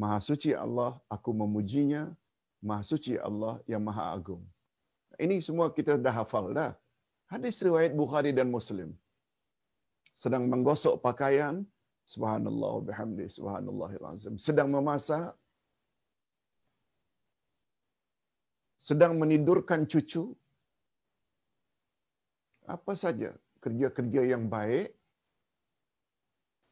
Maha 0.00 0.18
Suci 0.28 0.50
Allah, 0.64 0.90
aku 1.14 1.30
memujinya, 1.40 2.02
Maha 2.68 2.82
Suci 2.90 3.14
Allah 3.28 3.54
yang 3.72 3.82
Maha 3.88 4.04
Agung. 4.16 4.44
Ini 5.24 5.36
semua 5.46 5.66
kita 5.76 5.94
dah 6.04 6.14
hafal 6.18 6.46
dah. 6.58 6.72
Hadis 7.32 7.56
riwayat 7.66 7.92
Bukhari 8.00 8.30
dan 8.38 8.48
Muslim. 8.56 8.90
Sedang 10.22 10.44
menggosok 10.52 10.94
pakaian, 11.06 11.54
subhanallah 12.12 12.74
bihamdi, 12.88 13.26
subhanallahil 13.36 14.06
azim. 14.12 14.34
Sedang 14.46 14.68
memasak, 14.74 15.32
sedang 18.88 19.12
menidurkan 19.22 19.84
cucu, 19.92 20.24
apa 22.76 22.92
saja 23.04 23.30
kerja-kerja 23.64 24.22
yang 24.32 24.44
baik, 24.56 24.88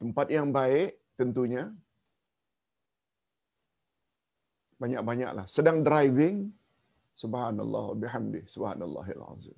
tempat 0.01 0.27
yang 0.37 0.49
baik 0.59 0.97
tentunya, 1.19 1.65
Banyak-banyaklah. 4.77 5.45
Sedang 5.49 5.81
driving, 5.81 6.53
subhanallah 7.17 7.97
bihamdi, 8.01 8.45
subhanallahil 8.45 9.23
azim. 9.33 9.57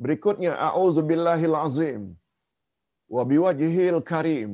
Berikutnya, 0.00 0.52
a'udzubillahil 0.56 1.56
azim 1.60 2.16
wa 3.14 3.22
biwajhil 3.32 4.00
karim 4.12 4.52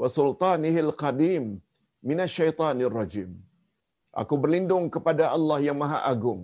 wa 0.00 0.08
sultanihil 0.16 0.92
qadim 1.02 1.44
minasyaitanir 2.10 2.94
rajim. 3.00 3.30
Aku 4.22 4.34
berlindung 4.42 4.86
kepada 4.94 5.24
Allah 5.36 5.58
yang 5.66 5.78
Maha 5.82 6.00
Agung 6.12 6.42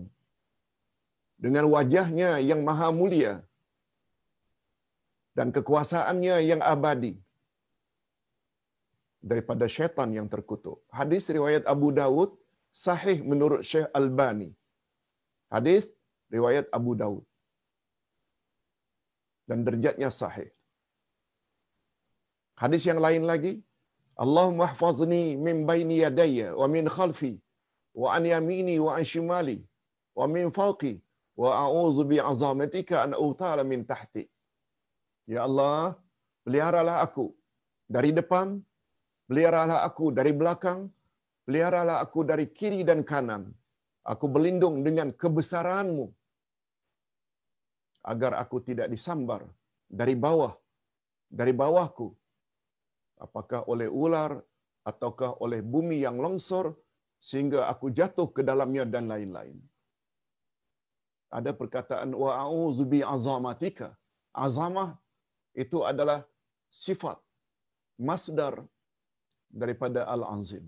dengan 1.44 1.64
wajahnya 1.74 2.30
yang 2.50 2.60
maha 2.68 2.88
mulia 3.00 3.32
dan 5.38 5.48
kekuasaannya 5.56 6.36
yang 6.50 6.62
abadi 6.74 7.14
daripada 9.30 9.64
syaitan 9.76 10.10
yang 10.18 10.28
terkutuk. 10.34 10.78
Hadis 10.98 11.24
riwayat 11.36 11.64
Abu 11.74 11.88
Dawud 12.00 12.30
sahih 12.86 13.18
menurut 13.30 13.62
Syekh 13.70 13.88
Albani. 13.98 14.50
Hadis 15.54 15.84
riwayat 16.34 16.66
Abu 16.78 16.92
Dawud. 17.02 17.24
Dan 19.48 19.60
derjatnya 19.66 20.10
sahih. 20.20 20.50
Hadis 22.62 22.84
yang 22.90 23.00
lain 23.06 23.24
lagi, 23.30 23.52
Allahumma 24.24 24.66
hfazni 24.72 25.24
min 25.46 25.56
baini 25.68 25.96
yadayya 26.04 26.48
wa 26.60 26.66
min 26.74 26.84
khalfi 26.96 27.32
wa 28.02 28.08
an 28.16 28.24
yamini 28.32 28.76
wa 28.86 28.92
an 28.98 29.04
shimali 29.12 29.58
wa 30.18 30.26
min 30.34 30.46
fawqi 30.58 30.94
wa 31.42 31.50
a'udzu 31.64 32.02
bi 32.10 32.16
azamatika 32.30 32.96
an 33.04 33.12
utala 33.28 33.62
min 33.72 33.80
tahti. 33.90 34.24
Ya 35.34 35.40
Allah, 35.48 35.82
peliharalah 36.44 36.96
aku 37.06 37.26
dari 37.96 38.10
depan, 38.18 38.48
peliharalah 39.28 39.78
aku 39.88 40.06
dari 40.18 40.32
belakang, 40.40 40.80
peliharalah 41.46 41.96
aku 42.04 42.20
dari 42.30 42.46
kiri 42.58 42.82
dan 42.90 43.02
kanan. 43.10 43.42
Aku 44.12 44.26
berlindung 44.34 44.76
dengan 44.86 45.08
kebesaranmu 45.22 46.04
agar 48.12 48.32
aku 48.42 48.56
tidak 48.68 48.88
disambar 48.94 49.42
dari 50.00 50.14
bawah, 50.24 50.52
dari 51.38 51.52
bawahku. 51.60 52.08
Apakah 53.24 53.60
oleh 53.72 53.88
ular 54.04 54.32
ataukah 54.90 55.42
oleh 55.44 55.60
bumi 55.72 55.98
yang 56.06 56.16
longsor 56.24 56.66
sehingga 57.28 57.60
aku 57.72 57.86
jatuh 57.98 58.28
ke 58.36 58.42
dalamnya 58.50 58.84
dan 58.94 59.10
lain-lain 59.12 59.58
ada 61.36 61.50
perkataan 61.60 62.10
wa 62.22 62.30
a'udzu 62.44 62.84
bi 62.92 63.00
azamatika. 63.14 63.88
Azamah 64.44 64.90
itu 65.62 65.78
adalah 65.90 66.20
sifat 66.84 67.18
masdar 68.08 68.54
daripada 69.60 70.00
al-azim. 70.14 70.64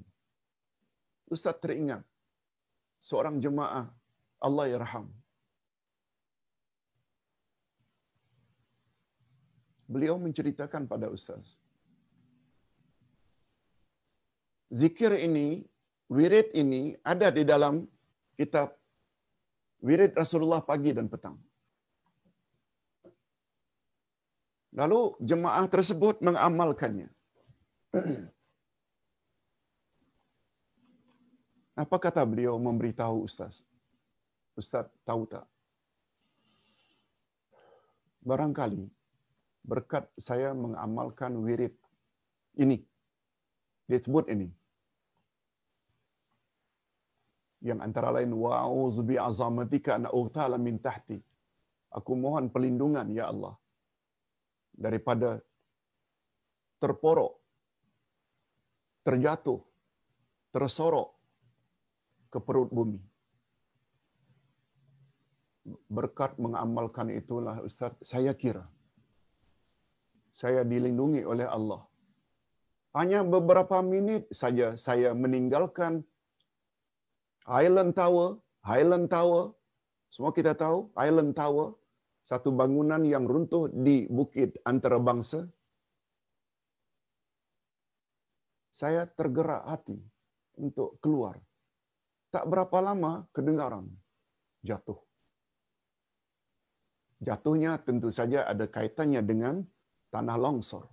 Ustaz 1.34 1.56
teringat 1.62 2.02
seorang 3.08 3.36
jemaah 3.44 3.86
Allah 4.46 4.66
yarham. 4.74 5.06
Beliau 9.90 10.16
menceritakan 10.26 10.82
pada 10.92 11.06
ustaz. 11.16 11.58
Zikir 14.70 15.10
ini, 15.18 15.66
wirid 16.06 16.54
ini 16.54 16.94
ada 17.02 17.34
di 17.34 17.42
dalam 17.42 17.90
kitab 18.38 18.70
wirid 19.82 20.14
Rasulullah 20.14 20.62
pagi 20.62 20.94
dan 20.94 21.10
petang. 21.10 21.34
Lalu 24.70 25.18
jemaah 25.18 25.66
tersebut 25.66 26.22
mengamalkannya. 26.22 27.10
Apa 31.82 31.98
kata 31.98 32.22
beliau 32.22 32.54
memberitahu 32.62 33.26
Ustaz? 33.26 33.66
Ustaz 34.54 34.86
tahu 35.02 35.26
tak? 35.26 35.42
Barangkali 38.22 38.86
berkat 39.66 40.06
saya 40.14 40.54
mengamalkan 40.54 41.34
wirid 41.42 41.74
ini. 42.54 42.86
Dia 43.90 43.98
sebut 43.98 44.30
ini 44.30 44.59
yang 47.68 47.78
antara 47.86 48.08
lain 48.16 48.32
wa'udzu 48.32 49.02
bi 49.04 49.16
azamatika 49.28 49.96
an 49.98 50.04
ughtala 50.08 50.56
min 50.66 50.76
tahti. 50.86 51.18
Aku 51.98 52.14
mohon 52.14 52.48
perlindungan 52.54 53.06
ya 53.10 53.28
Allah 53.32 53.54
daripada 54.84 55.42
terporok, 56.80 57.32
terjatuh, 59.04 59.60
tersorok 60.54 61.08
ke 62.32 62.38
perut 62.40 62.70
bumi. 62.72 63.00
Berkat 65.90 66.38
mengamalkan 66.40 67.10
itulah 67.12 67.60
Ustaz, 67.60 67.92
saya 68.00 68.32
kira 68.32 68.64
saya 70.40 70.62
dilindungi 70.64 71.22
oleh 71.26 71.46
Allah. 71.46 71.82
Hanya 72.90 73.22
beberapa 73.22 73.78
minit 73.86 74.26
saja 74.34 74.74
saya 74.74 75.14
meninggalkan 75.14 76.02
Highland 77.50 77.98
Tower, 77.98 78.38
Highland 78.62 79.10
Tower, 79.10 79.50
semua 80.06 80.30
kita 80.30 80.54
tahu 80.54 80.86
Highland 80.94 81.34
Tower, 81.34 81.74
satu 82.22 82.54
bangunan 82.54 83.02
yang 83.02 83.26
runtuh 83.26 83.66
di 83.74 84.06
bukit 84.06 84.54
antarabangsa. 84.62 85.50
Saya 88.70 89.02
tergerak 89.10 89.66
hati 89.66 89.98
untuk 90.62 91.02
keluar. 91.02 91.42
Tak 92.30 92.46
berapa 92.46 92.78
lama 92.78 93.26
kedengaran 93.34 93.90
jatuh. 94.62 95.02
Jatuhnya 97.18 97.82
tentu 97.82 98.14
saja 98.14 98.46
ada 98.46 98.70
kaitannya 98.70 99.20
dengan 99.26 99.66
tanah 100.14 100.38
longsor. 100.38 100.86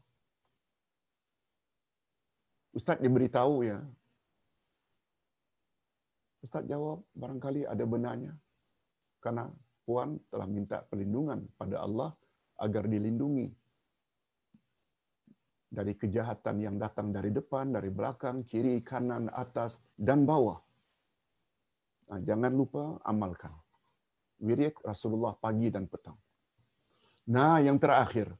Ustaz 2.73 2.97
diberitahu 2.97 3.63
ya, 3.63 3.79
Ustaz 6.47 6.63
jawab, 6.63 7.03
barangkali 7.11 7.67
ada 7.67 7.83
benarnya. 7.83 8.31
Karena 9.19 9.51
Puan 9.83 10.15
telah 10.31 10.47
minta 10.47 10.79
perlindungan 10.87 11.43
pada 11.59 11.83
Allah 11.83 12.15
agar 12.63 12.87
dilindungi 12.87 13.51
dari 15.67 15.91
kejahatan 15.99 16.63
yang 16.63 16.75
datang 16.79 17.11
dari 17.11 17.35
depan, 17.35 17.75
dari 17.75 17.91
belakang, 17.91 18.47
kiri, 18.47 18.79
kanan, 18.79 19.27
atas, 19.35 19.75
dan 19.99 20.23
bawah. 20.23 20.59
Nah, 22.07 22.19
jangan 22.23 22.55
lupa 22.55 22.95
amalkan. 23.03 23.51
Wirid 24.39 24.79
Rasulullah 24.87 25.35
pagi 25.35 25.67
dan 25.67 25.91
petang. 25.91 26.15
Nah, 27.27 27.59
yang 27.59 27.75
terakhir. 27.75 28.31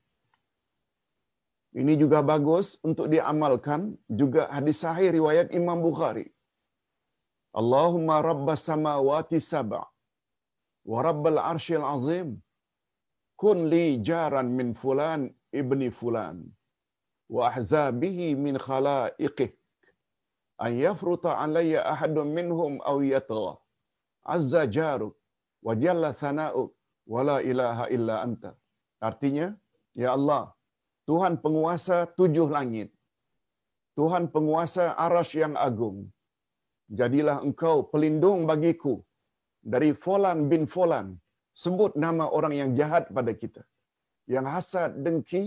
Ini 1.75 1.99
juga 1.99 2.23
bagus 2.23 2.79
untuk 2.87 3.11
diamalkan. 3.11 3.99
Juga 4.07 4.47
hadis 4.47 4.79
sahih 4.79 5.11
riwayat 5.11 5.51
Imam 5.51 5.83
Bukhari. 5.83 6.36
Allahumma 7.59 8.15
rabbas 8.29 8.61
samawati 8.69 9.37
sab'a 9.51 9.85
wa 10.91 10.97
rabbal 11.07 11.39
arshil 11.51 11.85
azim 11.93 12.29
kun 13.41 13.59
li 13.71 13.85
jaran 14.07 14.49
min 14.57 14.69
fulan 14.81 15.21
ibni 15.61 15.87
fulan. 15.99 16.37
Wa 17.35 17.41
ahzabihi 17.49 18.27
min 18.45 18.55
khalaiqik 18.65 19.53
an 20.65 20.71
yafruta 20.85 21.31
alayya 21.43 21.81
ahadun 21.93 22.29
minhum 22.37 22.73
aw 22.91 22.97
yatgha. 23.13 23.53
Azza 24.35 24.61
jaruk 24.77 25.15
wa 25.65 25.73
jalla 25.83 26.11
thana'uk 26.21 26.69
wa 27.13 27.21
la 27.29 27.37
ilaha 27.51 27.85
illa 27.95 28.15
anta. 28.25 28.51
Artinya 29.09 29.47
ya 30.03 30.11
Allah 30.17 30.43
Tuhan 31.09 31.33
penguasa 31.45 31.97
tujuh 32.19 32.47
langit. 32.57 32.89
Tuhan 33.97 34.25
penguasa 34.35 34.85
arasy 35.05 35.39
yang 35.43 35.57
agung 35.67 35.99
jadilah 36.99 37.37
engkau 37.47 37.77
pelindung 37.91 38.47
bagiku 38.49 39.03
dari 39.73 39.91
Folan 40.03 40.47
bin 40.51 40.65
Folan. 40.73 41.07
Sebut 41.63 41.97
nama 41.97 42.29
orang 42.37 42.53
yang 42.53 42.71
jahat 42.77 43.09
pada 43.09 43.33
kita. 43.33 43.65
Yang 44.29 44.45
hasad, 44.53 44.91
dengki, 45.01 45.43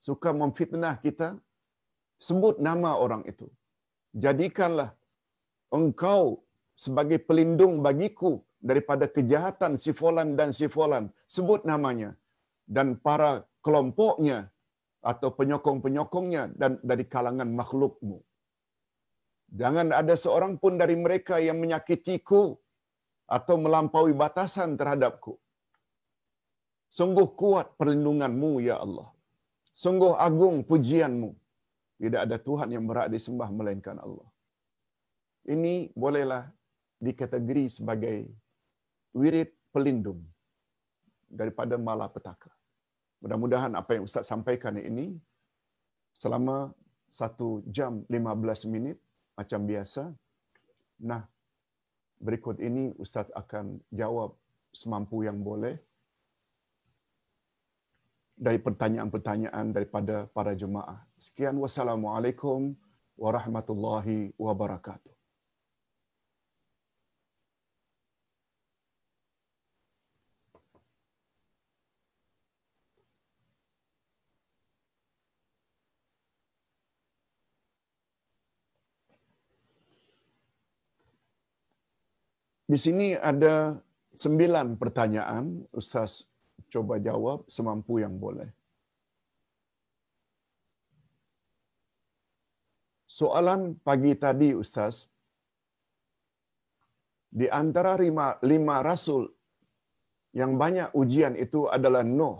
suka 0.00 0.32
memfitnah 0.32 0.96
kita. 1.04 1.28
Sebut 2.16 2.56
nama 2.64 2.96
orang 2.96 3.22
itu. 3.28 3.46
Jadikanlah 4.16 4.96
engkau 5.68 6.40
sebagai 6.72 7.20
pelindung 7.28 7.84
bagiku 7.84 8.40
daripada 8.56 9.04
kejahatan 9.04 9.76
si 9.76 9.92
Folan 9.92 10.32
dan 10.32 10.48
si 10.58 10.64
Folan. 10.64 11.12
Sebut 11.28 11.68
namanya. 11.68 12.16
Dan 12.64 12.96
para 12.96 13.44
kelompoknya 13.60 14.48
atau 15.04 15.28
penyokong-penyokongnya 15.38 16.56
dan 16.56 16.80
dari 16.82 17.04
kalangan 17.04 17.50
makhlukmu. 17.60 18.18
Jangan 19.52 19.94
ada 19.94 20.14
seorang 20.18 20.58
pun 20.62 20.74
dari 20.74 20.98
mereka 20.98 21.38
yang 21.38 21.58
menyakitiku 21.62 22.58
atau 23.26 23.54
melampaui 23.58 24.14
batasan 24.14 24.74
terhadapku. 24.80 25.38
Sungguh 26.90 27.28
kuat 27.38 27.76
perlindunganmu, 27.78 28.62
Ya 28.64 28.76
Allah. 28.84 29.08
Sungguh 29.76 30.16
agung 30.16 30.64
pujianmu. 30.64 31.30
Tidak 31.96 32.20
ada 32.26 32.36
Tuhan 32.36 32.68
yang 32.74 32.84
berhak 32.88 33.08
disembah 33.12 33.48
melainkan 33.52 33.96
Allah. 34.00 34.28
Ini 35.46 35.92
bolehlah 35.94 36.44
dikategori 37.00 37.78
sebagai 37.78 38.26
wirid 39.14 39.52
pelindung 39.72 40.20
daripada 41.28 41.76
malapetaka. 41.78 42.50
Mudah-mudahan 43.22 43.72
apa 43.80 43.96
yang 43.96 44.04
Ustaz 44.08 44.28
sampaikan 44.28 44.76
ini 44.76 45.16
selama 46.16 46.72
satu 47.08 47.64
jam 47.76 48.04
15 48.08 48.72
minit 48.72 48.98
macam 49.36 49.60
biasa. 49.68 50.10
Nah, 51.04 51.22
berikut 52.16 52.56
ini 52.58 52.96
Ustaz 52.96 53.28
akan 53.36 53.78
jawab 53.92 54.32
semampu 54.72 55.24
yang 55.24 55.40
boleh 55.44 55.76
dari 58.36 58.60
pertanyaan-pertanyaan 58.60 59.72
daripada 59.72 60.28
para 60.28 60.52
jemaah. 60.52 61.00
Sekian 61.16 61.56
wassalamualaikum 61.56 62.76
warahmatullahi 63.16 64.36
wabarakatuh. 64.36 65.15
Di 82.66 82.78
sini 82.84 83.14
ada 83.14 83.78
sembilan 84.10 84.74
pertanyaan. 84.82 85.44
Ustaz 85.70 86.26
coba 86.66 86.98
jawab 86.98 87.46
semampu 87.56 88.02
yang 88.02 88.18
boleh. 88.18 88.50
Soalan 93.18 93.60
pagi 93.86 94.12
tadi, 94.24 94.48
Ustaz, 94.62 95.08
di 97.40 97.46
antara 97.60 97.92
lima, 97.96 98.26
lima 98.44 98.76
rasul 98.84 99.22
yang 100.40 100.52
banyak 100.62 100.92
ujian 101.00 101.32
itu 101.44 101.64
adalah 101.76 102.02
Nuh, 102.04 102.36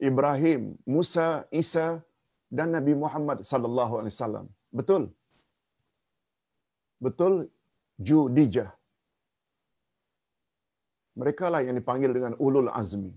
Ibrahim, 0.00 0.80
Musa, 0.94 1.44
Isa, 1.62 2.00
dan 2.56 2.72
Nabi 2.76 2.94
Muhammad 2.96 3.44
sallallahu 3.50 4.00
alaihi 4.00 4.14
wasallam. 4.16 4.46
Betul? 4.78 5.02
Betul 7.06 7.34
Judijah. 8.06 8.70
Mereka 11.20 11.46
lah 11.52 11.60
yang 11.66 11.76
dipanggil 11.80 12.10
dengan 12.16 12.34
ulul 12.46 12.70
azmi. 12.80 13.10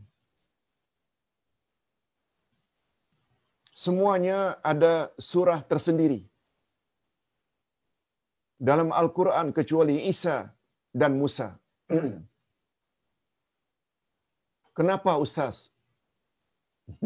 Semuanya 3.83 4.37
ada 4.71 4.93
surah 5.29 5.59
tersendiri. 5.71 6.21
Dalam 8.69 8.89
Al-Quran 9.01 9.47
kecuali 9.57 9.95
Isa 10.13 10.37
dan 11.01 11.17
Musa. 11.21 11.47
Kenapa 14.77 15.17
Ustaz? 15.25 15.55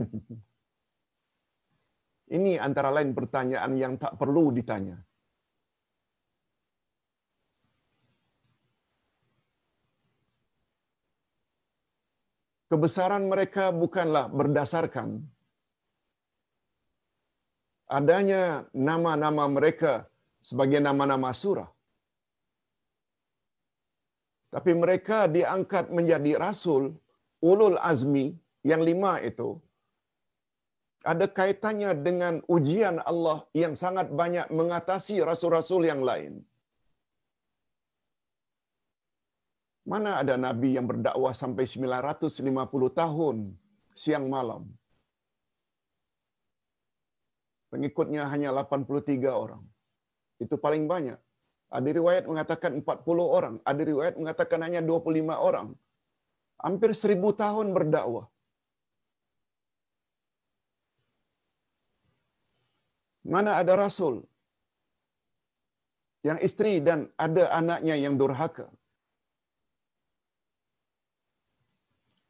Ini 2.36 2.54
antara 2.68 2.90
lain 2.98 3.12
pertanyaan 3.20 3.74
yang 3.84 3.94
tak 4.04 4.14
perlu 4.22 4.46
ditanya. 4.58 4.98
Kebesaran 12.72 13.24
mereka 13.32 13.66
bukanlah 13.84 14.26
berdasarkan 14.40 15.10
adanya 17.98 18.44
nama-nama 18.90 19.46
mereka 19.58 19.94
sebagai 20.50 20.80
nama-nama 20.88 21.30
surah. 21.42 21.70
Tapi 24.56 24.72
mereka 24.82 25.20
diangkat 25.36 25.86
menjadi 25.98 26.32
rasul 26.46 26.84
ulul 27.52 27.78
azmi 27.92 28.28
yang 28.72 28.82
lima 28.90 29.14
itu 29.30 29.50
ada 31.12 31.26
kaitannya 31.38 31.92
dengan 32.08 32.36
ujian 32.56 32.98
Allah 33.12 33.38
yang 33.62 33.74
sangat 33.84 34.08
banyak 34.22 34.48
mengatasi 34.60 35.16
rasul-rasul 35.30 35.82
yang 35.92 36.02
lain. 36.10 36.34
Mana 39.92 40.12
ada 40.22 40.36
nabi 40.46 40.70
yang 40.78 40.88
berdakwah 40.92 41.34
sampai 41.42 41.66
950 41.70 43.00
tahun 43.02 43.38
siang 44.04 44.26
malam? 44.36 44.64
Pengikutnya 47.74 48.24
hanya 48.34 48.50
83 48.50 49.30
orang. 49.44 49.64
Itu 50.44 50.58
paling 50.66 50.86
banyak. 50.94 51.20
Ada 51.78 51.90
riwayat 51.98 52.24
mengatakan 52.32 52.72
40 52.82 53.26
orang, 53.38 53.56
ada 53.72 53.82
riwayat 53.92 54.16
mengatakan 54.22 54.60
hanya 54.66 54.82
25 54.90 55.38
orang. 55.50 55.68
Hampir 56.66 56.92
seribu 57.02 57.30
tahun 57.44 57.68
berdakwah. 57.78 58.26
Mana 63.34 63.52
ada 63.62 63.74
rasul 63.84 64.16
yang 66.28 66.40
istri 66.48 66.74
dan 66.88 67.00
ada 67.26 67.44
anaknya 67.60 67.96
yang 68.06 68.16
durhaka? 68.22 68.66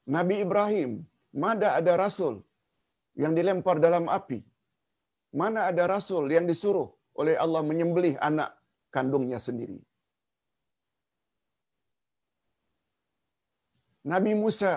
Nabi 0.05 0.35
Ibrahim, 0.45 0.91
mana 1.43 1.67
ada 1.79 1.93
rasul 2.03 2.35
yang 3.23 3.33
dilempar 3.37 3.81
dalam 3.85 4.05
api? 4.17 4.39
Mana 5.41 5.59
ada 5.69 5.83
rasul 5.93 6.25
yang 6.35 6.45
disuruh 6.51 6.89
oleh 7.21 7.35
Allah 7.43 7.61
menyembelih 7.69 8.15
anak 8.29 8.49
kandungnya 8.95 9.39
sendiri? 9.47 9.79
Nabi 14.13 14.31
Musa 14.41 14.73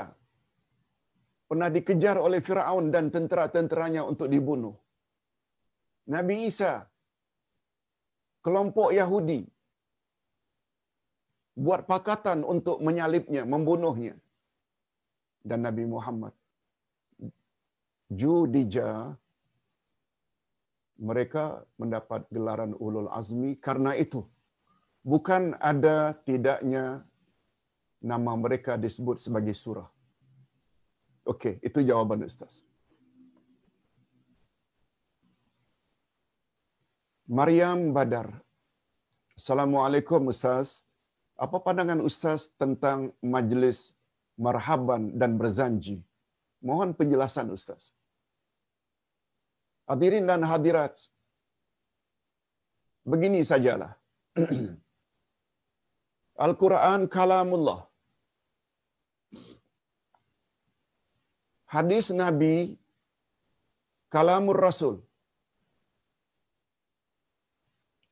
pernah 1.48 1.68
dikejar 1.76 2.16
oleh 2.26 2.40
Firaun 2.46 2.86
dan 2.94 3.12
tentera-tenteranya 3.14 4.02
untuk 4.10 4.28
dibunuh. 4.34 4.74
Nabi 6.14 6.48
Isa 6.48 6.72
kelompok 8.46 8.88
Yahudi 8.98 9.40
buat 11.64 11.84
pakatan 11.92 12.40
untuk 12.54 12.80
menyalibnya, 12.86 13.44
membunuhnya 13.44 14.14
dan 15.50 15.64
Nabi 15.68 15.84
Muhammad. 15.94 16.34
Judija 18.20 19.16
mereka 21.08 21.44
mendapat 21.80 22.26
gelaran 22.34 22.72
ulul 22.84 23.08
azmi 23.20 23.50
karena 23.66 23.92
itu. 24.04 24.20
Bukan 25.12 25.56
ada 25.72 26.12
tidaknya 26.28 27.06
nama 28.10 28.32
mereka 28.44 28.72
disebut 28.84 29.16
sebagai 29.24 29.54
surah. 29.54 29.88
Okey, 31.28 31.60
itu 31.68 31.84
jawaban 31.84 32.24
Ustaz. 32.24 32.64
Maryam 37.28 37.92
Badar. 37.92 38.40
Assalamualaikum 39.36 40.32
Ustaz. 40.32 40.80
Apa 41.36 41.60
pandangan 41.60 42.00
Ustaz 42.00 42.48
tentang 42.56 43.12
majlis 43.20 43.92
marhaban 44.46 45.02
dan 45.20 45.32
berzanji. 45.40 45.96
Mohon 46.68 46.90
penjelasan 46.98 47.48
Ustaz. 47.56 47.82
Hadirin 49.90 50.26
dan 50.30 50.42
hadirat, 50.50 50.94
begini 53.12 53.40
sajalah. 53.50 53.92
Al-Quran 56.46 57.00
kalamullah. 57.16 57.80
Hadis 61.74 62.06
Nabi 62.22 62.54
kalamur 64.14 64.58
Rasul. 64.66 64.96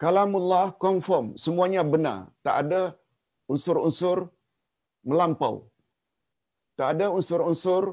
Kalamullah 0.02 0.64
confirm, 0.84 1.26
semuanya 1.44 1.82
benar. 1.92 2.18
Tak 2.46 2.56
ada 2.62 2.82
unsur-unsur 3.52 4.18
melampau. 5.10 5.54
Tak 6.78 6.88
ada 6.94 7.06
unsur-unsur 7.18 7.84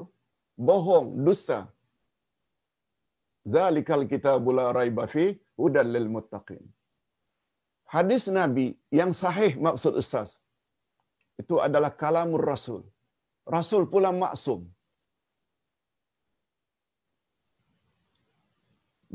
bohong, 0.68 1.08
dusta. 1.26 1.60
Zalikal 3.54 4.04
kitabul 4.12 4.56
la 4.58 4.66
raiba 4.78 5.04
fi 5.14 5.24
hudal 5.60 5.90
lil 5.96 6.08
muttaqin. 6.14 6.64
Hadis 7.94 8.24
Nabi 8.38 8.66
yang 8.98 9.12
sahih 9.22 9.52
maksud 9.66 9.94
ustaz. 10.02 10.30
Itu 11.42 11.56
adalah 11.66 11.90
kalamur 12.02 12.42
Rasul. 12.52 12.82
Rasul 13.56 13.82
pula 13.92 14.10
maksum. 14.24 14.60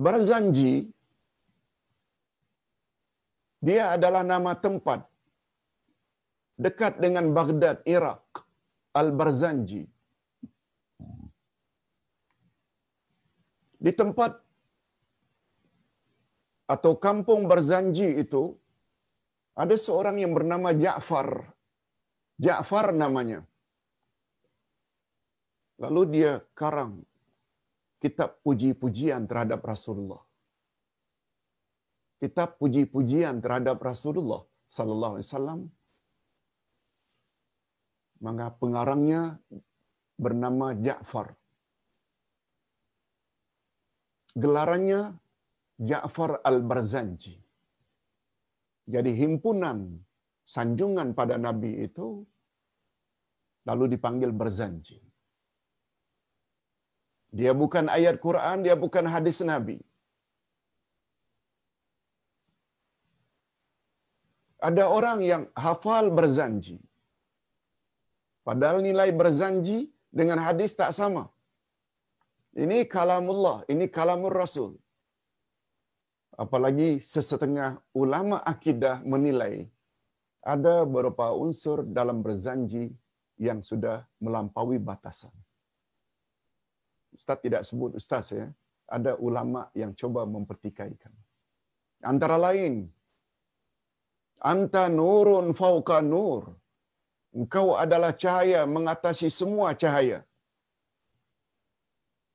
Berzanji 0.05 0.73
dia 3.67 3.85
adalah 3.95 4.23
nama 4.33 4.51
tempat 4.65 4.99
dekat 6.65 6.93
dengan 7.03 7.25
Baghdad, 7.37 7.77
Iraq. 7.95 8.23
Al-Barzanji. 8.95 9.83
Di 13.79 13.91
tempat 13.95 14.35
atau 16.67 16.93
kampung 16.99 17.47
Barzanji 17.47 18.19
itu 18.23 18.59
Ada 19.63 19.75
seorang 19.75 20.15
yang 20.23 20.31
bernama 20.37 20.69
Ja'far. 20.71 21.29
Ja'far 22.39 22.95
namanya. 22.95 23.39
Lalu 25.83 26.01
dia 26.15 26.31
karang 26.59 26.93
kitab 28.03 28.39
puji-pujian 28.45 29.27
terhadap 29.27 29.59
Rasulullah. 29.71 30.23
Kitab 32.23 32.55
puji-pujian 32.59 33.35
terhadap 33.43 33.83
Rasulullah 33.89 34.41
sallallahu 34.75 35.13
alaihi 35.19 35.27
wasallam. 35.27 35.59
Maka 38.25 38.45
pengarangnya 38.61 39.21
bernama 40.23 40.67
Ja'far. 40.85 41.27
Gelarannya 44.43 45.01
Ja'far 45.91 46.31
Al-Barzanji. 46.49 47.35
Jadi 48.93 49.11
himpunan 49.21 49.79
sanjungan 50.55 51.13
pada 51.19 51.37
Nabi 51.37 51.71
itu 51.87 52.07
lalu 53.69 53.85
dipanggil 53.93 54.31
Barzanji. 54.41 54.97
Dia 57.37 57.53
bukan 57.61 57.85
ayat 57.97 58.17
Quran, 58.25 58.65
dia 58.65 58.75
bukan 58.83 59.05
hadis 59.05 59.39
Nabi. 59.45 59.77
Ada 64.67 64.85
orang 64.97 65.19
yang 65.23 65.43
hafal 65.65 66.09
berzanji. 66.17 66.88
Padahal 68.49 68.80
nilai 68.85 69.09
berzanji 69.21 69.80
dengan 70.19 70.39
hadis 70.45 70.71
tak 70.80 70.91
sama. 70.99 71.23
Ini 72.63 72.77
kalamullah, 72.93 73.57
ini 73.73 73.85
kalamur 73.97 74.34
Rasul. 74.43 74.71
Apalagi 76.43 76.89
sesetengah 77.13 77.71
ulama 78.01 78.38
akidah 78.53 78.95
menilai 79.13 79.53
ada 80.53 80.76
beberapa 80.88 81.30
unsur 81.45 81.85
dalam 81.97 82.26
berzanji 82.26 82.85
yang 83.47 83.59
sudah 83.69 83.97
melampaui 84.26 84.80
batasan. 84.89 85.35
Ustaz 87.17 87.38
tidak 87.45 87.61
sebut 87.69 87.93
ustaz 87.99 88.34
ya. 88.39 88.47
Ada 88.97 89.13
ulama 89.27 89.69
yang 89.81 89.93
coba 90.01 90.26
mempertikaikan. 90.26 91.13
Antara 92.01 92.38
lain, 92.47 92.89
Anta 94.51 94.84
nurun 94.89 95.53
fauqa 95.53 95.99
nur. 96.01 96.43
Engkau 97.30 97.77
adalah 97.84 98.11
cahaya 98.23 98.61
mengatasi 98.65 99.27
semua 99.30 99.77
cahaya. 99.81 100.19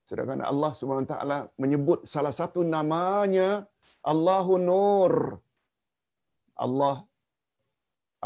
Sedangkan 0.08 0.44
Allah 0.44 0.70
SWT 0.70 1.14
menyebut 1.62 2.06
salah 2.14 2.34
satu 2.40 2.60
namanya 2.62 3.66
Allahu 4.12 4.54
Nur. 4.68 5.14
Allah 6.54 6.96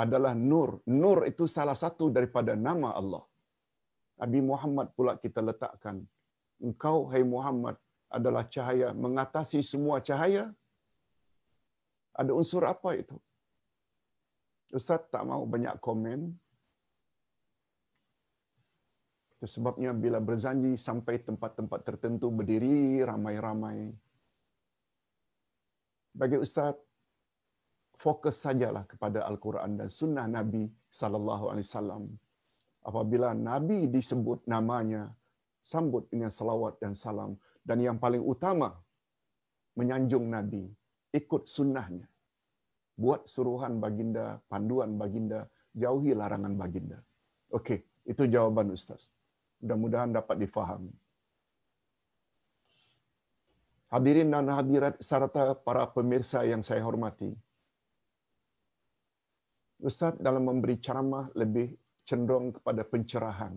adalah 0.03 0.35
Nur. 0.51 0.71
Nur 1.01 1.25
itu 1.31 1.47
salah 1.57 1.79
satu 1.79 2.11
daripada 2.17 2.53
nama 2.69 2.93
Allah. 3.01 3.25
Nabi 4.21 4.41
Muhammad 4.51 4.87
pula 4.99 5.15
kita 5.25 5.41
letakkan. 5.49 6.03
Engkau, 6.59 7.07
hai 7.15 7.23
Muhammad, 7.23 7.79
adalah 8.11 8.43
cahaya 8.55 8.91
mengatasi 9.05 9.63
semua 9.63 10.03
cahaya. 10.09 10.45
Ada 12.21 12.35
unsur 12.35 12.67
apa 12.67 12.99
itu? 12.99 13.17
Ustaz 14.75 15.07
tak 15.15 15.23
mau 15.31 15.47
banyak 15.47 15.79
komen. 15.79 16.21
Itu 19.39 19.47
sebabnya 19.47 19.95
bila 19.95 20.19
berzanji 20.19 20.75
sampai 20.75 21.23
tempat-tempat 21.23 21.81
tertentu 21.87 22.27
berdiri 22.27 22.99
ramai-ramai. 23.07 23.95
Bagi 26.11 26.43
Ustaz, 26.43 26.75
fokus 28.03 28.43
sajalah 28.43 28.83
kepada 28.91 29.23
Al-Quran 29.31 29.79
dan 29.79 29.89
Sunnah 29.95 30.27
Nabi 30.27 30.67
Sallallahu 30.91 31.55
Alaihi 31.55 31.67
Wasallam. 31.71 32.05
Apabila 32.83 33.31
Nabi 33.31 33.87
disebut 33.87 34.43
namanya, 34.51 35.15
sambut 35.63 36.11
dengan 36.11 36.35
salawat 36.35 36.75
dan 36.83 36.99
salam. 36.99 37.39
Dan 37.63 37.79
yang 37.87 37.99
paling 38.03 38.25
utama, 38.35 38.75
menyanjung 39.79 40.27
Nabi, 40.35 40.67
ikut 41.15 41.47
sunnahnya. 41.47 42.11
Buat 42.99 43.31
suruhan 43.31 43.79
baginda, 43.79 44.43
panduan 44.51 44.99
baginda, 44.99 45.47
jauhi 45.79 46.11
larangan 46.21 46.59
baginda. 46.59 46.99
Okey, 47.55 47.87
itu 48.03 48.27
jawaban 48.27 48.75
Ustaz. 48.75 49.07
Mudah-mudahan 49.59 50.15
dapat 50.15 50.37
difahami. 50.39 50.95
Hadirin 53.89 54.29
dan 54.35 54.53
hadirat 54.53 54.95
serta 55.01 55.57
para 55.67 55.89
pemirsa 55.89 56.45
yang 56.45 56.61
saya 56.61 56.85
hormati. 56.85 57.33
Ustaz 59.89 60.15
dalam 60.27 60.45
memberi 60.45 60.77
ceramah 60.77 61.27
lebih 61.41 61.73
cenderung 62.05 62.53
kepada 62.57 62.83
pencerahan. 62.85 63.55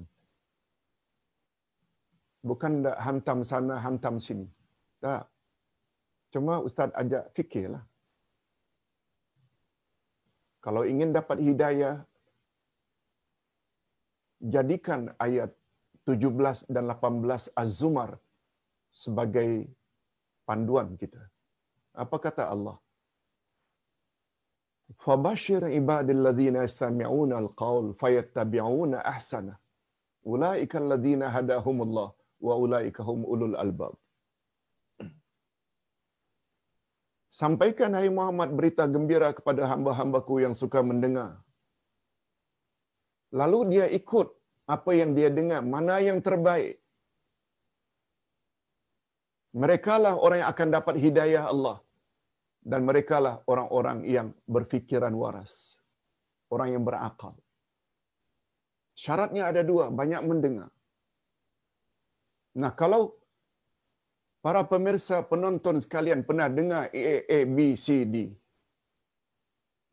Bukan 2.49 2.73
hantam 3.05 3.39
sana, 3.51 3.75
hantam 3.85 4.17
sini. 4.17 4.47
Tak. 5.03 5.27
Cuma 6.33 6.63
Ustaz 6.67 6.89
ajak 7.01 7.35
fikirlah. 7.35 7.83
Kalau 10.61 10.85
ingin 10.85 11.11
dapat 11.11 11.37
hidayah, 11.41 11.95
jadikan 14.55 15.09
ayat 15.17 15.51
17 16.09 16.73
dan 16.75 16.85
18 16.89 17.53
Az-Zumar 17.61 18.11
sebagai 19.03 19.69
panduan 20.47 20.97
kita. 21.01 21.21
Apa 22.03 22.17
kata 22.25 22.43
Allah? 22.53 22.77
Fabashir 25.03 25.63
ibadil 25.79 26.21
ladzina 26.27 26.59
yastami'una 26.67 27.35
al-qaul 27.43 27.95
fayattabi'una 28.01 28.99
ahsana. 29.13 29.55
Ulaika 30.33 30.77
alladzina 30.83 31.31
hadahumullah 31.35 32.09
wa 32.47 32.53
ulaika 32.63 33.01
hum 33.07 33.19
ulul 33.33 33.55
albab. 33.63 33.93
Sampaikan 37.41 37.95
hai 37.97 38.09
Muhammad 38.11 38.49
berita 38.57 38.83
gembira 38.95 39.29
kepada 39.37 39.63
hamba-hambaku 39.71 40.43
yang 40.43 40.53
suka 40.61 40.79
mendengar. 40.89 41.39
Lalu 43.39 43.59
dia 43.71 43.85
ikut 43.99 44.27
apa 44.75 44.91
yang 44.99 45.11
dia 45.17 45.29
dengar, 45.39 45.61
mana 45.73 45.95
yang 46.07 46.19
terbaik. 46.27 46.75
Mereka 49.61 49.93
lah 50.03 50.15
orang 50.25 50.37
yang 50.41 50.51
akan 50.53 50.69
dapat 50.77 50.95
hidayah 51.05 51.43
Allah. 51.53 51.77
Dan 52.71 52.81
mereka 52.89 53.17
lah 53.25 53.35
orang-orang 53.51 53.99
yang 54.15 54.27
berfikiran 54.55 55.13
waras. 55.21 55.53
Orang 56.53 56.69
yang 56.73 56.83
berakal. 56.89 57.33
Syaratnya 59.03 59.43
ada 59.49 59.61
dua, 59.71 59.85
banyak 59.99 60.21
mendengar. 60.29 60.69
Nah 62.61 62.71
kalau 62.81 63.01
para 64.45 64.61
pemirsa 64.71 65.17
penonton 65.31 65.79
sekalian 65.85 66.21
pernah 66.27 66.47
dengar 66.57 66.83
A, 66.91 67.15
A, 67.37 67.39
B, 67.55 67.57
C, 67.85 68.05
D. 68.13 68.15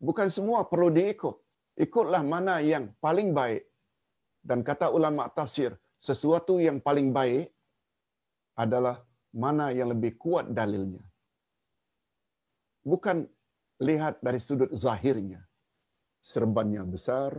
Bukan 0.07 0.29
semua 0.37 0.61
perlu 0.71 0.89
diikut. 0.99 1.37
Ikutlah 1.79 2.23
mana 2.27 2.59
yang 2.73 2.91
paling 3.05 3.31
baik. 3.39 3.68
Dan 4.49 4.65
kata 4.65 4.89
ulama 4.89 5.29
tafsir, 5.29 5.77
sesuatu 6.01 6.57
yang 6.57 6.81
paling 6.81 7.13
baik 7.13 7.53
adalah 8.57 9.05
mana 9.37 9.69
yang 9.77 9.93
lebih 9.93 10.17
kuat 10.17 10.49
dalilnya. 10.57 11.05
Bukan 12.81 13.29
lihat 13.85 14.25
dari 14.25 14.41
sudut 14.41 14.73
zahirnya. 14.73 15.45
Serbannya 16.25 16.83
besar, 16.89 17.37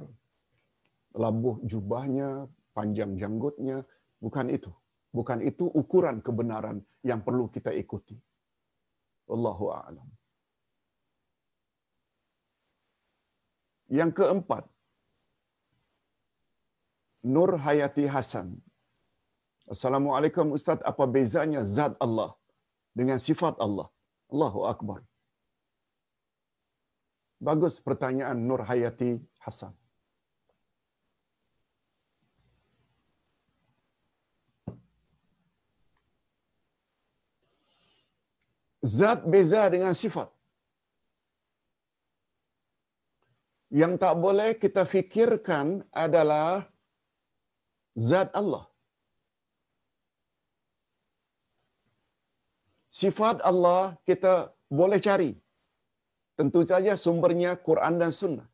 labuh 1.18 1.58
jubahnya, 1.66 2.46
panjang 2.78 3.18
janggutnya, 3.18 3.82
bukan 4.22 4.54
itu. 4.54 4.70
Bukan 5.10 5.42
itu 5.42 5.66
ukuran 5.66 6.22
kebenaran 6.22 6.78
yang 7.02 7.26
perlu 7.26 7.50
kita 7.50 7.74
ikuti. 7.74 8.14
Wallahu 9.26 9.74
a'lam. 9.74 10.10
Yang 13.90 14.12
keempat, 14.22 14.70
Nur 17.24 17.60
Hayati 17.60 18.08
Hasan. 18.08 18.56
Assalamualaikum 19.68 20.56
Ustaz, 20.58 20.80
apa 20.92 21.04
bezanya 21.06 21.62
zat 21.68 21.94
Allah 22.00 22.32
dengan 22.96 23.20
sifat 23.20 23.60
Allah? 23.60 23.88
Allahu 24.32 24.66
Akbar. 24.72 25.04
Bagus 27.40 27.80
pertanyaan 27.80 28.40
Nur 28.48 28.64
Hayati 28.64 29.20
Hasan. 29.40 29.76
Zat 38.80 39.28
beza 39.28 39.68
dengan 39.68 39.92
sifat. 39.92 40.32
Yang 43.70 43.94
tak 44.02 44.16
boleh 44.18 44.56
kita 44.58 44.88
fikirkan 44.88 45.84
adalah 45.92 46.66
zat 47.96 48.30
Allah. 48.42 48.66
Sifat 53.00 53.40
Allah 53.50 53.96
kita 54.08 54.34
boleh 54.80 55.00
cari. 55.08 55.32
Tentu 56.40 56.62
saja 56.72 56.94
sumbernya 57.04 57.52
Quran 57.68 57.96
dan 58.02 58.12
Sunnah. 58.20 58.48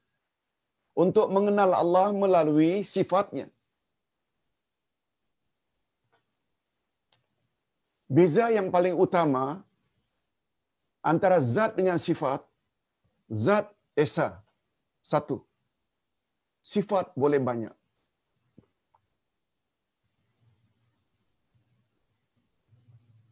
Untuk 1.04 1.28
mengenal 1.36 1.72
Allah 1.82 2.08
melalui 2.24 2.72
sifatnya. 2.96 3.48
Beza 8.16 8.46
yang 8.58 8.68
paling 8.76 8.96
utama 9.06 9.66
antara 11.12 11.38
zat 11.42 11.72
dengan 11.80 11.98
sifat, 11.98 12.42
zat 13.46 13.66
esa, 14.04 14.28
satu. 15.12 15.38
Sifat 16.74 17.14
boleh 17.24 17.42
banyak. 17.50 17.76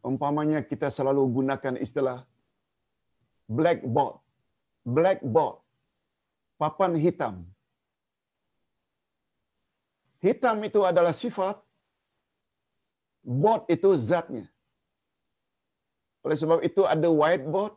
Umpamanya 0.08 0.60
kita 0.70 0.88
selalu 0.96 1.22
gunakan 1.36 1.74
istilah 1.84 2.18
blackboard. 3.56 4.16
Blackboard. 4.96 5.56
Papan 6.60 6.92
hitam. 7.04 7.36
Hitam 10.24 10.58
itu 10.68 10.80
adalah 10.90 11.14
sifat. 11.22 11.56
Board 13.42 13.64
itu 13.74 13.90
zatnya. 14.08 14.44
Oleh 16.24 16.36
sebab 16.40 16.60
itu 16.68 16.82
ada 16.94 17.08
whiteboard, 17.20 17.74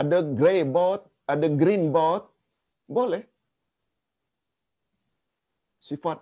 ada 0.00 0.18
grey 0.40 0.60
board, 0.76 1.02
ada 1.32 1.46
green 1.60 1.84
board. 1.96 2.24
Boleh. 2.98 3.22
Sifat 5.88 6.18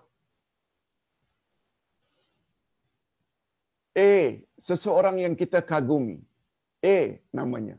A, 3.97 4.39
seseorang 4.55 5.19
yang 5.19 5.35
kita 5.35 5.59
kagumi. 5.59 6.23
A 6.79 7.19
namanya. 7.35 7.77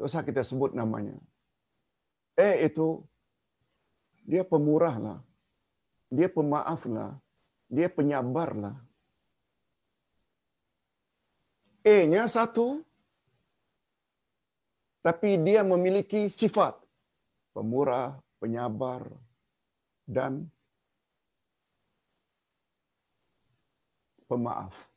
Tak 0.00 0.06
usah 0.08 0.22
kita 0.24 0.42
sebut 0.42 0.72
namanya. 0.72 1.14
A 2.38 2.50
itu, 2.64 3.04
dia 4.24 4.42
pemurah 4.42 4.96
lah. 4.96 5.18
Dia 6.08 6.28
pemaaf 6.32 6.84
lah. 6.88 7.16
Dia 7.68 7.88
penyabar 7.88 8.52
lah. 8.56 8.76
A-nya 11.82 12.30
satu, 12.30 12.78
tapi 15.02 15.34
dia 15.42 15.66
memiliki 15.66 16.30
sifat 16.30 16.78
pemurah, 17.50 18.14
penyabar, 18.38 19.02
dan 20.06 20.46
pemaaf. 24.30 24.91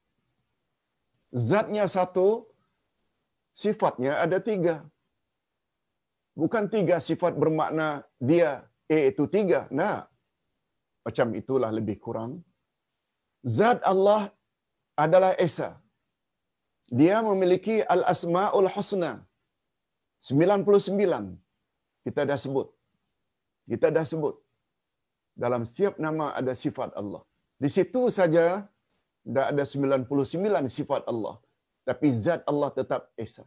Zatnya 1.36 1.86
satu, 1.96 2.28
sifatnya 3.62 4.14
ada 4.26 4.38
tiga. 4.50 4.76
Bukan 6.42 6.66
tiga 6.76 6.96
sifat 7.08 7.34
bermakna 7.42 7.88
dia 8.30 8.52
A 8.96 9.00
itu 9.12 9.24
tiga. 9.36 9.60
Nah, 9.80 9.98
macam 11.06 11.28
itulah 11.42 11.72
lebih 11.78 11.98
kurang. 12.06 12.32
Zat 13.58 13.80
Allah 13.92 14.22
adalah 15.04 15.32
Esa. 15.46 15.70
Dia 17.00 17.18
memiliki 17.30 17.76
Al-Asma'ul 17.96 18.70
Husna. 18.76 19.14
99. 20.30 21.36
Kita 22.06 22.22
dah 22.30 22.40
sebut. 22.44 22.68
Kita 23.72 23.88
dah 23.96 24.06
sebut. 24.12 24.36
Dalam 25.44 25.62
setiap 25.70 25.96
nama 26.06 26.26
ada 26.40 26.54
sifat 26.64 26.90
Allah. 27.02 27.24
Di 27.64 27.70
situ 27.76 28.02
saja 28.18 28.46
dah 29.26 29.50
ada 29.52 29.64
99 29.66 30.06
sifat 30.70 31.04
Allah. 31.12 31.36
Tapi 31.86 32.08
zat 32.14 32.42
Allah 32.50 32.70
tetap 32.74 33.02
Esa. 33.18 33.46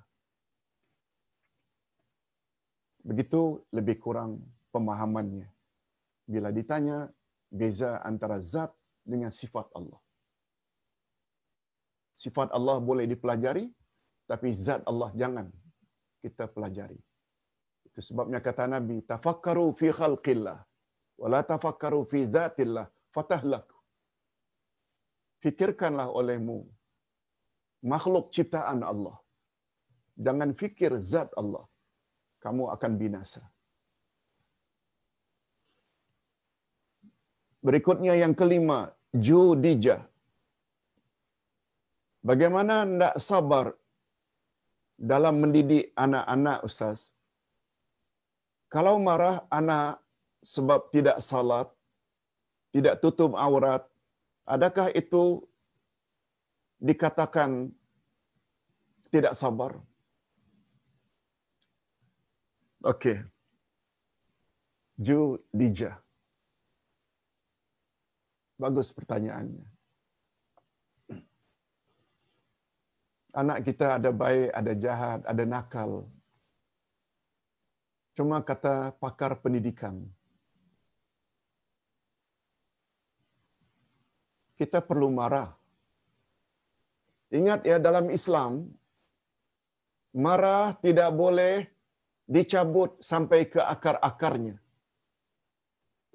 Begitu 3.02 3.62
lebih 3.72 3.96
kurang 4.02 4.42
pemahamannya. 4.74 5.48
Bila 6.28 6.50
ditanya 6.52 7.08
beza 7.48 8.02
antara 8.04 8.38
zat 8.42 8.70
dengan 9.06 9.32
sifat 9.32 9.66
Allah. 9.78 9.98
Sifat 12.18 12.50
Allah 12.50 12.76
boleh 12.82 13.06
dipelajari, 13.06 13.70
tapi 14.26 14.50
zat 14.50 14.82
Allah 14.90 15.10
jangan 15.14 15.46
kita 16.20 16.50
pelajari. 16.50 16.98
Itu 17.86 18.02
sebabnya 18.02 18.42
kata 18.42 18.66
Nabi, 18.66 19.00
tafakkaru 19.06 19.72
fi 19.78 19.88
khalqillah, 19.94 20.58
wala 21.22 21.40
tafakkaru 21.46 22.04
fi 22.10 22.26
zatillah, 22.26 22.86
fatahlaku. 23.14 23.77
Fikirkanlah 25.44 26.08
olehmu 26.20 26.58
makhluk 27.92 28.26
ciptaan 28.36 28.80
Allah. 28.92 29.16
Jangan 30.26 30.50
fikir 30.60 30.92
zat 31.12 31.30
Allah. 31.40 31.64
Kamu 32.44 32.64
akan 32.74 32.92
binasa. 33.02 33.42
Berikutnya 37.66 38.14
yang 38.22 38.34
kelima, 38.40 38.78
judijah. 39.26 40.02
Bagaimana 42.28 42.74
hendak 42.82 43.14
sabar 43.28 43.66
dalam 45.10 45.34
mendidik 45.42 45.90
anak-anak 46.04 46.58
Ustaz? 46.68 47.00
Kalau 48.74 48.94
marah 49.06 49.36
anak 49.58 50.02
sebab 50.54 50.80
tidak 50.94 51.18
salat, 51.28 51.68
tidak 52.74 53.00
tutup 53.02 53.32
aurat, 53.46 53.82
adakah 54.48 54.88
itu 54.96 55.44
dikatakan 56.80 57.68
tidak 59.12 59.36
sabar? 59.36 59.76
Okey. 62.84 63.20
Ju 64.98 65.38
Dija. 65.52 66.00
Bagus 68.58 68.90
pertanyaannya. 68.90 69.66
Anak 73.38 73.62
kita 73.62 74.02
ada 74.02 74.10
baik, 74.10 74.50
ada 74.50 74.72
jahat, 74.74 75.20
ada 75.22 75.44
nakal. 75.46 76.10
Cuma 78.18 78.42
kata 78.42 78.98
pakar 78.98 79.38
pendidikan. 79.38 80.10
Kita 84.58 84.78
perlu 84.88 85.08
marah. 85.18 85.48
Ingat 87.38 87.60
ya 87.70 87.76
dalam 87.86 88.06
Islam, 88.18 88.52
marah 90.26 90.74
tidak 90.84 91.10
boleh 91.22 91.54
dicabut 92.36 92.98
sampai 93.10 93.40
ke 93.52 93.60
akar-akarnya. 93.74 94.56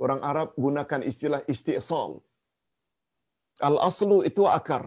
Orang 0.04 0.22
Arab 0.30 0.48
gunakan 0.64 1.02
istilah 1.12 1.42
istiqsal. 1.54 2.12
Al-aslu 3.70 4.26
itu 4.30 4.44
akar. 4.58 4.84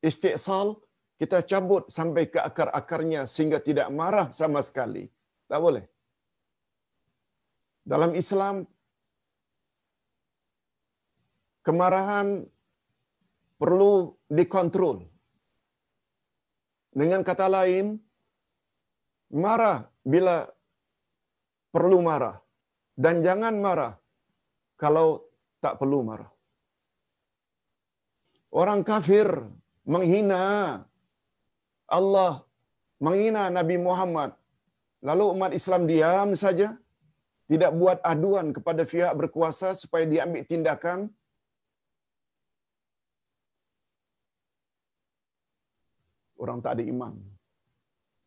Istiqsal 0.00 0.78
kita 1.22 1.38
cabut 1.50 1.86
sampai 1.96 2.26
ke 2.32 2.38
akar-akarnya 2.48 3.30
sehingga 3.30 3.58
tidak 3.62 3.88
marah 3.94 4.28
sama 4.34 4.58
sekali. 4.68 5.04
Tak 5.50 5.60
boleh. 5.64 5.84
Dalam 7.92 8.14
Islam, 8.14 8.56
kemarahan 11.66 12.46
perlu 13.62 13.92
dikontrol. 14.38 14.98
Dengan 17.00 17.22
kata 17.28 17.46
lain, 17.56 17.86
marah 19.44 19.78
bila 20.12 20.36
perlu 21.74 21.98
marah 22.08 22.36
dan 23.04 23.22
jangan 23.26 23.54
marah 23.66 23.92
kalau 24.82 25.08
tak 25.64 25.78
perlu 25.80 26.00
marah. 26.10 26.30
Orang 28.60 28.80
kafir 28.90 29.26
menghina 29.94 30.42
Allah, 31.98 32.32
menghina 33.06 33.48
Nabi 33.58 33.76
Muhammad. 33.88 34.30
Lalu 35.08 35.24
umat 35.34 35.52
Islam 35.60 35.82
diam 35.90 36.30
saja, 36.42 36.68
tidak 37.50 37.72
buat 37.80 37.98
aduan 38.12 38.46
kepada 38.56 38.82
pihak 38.92 39.14
berkuasa 39.20 39.72
supaya 39.82 40.04
diambil 40.12 40.44
tindakan. 40.50 40.98
Orang 46.42 46.58
tak 46.64 46.72
ada 46.74 46.84
iman. 46.92 47.14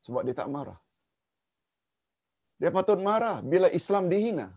Sebab 0.05 0.21
dia 0.27 0.35
tak 0.41 0.51
marah. 0.55 0.79
Dia 2.61 2.71
patut 2.77 2.99
marah 3.07 3.37
bila 3.53 3.67
Islam 3.79 4.05
dihina. 4.11 4.47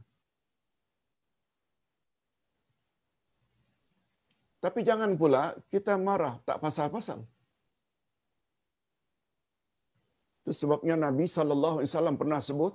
Tapi 4.64 4.80
jangan 4.88 5.10
pula 5.20 5.42
kita 5.72 5.94
marah 6.08 6.34
tak 6.48 6.58
pasal-pasal. 6.64 7.20
Itu 10.40 10.52
sebabnya 10.60 10.96
Nabi 11.06 11.26
sallallahu 11.36 11.76
alaihi 11.78 11.90
wasallam 11.90 12.16
pernah 12.20 12.40
sebut 12.48 12.74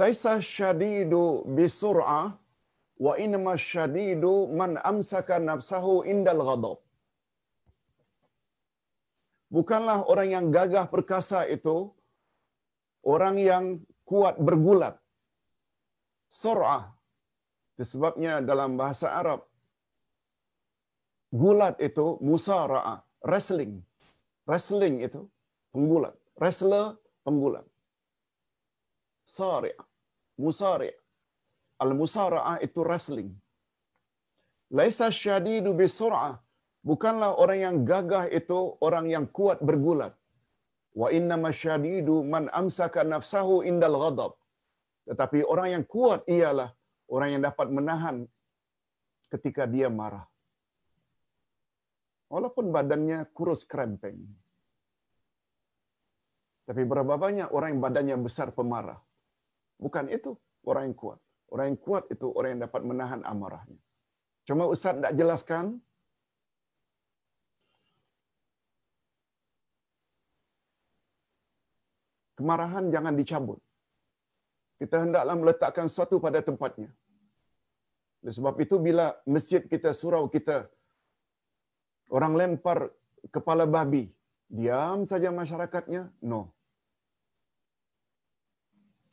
Laisa 0.00 0.32
syadidu 0.54 1.24
bisur'ah 1.56 2.26
wa 2.98 3.12
inma 3.18 3.54
syadidu 3.58 4.34
man 4.60 4.78
amsaka 4.90 5.38
nafsahu 5.38 6.06
indal 6.12 6.42
ghadab. 6.48 6.78
bukanlah 9.56 9.98
orang 10.10 10.28
yang 10.34 10.46
gagah 10.56 10.86
perkasa 10.94 11.46
itu 11.56 11.94
orang 13.06 13.36
yang 13.38 13.64
kuat 14.02 14.34
bergulat. 14.46 14.98
Sur'ah. 16.42 16.90
Sebabnya 17.74 18.38
dalam 18.38 18.78
bahasa 18.78 19.10
Arab 19.20 19.40
gulat 21.34 21.74
itu 21.82 22.06
musara'ah, 22.22 23.02
wrestling. 23.26 23.82
Wrestling 24.46 25.02
itu 25.06 25.26
penggulat. 25.74 26.14
Wrestler 26.38 26.94
penggulat. 27.26 27.66
Sari' 29.26 29.74
musari' 30.38 30.94
al-musara'ah 31.82 32.56
itu 32.66 32.80
wrestling. 32.86 33.30
Laisa 34.78 35.08
syadidu 35.22 35.72
bisur'ah. 35.80 36.34
Bukanlah 36.90 37.30
orang 37.42 37.58
yang 37.64 37.76
gagah 37.90 38.24
itu 38.38 38.58
orang 38.86 39.06
yang 39.14 39.24
kuat 39.36 39.58
bergulat. 39.68 40.12
Wa 41.00 41.08
inna 41.16 41.36
masyadidu 41.46 42.16
man 42.32 42.44
amsaka 42.60 43.02
nafsahu 43.12 43.54
indal 43.70 43.96
ghadab. 44.02 44.32
Tetapi 45.08 45.38
orang 45.52 45.68
yang 45.74 45.84
kuat 45.94 46.20
ialah 46.38 46.70
orang 47.14 47.28
yang 47.34 47.42
dapat 47.48 47.68
menahan 47.76 48.16
ketika 49.32 49.64
dia 49.74 49.88
marah. 50.00 50.26
Walaupun 52.32 52.66
badannya 52.76 53.18
kurus 53.36 53.62
krempeng. 53.72 54.20
Tapi 56.68 56.82
berapa 56.90 57.14
banyak 57.24 57.48
orang 57.56 57.68
yang 57.76 57.82
badannya 57.86 58.16
besar 58.26 58.48
pemarah? 58.58 59.00
Bukan 59.84 60.08
itu 60.16 60.32
orang 60.64 60.88
yang 60.88 60.96
kuat. 61.02 61.20
Orang 61.54 61.66
yang 61.70 61.80
kuat 61.86 62.04
itu 62.10 62.26
orang 62.34 62.50
yang 62.58 62.62
dapat 62.66 62.82
menahan 62.90 63.20
amarahnya. 63.32 63.78
Cuma 64.42 64.66
Ustaz 64.74 64.98
tak 65.04 65.14
jelaskan. 65.14 65.78
Kemarahan 72.38 72.90
jangan 72.94 73.14
dicabut. 73.20 73.62
Kita 74.82 75.06
hendaklah 75.06 75.36
meletakkan 75.38 75.86
sesuatu 75.86 76.18
pada 76.18 76.42
tempatnya. 76.48 76.90
Sebab 78.36 78.58
itu 78.64 78.76
bila 78.86 79.06
masjid 79.22 79.62
kita, 79.72 79.94
surau 79.94 80.26
kita, 80.26 80.66
orang 82.10 82.34
lempar 82.40 82.90
kepala 83.30 83.64
babi, 83.76 84.10
diam 84.50 85.06
saja 85.06 85.30
masyarakatnya? 85.30 86.10
No. 86.18 86.50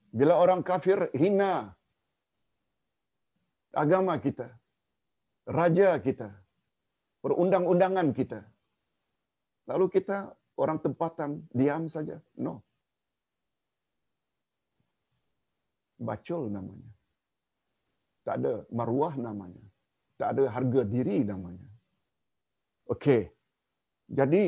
Bila 0.09 0.41
orang 0.43 0.65
kafir 0.65 1.13
hina 1.13 1.53
agama 3.71 4.13
kita, 4.19 4.47
raja 5.47 5.99
kita, 5.99 6.29
perundang-undangan 7.23 8.09
kita. 8.19 8.39
Lalu 9.69 9.85
kita 9.95 10.17
orang 10.57 10.79
tempatan 10.85 11.47
diam 11.55 11.85
saja. 11.87 12.17
No. 12.35 12.59
Bacul 16.01 16.49
namanya. 16.49 16.89
Tak 18.25 18.35
ada 18.41 18.53
maruah 18.73 19.13
namanya. 19.27 19.63
Tak 20.17 20.29
ada 20.33 20.43
harga 20.55 20.81
diri 20.85 21.17
namanya. 21.25 21.69
Okey. 22.93 23.29
Jadi 24.11 24.43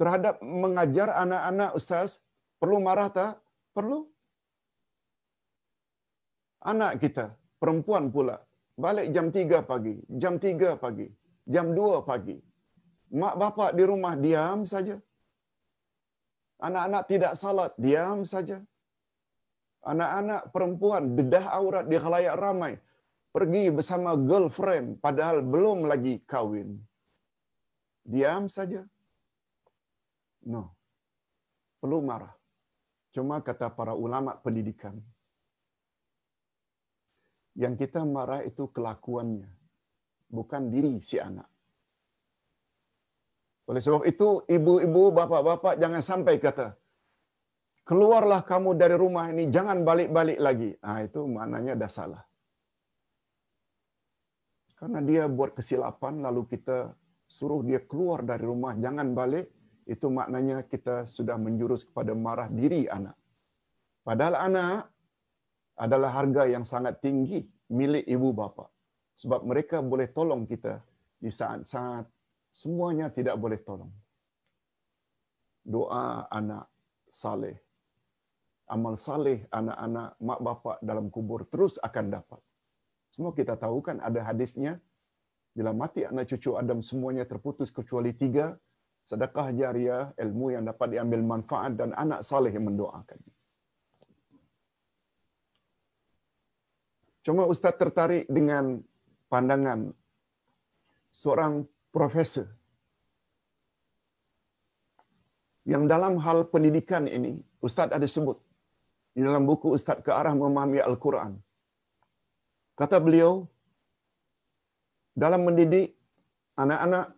terhadap 0.00 0.40
mengajar 0.40 1.08
anak-anak 1.22 1.70
ustaz 1.78 2.22
perlu 2.62 2.78
marah 2.86 3.10
tak? 3.18 3.32
Perlu. 3.76 4.06
Anak 6.66 6.98
kita, 7.02 7.30
perempuan 7.62 8.04
pula, 8.14 8.36
balik 8.84 9.06
jam 9.14 9.26
3 9.34 9.62
pagi, 9.70 9.94
jam 10.22 10.34
3 10.36 10.76
pagi, 10.84 11.08
jam 11.54 11.66
2 11.72 12.08
pagi. 12.10 12.36
Mak 13.20 13.34
bapak 13.42 13.70
di 13.78 13.84
rumah 13.90 14.14
diam 14.24 14.66
saja. 14.72 14.96
Anak-anak 16.66 17.02
tidak 17.10 17.32
salat, 17.42 17.72
diam 17.76 18.24
saja. 18.32 18.58
Anak-anak 19.92 20.50
perempuan 20.54 21.14
bedah 21.16 21.46
aurat 21.58 21.84
di 21.86 21.96
khalayak 22.04 22.36
ramai, 22.44 22.74
pergi 23.30 23.64
bersama 23.76 24.10
girlfriend 24.28 24.98
padahal 25.04 25.38
belum 25.54 25.86
lagi 25.86 26.14
kahwin. 26.26 26.70
Diam 28.02 28.50
saja. 28.56 28.82
No. 30.46 30.62
Perlu 31.78 31.98
marah. 32.02 32.34
Cuma 33.14 33.38
kata 33.48 33.68
para 33.78 33.94
ulama 34.04 34.34
pendidikan, 34.44 34.96
yang 37.56 37.74
kita 37.74 38.04
marah 38.04 38.44
itu 38.44 38.68
kelakuannya, 38.68 39.48
bukan 40.28 40.62
diri 40.68 41.00
si 41.00 41.16
anak. 41.16 41.48
Oleh 43.66 43.82
sebab 43.82 44.06
itu, 44.06 44.46
ibu-ibu, 44.46 45.10
bapak-bapak 45.10 45.80
jangan 45.82 46.04
sampai 46.04 46.38
kata, 46.38 46.76
keluarlah 47.82 48.44
kamu 48.46 48.78
dari 48.78 48.94
rumah 48.94 49.32
ini, 49.32 49.50
jangan 49.50 49.82
balik-balik 49.82 50.38
lagi. 50.38 50.70
Ah 50.84 51.02
itu 51.02 51.26
maknanya 51.26 51.74
dah 51.74 51.90
salah. 51.90 52.22
Karena 54.76 55.00
dia 55.02 55.24
buat 55.26 55.56
kesilapan, 55.56 56.20
lalu 56.20 56.46
kita 56.52 56.92
suruh 57.26 57.64
dia 57.64 57.82
keluar 57.82 58.22
dari 58.22 58.44
rumah, 58.44 58.76
jangan 58.76 59.16
balik, 59.16 59.50
itu 59.88 60.06
maknanya 60.12 60.68
kita 60.68 61.08
sudah 61.08 61.40
menjurus 61.40 61.88
kepada 61.88 62.12
marah 62.12 62.52
diri 62.52 62.84
anak. 62.86 63.16
Padahal 64.06 64.46
anak 64.46 64.92
adalah 65.76 66.10
harga 66.16 66.48
yang 66.48 66.64
sangat 66.64 66.98
tinggi 67.04 67.44
milik 67.68 68.04
ibu 68.08 68.32
bapa. 68.32 68.66
Sebab 69.16 69.44
mereka 69.48 69.80
boleh 69.80 70.08
tolong 70.12 70.44
kita 70.44 70.80
di 71.16 71.32
saat-saat 71.32 72.04
semuanya 72.52 73.08
tidak 73.12 73.36
boleh 73.40 73.60
tolong. 73.60 73.92
Doa 75.64 76.28
anak 76.28 76.68
saleh. 77.12 77.56
Amal 78.66 78.98
saleh 78.98 79.46
anak-anak 79.52 80.18
mak 80.20 80.40
bapak 80.42 80.76
dalam 80.82 81.06
kubur 81.08 81.46
terus 81.48 81.78
akan 81.80 82.12
dapat. 82.12 82.40
Semua 83.14 83.32
kita 83.32 83.56
tahu 83.56 83.80
kan 83.80 84.00
ada 84.04 84.20
hadisnya. 84.20 84.76
Bila 85.56 85.72
mati 85.72 86.04
anak 86.04 86.28
cucu 86.28 86.52
Adam 86.60 86.84
semuanya 86.84 87.24
terputus 87.24 87.72
kecuali 87.72 88.12
tiga. 88.12 88.52
Sedekah 89.06 89.54
jariah, 89.54 90.10
ilmu 90.18 90.50
yang 90.50 90.66
dapat 90.66 90.98
diambil 90.98 91.22
manfaat 91.22 91.78
dan 91.78 91.94
anak 91.94 92.26
saleh 92.26 92.50
yang 92.50 92.66
mendoakan. 92.66 93.22
Cuma 97.26 97.42
Ustaz 97.50 97.74
tertarik 97.74 98.30
dengan 98.30 98.78
pandangan 99.26 99.90
seorang 101.10 101.66
profesor 101.90 102.46
yang 105.66 105.90
dalam 105.90 106.22
hal 106.22 106.46
pendidikan 106.46 107.10
ini, 107.10 107.42
Ustaz 107.58 107.90
ada 107.90 108.06
sebut 108.06 108.38
di 109.10 109.26
dalam 109.26 109.42
buku 109.42 109.74
Ustaz 109.74 109.98
ke 110.06 110.14
arah 110.14 110.38
memahami 110.38 110.78
Al-Quran. 110.78 111.34
Kata 112.78 113.02
beliau, 113.02 113.50
dalam 115.18 115.42
mendidik 115.50 115.98
anak-anak 116.54 117.10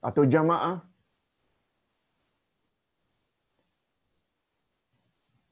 atau 0.00 0.22
jamaah, 0.24 0.80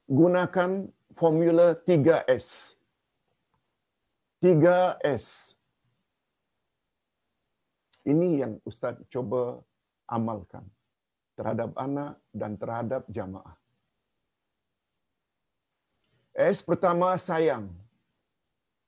gunakan 0.09 0.94
formula 1.19 1.67
3S. 1.87 2.75
3S. 4.43 5.25
Ini 8.05 8.27
yang 8.45 8.53
Ustaz 8.69 9.01
coba 9.09 9.41
amalkan 10.05 10.61
terhadap 11.33 11.73
anak 11.75 12.21
dan 12.31 12.51
terhadap 12.61 13.03
jamaah. 13.09 13.57
S 16.35 16.59
pertama 16.59 17.15
sayang. 17.15 17.71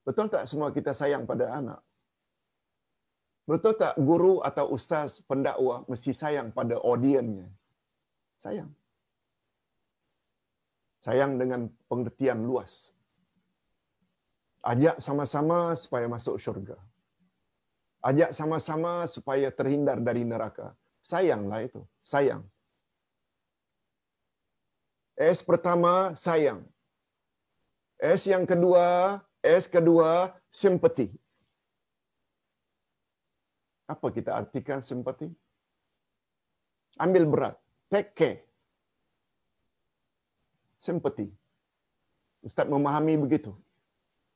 Betul 0.08 0.28
tak 0.32 0.44
semua 0.52 0.70
kita 0.72 0.92
sayang 0.92 1.24
pada 1.24 1.48
anak? 1.60 1.80
Betul 3.48 3.80
tak 3.80 3.96
guru 3.96 4.44
atau 4.44 4.76
ustaz 4.76 5.24
pendakwah 5.24 5.88
mesti 5.88 6.12
sayang 6.12 6.52
pada 6.52 6.76
audiennya? 6.84 7.48
Sayang. 8.44 8.68
Sayang 11.08 11.40
dengan 11.40 11.72
pengertian 11.88 12.44
luas. 12.44 12.92
Ajak 14.60 15.00
sama-sama 15.00 15.72
supaya 15.72 16.04
masuk 16.04 16.36
syurga. 16.36 16.76
Ajak 18.04 18.36
sama-sama 18.36 19.08
supaya 19.08 19.48
terhindar 19.48 20.04
dari 20.04 20.28
neraka. 20.28 20.76
Sayanglah 21.00 21.64
itu. 21.64 21.80
Sayang. 22.04 22.44
S 25.16 25.40
pertama, 25.48 26.12
sayang. 26.12 26.68
S 28.04 28.28
yang 28.28 28.44
kedua, 28.44 29.24
S 29.40 29.72
kedua, 29.72 30.36
simpati. 30.52 31.08
Apa 33.88 34.12
kita 34.12 34.36
artikan 34.36 34.84
simpati? 34.84 35.32
Ambil 37.00 37.24
berat. 37.24 37.56
Take 37.88 38.12
care 38.12 38.47
simpati. 40.88 41.28
Ustaz 42.48 42.68
memahami 42.74 43.16
begitu. 43.26 43.52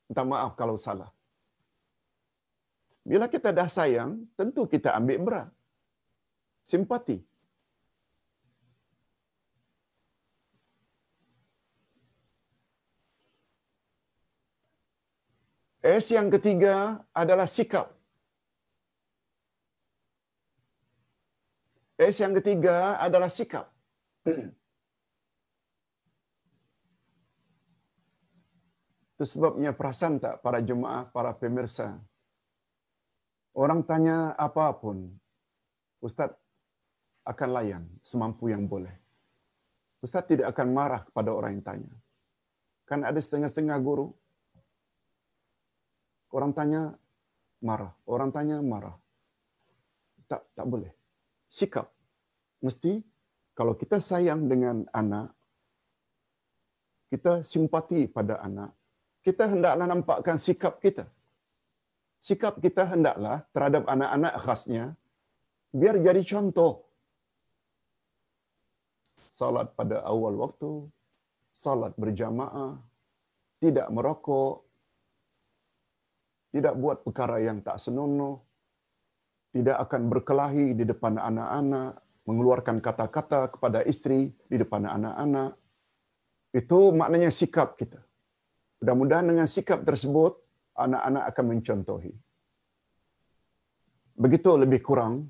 Minta 0.07 0.23
maaf 0.31 0.53
kalau 0.61 0.75
salah. 0.85 1.09
Bila 3.11 3.25
kita 3.33 3.49
dah 3.59 3.69
sayang, 3.77 4.11
tentu 4.39 4.63
kita 4.73 4.89
ambil 4.99 5.19
berat. 5.25 5.49
Simpati. 6.71 7.17
S 15.81 16.13
yang 16.13 16.29
ketiga 16.29 17.01
adalah 17.21 17.47
sikap. 17.49 17.87
S 21.97 22.21
yang 22.21 22.33
ketiga 22.37 23.01
adalah 23.05 23.29
sikap. 23.33 23.65
Itu 29.21 29.37
sebabnya 29.37 29.69
perasan 29.69 30.17
tak 30.17 30.41
para 30.41 30.65
jemaah, 30.65 31.05
para 31.13 31.29
pemirsa. 31.37 31.93
Orang 33.53 33.85
tanya 33.85 34.33
apapun, 34.33 35.13
Ustaz 36.01 36.33
akan 37.21 37.49
layan 37.53 37.85
semampu 38.01 38.49
yang 38.49 38.65
boleh. 38.65 38.89
Ustaz 40.01 40.25
tidak 40.25 40.49
akan 40.57 40.73
marah 40.73 41.05
kepada 41.05 41.37
orang 41.37 41.53
yang 41.53 41.61
tanya. 41.61 41.93
Kan 42.89 43.05
ada 43.05 43.21
setengah-setengah 43.21 43.77
guru. 43.77 44.09
Orang 46.33 46.57
tanya 46.57 46.97
marah, 47.61 47.93
orang 48.09 48.33
tanya 48.33 48.57
marah. 48.57 48.97
Tak 50.25 50.49
tak 50.57 50.65
boleh. 50.65 50.89
Sikap. 51.45 51.93
Mesti 52.65 53.05
kalau 53.53 53.77
kita 53.77 54.01
sayang 54.01 54.49
dengan 54.49 54.81
anak, 54.89 55.29
kita 57.13 57.45
simpati 57.45 58.09
pada 58.09 58.41
anak, 58.41 58.80
kita 59.25 59.43
hendaklah 59.51 59.85
nampakkan 59.85 60.37
sikap 60.41 60.81
kita. 60.81 61.05
Sikap 62.21 62.61
kita 62.61 62.85
hendaklah 62.85 63.41
terhadap 63.53 63.83
anak-anak 63.89 64.33
khasnya, 64.45 64.85
biar 65.73 65.97
jadi 65.97 66.21
contoh. 66.21 66.85
Salat 69.31 69.73
pada 69.73 70.05
awal 70.05 70.37
waktu, 70.37 70.85
salat 71.49 71.93
berjamaah, 71.97 72.77
tidak 73.57 73.87
merokok, 73.89 74.61
tidak 76.53 76.73
buat 76.77 76.97
perkara 77.01 77.41
yang 77.41 77.57
tak 77.65 77.81
senonoh, 77.81 78.45
tidak 79.49 79.77
akan 79.87 80.01
berkelahi 80.13 80.77
di 80.77 80.83
depan 80.85 81.17
anak-anak, 81.17 81.97
mengeluarkan 82.27 82.77
kata-kata 82.85 83.49
kepada 83.49 83.81
istri 83.87 84.29
di 84.45 84.55
depan 84.61 84.85
anak-anak. 84.85 85.57
Itu 86.53 86.91
maknanya 86.91 87.31
sikap 87.31 87.79
kita. 87.79 88.10
Mudah-mudahan 88.81 89.29
dengan 89.29 89.45
sikap 89.45 89.85
tersebut, 89.85 90.41
anak-anak 90.73 91.23
akan 91.29 91.45
mencontohi. 91.53 92.13
Begitu 94.17 94.51
lebih 94.57 94.81
kurang, 94.87 95.29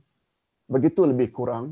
begitu 0.71 1.03
lebih 1.11 1.35
kurang 1.35 1.65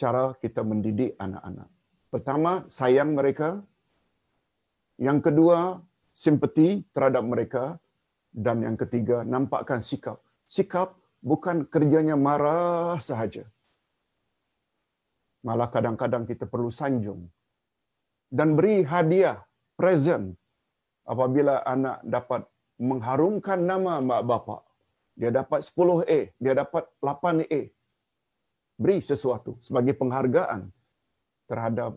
cara 0.00 0.32
kita 0.42 0.64
mendidik 0.64 1.12
anak-anak. 1.20 1.68
Pertama, 2.08 2.52
sayang 2.72 3.12
mereka. 3.18 3.60
Yang 4.96 5.18
kedua, 5.28 5.58
simpati 6.22 6.68
terhadap 6.96 7.24
mereka. 7.32 7.64
Dan 8.32 8.64
yang 8.64 8.76
ketiga, 8.80 9.20
nampakkan 9.34 9.84
sikap. 9.84 10.18
Sikap 10.56 10.96
bukan 11.20 11.68
kerjanya 11.68 12.16
marah 12.16 12.96
sahaja. 13.08 13.44
Malah 15.44 15.68
kadang-kadang 15.74 16.24
kita 16.24 16.48
perlu 16.48 16.72
sanjung. 16.80 17.28
Dan 18.38 18.56
beri 18.56 18.86
hadiah, 18.92 19.38
present. 19.80 20.26
Apabila 21.12 21.54
anak 21.74 21.98
dapat 22.16 22.42
mengharumkan 22.88 23.60
nama 23.70 23.94
mak 24.08 24.22
bapak. 24.30 24.62
Dia 25.20 25.30
dapat 25.40 25.60
10A, 25.68 26.20
dia 26.42 26.52
dapat 26.62 26.84
8A. 27.04 27.62
Beri 28.80 28.98
sesuatu 29.10 29.52
sebagai 29.66 29.92
penghargaan 30.00 30.62
terhadap 31.50 31.92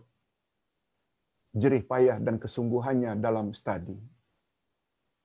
jerih 1.62 1.84
payah 1.90 2.16
dan 2.26 2.36
kesungguhannya 2.42 3.12
dalam 3.26 3.46
studi. 3.60 3.96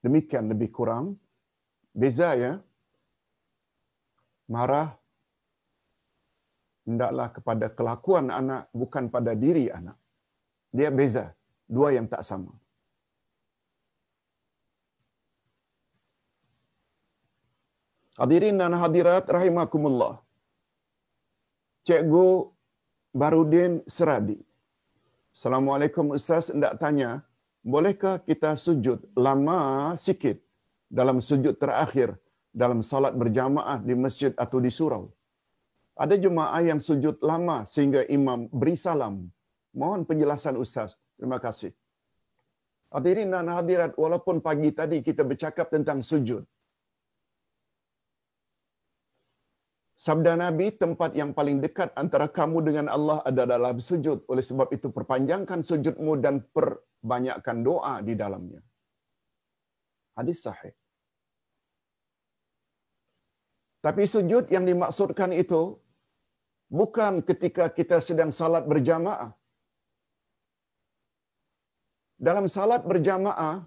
Demikian 0.05 0.47
lebih 0.53 0.69
kurang. 0.77 1.05
Beza 1.91 2.29
ya. 2.43 2.53
Marah 4.47 4.95
hendaklah 6.87 7.27
kepada 7.35 7.67
kelakuan 7.77 8.31
anak 8.31 8.71
bukan 8.81 9.11
pada 9.15 9.35
diri 9.43 9.65
anak. 9.79 9.97
Dia 10.77 10.89
beza, 10.99 11.25
dua 11.75 11.89
yang 11.97 12.07
tak 12.13 12.25
sama. 12.29 12.53
Hadirin 18.19 18.59
dan 18.61 18.75
hadirat 18.83 19.25
rahimakumullah. 19.35 20.15
Cikgu 21.87 22.27
Barudin 23.19 23.73
Seradi. 23.95 24.37
Assalamualaikum 25.31 26.11
Ustaz, 26.17 26.51
hendak 26.51 26.73
tanya, 26.81 27.23
bolehkah 27.63 28.19
kita 28.29 28.51
sujud 28.65 28.99
lama 29.25 29.59
sikit 30.05 30.37
dalam 30.99 31.23
sujud 31.29 31.55
terakhir 31.63 32.09
dalam 32.61 32.79
salat 32.89 33.15
berjamaah 33.21 33.79
di 33.87 33.95
masjid 34.03 34.33
atau 34.43 34.59
di 34.65 34.71
surau? 34.77 35.03
Ada 36.03 36.15
jemaah 36.25 36.61
yang 36.69 36.81
sujud 36.87 37.15
lama 37.29 37.57
sehingga 37.73 38.03
imam 38.17 38.51
beri 38.59 38.75
salam. 38.85 39.15
Mohon 39.73 40.01
penjelasan 40.09 40.55
Ustaz. 40.57 40.97
Terima 41.17 41.37
kasih. 41.37 41.71
Hadirin 42.89 43.29
dan 43.29 43.49
hadirat, 43.53 43.93
walaupun 43.93 44.41
pagi 44.41 44.73
tadi 44.73 45.05
kita 45.05 45.21
bercakap 45.21 45.69
tentang 45.69 46.01
sujud. 46.01 46.41
Sabda 49.99 50.33
Nabi, 50.39 50.71
tempat 50.83 51.11
yang 51.13 51.35
paling 51.37 51.59
dekat 51.61 51.91
antara 52.01 52.25
kamu 52.25 52.63
dengan 52.67 52.87
Allah 52.87 53.19
adalah 53.29 53.59
dalam 53.59 53.77
sujud. 53.77 54.25
Oleh 54.31 54.41
sebab 54.49 54.71
itu, 54.77 54.89
perpanjangkan 54.97 55.59
sujudmu 55.61 56.13
dan 56.23 56.41
perbanyakkan 56.55 57.61
doa 57.67 57.99
di 58.01 58.15
dalamnya. 58.15 58.61
Hadis 60.17 60.39
sahih. 60.45 60.73
Tapi 63.85 64.03
sujud 64.03 64.47
yang 64.55 64.65
dimaksudkan 64.67 65.31
itu 65.31 65.61
bukan 66.67 67.23
ketika 67.23 67.71
kita 67.71 67.99
sedang 68.03 68.31
salat 68.39 68.67
berjamaah. 68.71 69.38
Dalam 72.27 72.45
salat 72.55 72.81
berjamaah, 72.89 73.57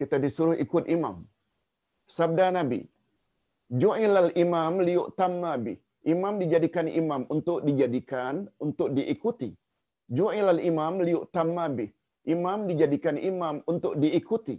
kita 0.00 0.16
disuruh 0.24 0.56
ikut 0.64 0.84
imam. 0.96 1.16
Sabda 2.16 2.46
Nabi, 2.58 2.80
Ju'ilal 3.82 4.32
imam 4.44 4.74
liyu'tamma 4.88 5.52
bi. 5.64 5.74
Imam 6.12 6.34
dijadikan 6.40 6.88
imam 7.00 7.22
untuk 7.34 7.58
dijadikan, 7.68 8.48
untuk 8.66 8.88
diikuti. 8.96 9.50
Ju'ilal 10.18 10.60
imam 10.70 11.04
liyu'tamma 11.06 11.66
bi. 11.78 11.86
Imam 12.34 12.64
dijadikan 12.70 13.16
imam 13.30 13.60
untuk 13.72 13.92
diikuti. 14.02 14.56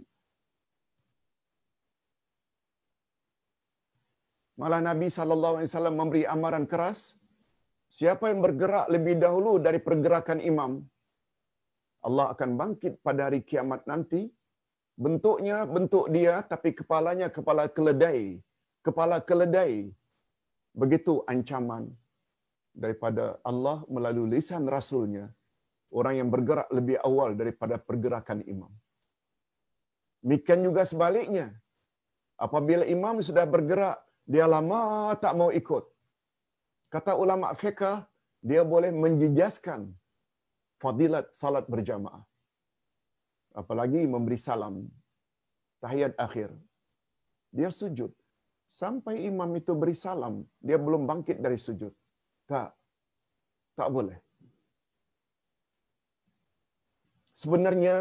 Malah 4.60 4.80
Nabi 4.88 5.08
sallallahu 5.18 5.56
alaihi 5.58 5.70
wasallam 5.70 5.96
memberi 6.00 6.22
amaran 6.34 6.66
keras, 6.72 7.18
siapa 7.98 8.24
yang 8.30 8.40
bergerak 8.46 8.86
lebih 8.94 9.14
dahulu 9.24 9.52
dari 9.66 9.80
pergerakan 9.88 10.40
imam, 10.50 10.72
Allah 12.08 12.26
akan 12.32 12.50
bangkit 12.60 12.94
pada 13.06 13.28
hari 13.28 13.40
kiamat 13.50 13.82
nanti. 13.92 14.22
Bentuknya 15.04 15.56
bentuk 15.74 16.06
dia 16.14 16.34
tapi 16.52 16.70
kepalanya 16.78 17.28
kepala 17.36 17.64
keledai. 17.76 18.20
Kepala 18.86 19.16
keledai. 19.28 19.74
Begitu 20.80 21.14
ancaman 21.32 21.84
daripada 22.82 23.24
Allah 23.50 23.78
melalui 23.94 24.28
lisan 24.34 24.64
rasulnya 24.74 25.26
orang 25.98 26.14
yang 26.20 26.28
bergerak 26.34 26.68
lebih 26.78 26.96
awal 27.08 27.30
daripada 27.40 27.76
pergerakan 27.88 28.40
imam. 28.54 28.72
Mikan 30.30 30.60
juga 30.66 30.82
sebaliknya. 30.92 31.46
Apabila 32.46 32.84
imam 32.96 33.16
sudah 33.28 33.44
bergerak 33.54 33.96
dia 34.32 34.46
lama 34.54 35.12
tak 35.22 35.32
mau 35.40 35.50
ikut. 35.60 35.84
Kata 36.94 37.12
ulama 37.22 37.48
fiqh, 37.62 37.84
dia 38.50 38.62
boleh 38.72 38.90
menjejaskan 39.02 39.80
fadilat 40.82 41.26
salat 41.40 41.64
berjamaah. 41.72 42.22
Apalagi 43.60 44.00
memberi 44.14 44.38
salam 44.48 44.74
tahiyat 45.82 46.14
akhir. 46.26 46.50
Dia 47.58 47.70
sujud. 47.80 48.10
Sampai 48.80 49.14
imam 49.30 49.50
itu 49.60 49.72
beri 49.80 49.94
salam, 50.04 50.34
dia 50.66 50.78
belum 50.86 51.02
bangkit 51.10 51.38
dari 51.44 51.58
sujud. 51.66 51.90
Tak. 52.50 52.70
Tak 53.78 53.88
boleh. 53.96 54.18
Sebenarnya 57.42 57.96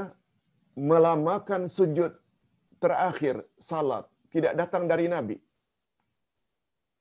melamakan 0.90 1.64
sujud 1.78 2.11
terakhir 2.84 3.36
salat 3.70 4.06
tidak 4.34 4.53
datang 4.61 4.84
dari 4.91 5.06
Nabi. 5.16 5.38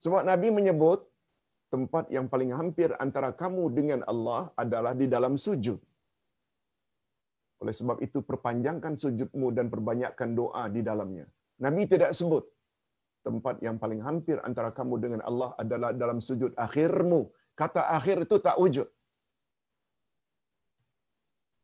Sebab 0.04 0.22
Nabi 0.30 0.48
menyebut 0.58 1.00
tempat 1.74 2.04
yang 2.16 2.26
paling 2.32 2.50
hampir 2.58 2.88
antara 3.04 3.30
kamu 3.42 3.64
dengan 3.78 4.00
Allah 4.12 4.42
adalah 4.62 4.92
di 5.00 5.06
dalam 5.14 5.34
sujud. 5.46 5.78
Oleh 7.62 7.74
sebab 7.80 7.98
itu 8.06 8.18
perpanjangkan 8.30 8.94
sujudmu 9.02 9.48
dan 9.56 9.66
perbanyakkan 9.74 10.30
doa 10.40 10.64
di 10.76 10.80
dalamnya. 10.88 11.26
Nabi 11.64 11.82
tidak 11.92 12.14
sebut 12.18 12.44
tempat 13.26 13.56
yang 13.66 13.76
paling 13.82 14.00
hampir 14.08 14.36
antara 14.48 14.70
kamu 14.78 14.94
dengan 15.04 15.20
Allah 15.28 15.50
adalah 15.62 15.90
dalam 16.02 16.18
sujud 16.28 16.52
akhirmu. 16.66 17.20
Kata 17.60 17.82
akhir 17.98 18.16
itu 18.26 18.36
tak 18.46 18.56
wujud. 18.62 18.88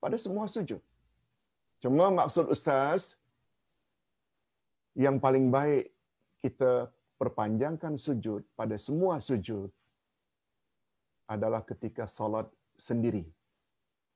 Pada 0.02 0.16
semua 0.24 0.44
sujud. 0.54 0.82
Cuma 1.82 2.06
maksud 2.18 2.50
Ustaz, 2.54 3.16
yang 5.04 5.16
paling 5.24 5.46
baik 5.54 5.94
kita 6.44 6.72
perpanjangkan 7.22 7.94
sujud 8.06 8.42
pada 8.58 8.76
semua 8.86 9.16
sujud 9.28 9.70
adalah 11.30 11.62
ketika 11.70 12.04
salat 12.04 12.46
sendiri. 12.76 13.24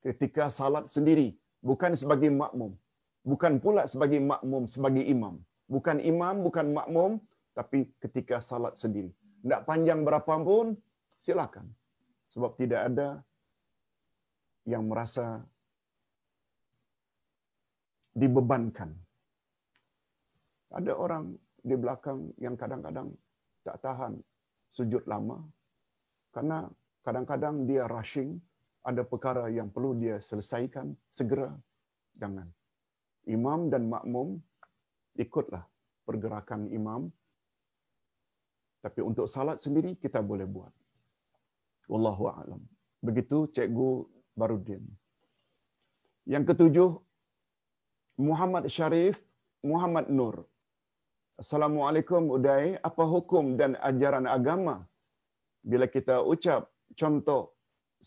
Ketika 0.05 0.47
salat 0.53 0.87
sendiri, 0.87 1.35
bukan 1.65 1.93
sebagai 1.99 2.31
makmum. 2.31 2.73
Bukan 3.27 3.61
pula 3.65 3.85
sebagai 3.91 4.21
makmum, 4.23 4.65
sebagai 4.71 5.05
imam. 5.05 5.37
Bukan 5.69 5.99
imam, 6.01 6.41
bukan 6.47 6.67
makmum, 6.73 7.21
tapi 7.53 7.91
ketika 8.01 8.41
salat 8.41 8.79
sendiri. 8.79 9.11
Tidak 9.43 9.63
panjang 9.69 10.01
berapa 10.07 10.35
pun, 10.49 10.77
silakan. 11.19 11.67
Sebab 12.33 12.57
tidak 12.61 12.81
ada 12.89 13.09
yang 14.69 14.85
merasa 14.89 15.43
dibebankan. 18.13 18.93
Ada 20.69 20.93
orang 20.93 21.33
di 21.65 21.75
belakang 21.75 22.33
yang 22.37 22.55
kadang-kadang 22.61 23.09
tak 23.65 23.81
tahan 23.81 24.21
sujud 24.69 25.05
lama 25.09 25.41
karena 26.33 26.69
kadang-kadang 27.09 27.65
dia 27.69 27.85
rushing, 27.89 28.31
ada 28.85 29.03
perkara 29.13 29.45
yang 29.59 29.69
perlu 29.75 29.97
dia 30.03 30.17
selesaikan 30.29 30.93
segera. 31.19 31.49
Jangan. 32.21 32.49
Imam 33.37 33.61
dan 33.73 33.89
makmum 33.95 34.29
ikutlah 35.25 35.65
pergerakan 36.09 36.69
imam. 36.79 37.03
Tapi 38.85 39.01
untuk 39.09 39.27
salat 39.35 39.57
sendiri 39.65 39.97
kita 40.05 40.21
boleh 40.31 40.45
buat. 40.57 40.73
Wallahu 41.93 42.25
a'lam. 42.37 42.63
Begitu 43.09 43.39
Cikgu 43.57 43.93
Barudin. 44.41 44.85
Yang 46.33 46.45
ketujuh, 46.53 46.91
Muhammad 48.29 48.65
Syarif 48.77 49.17
Muhammad 49.73 50.07
Nur. 50.19 50.37
Assalamualaikum 51.43 52.23
Uday, 52.37 52.77
apa 52.89 53.05
hukum 53.15 53.57
dan 53.61 53.73
ajaran 53.91 54.27
agama 54.37 54.77
bila 55.71 55.87
kita 55.97 56.17
ucap 56.33 56.63
contoh 57.01 57.43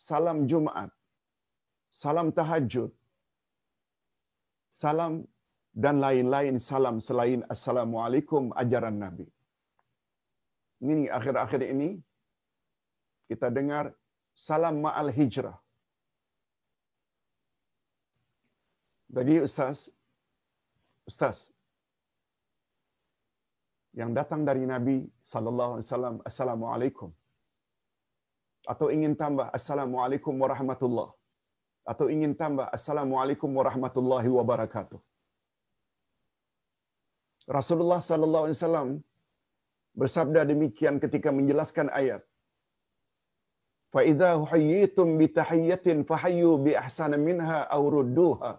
salam 0.08 0.40
Jumaat, 0.52 0.92
salam 2.04 2.28
tahajud, 2.40 2.92
salam 4.84 5.14
dan 5.84 5.96
lain-lain 6.06 6.56
salam 6.70 6.98
selain 7.08 7.42
Assalamualaikum 7.54 8.52
ajaran 8.64 8.98
Nabi. 9.06 9.28
Ini 10.84 11.06
akhir-akhir 11.18 11.62
ini 11.74 11.90
kita 13.30 13.48
dengar 13.58 13.86
salam 14.48 14.78
ma'al 14.86 15.12
hijrah. 15.18 15.58
Bagi 19.16 19.38
Ustaz, 19.48 19.80
Ustaz, 21.10 21.38
yang 24.00 24.12
datang 24.20 24.42
dari 24.50 24.64
Nabi 24.74 24.98
sallallahu 25.32 25.74
assalamualaikum 26.30 27.10
atau 28.74 28.88
ingin 28.96 29.14
tambah 29.22 29.48
assalamualaikum 29.58 30.34
warahmatullah. 30.44 31.10
Atau 31.92 32.08
ingin 32.14 32.34
tambah 32.42 32.66
assalamualaikum 32.78 33.50
warahmatullahi 33.60 34.30
wabarakatuh. 34.38 35.00
Rasulullah 37.58 38.02
sallallahu 38.10 38.46
alaihi 38.46 38.60
wasallam 38.60 38.90
bersabda 40.02 40.42
demikian 40.52 40.98
ketika 41.04 41.30
menjelaskan 41.38 41.90
ayat. 42.02 42.22
Fa 43.94 44.02
idza 44.12 44.30
huyitum 44.52 45.18
bi 45.22 45.28
tahiyyatin 45.40 46.06
fahayyu 46.12 46.52
bi 46.66 46.74
ahsana 46.84 47.18
minha 47.30 47.60
aw 47.76 47.82
rudduha. 47.96 48.54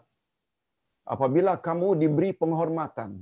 Apabila 1.14 1.52
kamu 1.66 1.88
diberi 2.02 2.30
penghormatan 2.42 3.12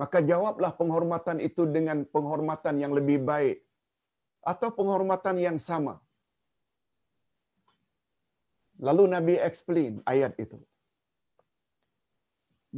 maka 0.00 0.18
jawablah 0.30 0.72
penghormatan 0.80 1.38
itu 1.48 1.62
dengan 1.76 1.98
penghormatan 2.14 2.78
yang 2.82 2.92
lebih 2.98 3.18
baik 3.30 3.56
atau 4.52 4.68
penghormatan 4.78 5.36
yang 5.46 5.58
sama. 5.68 5.94
Lalu 8.86 9.04
Nabi 9.14 9.34
explain 9.48 9.94
ayat 10.12 10.34
itu. 10.44 10.58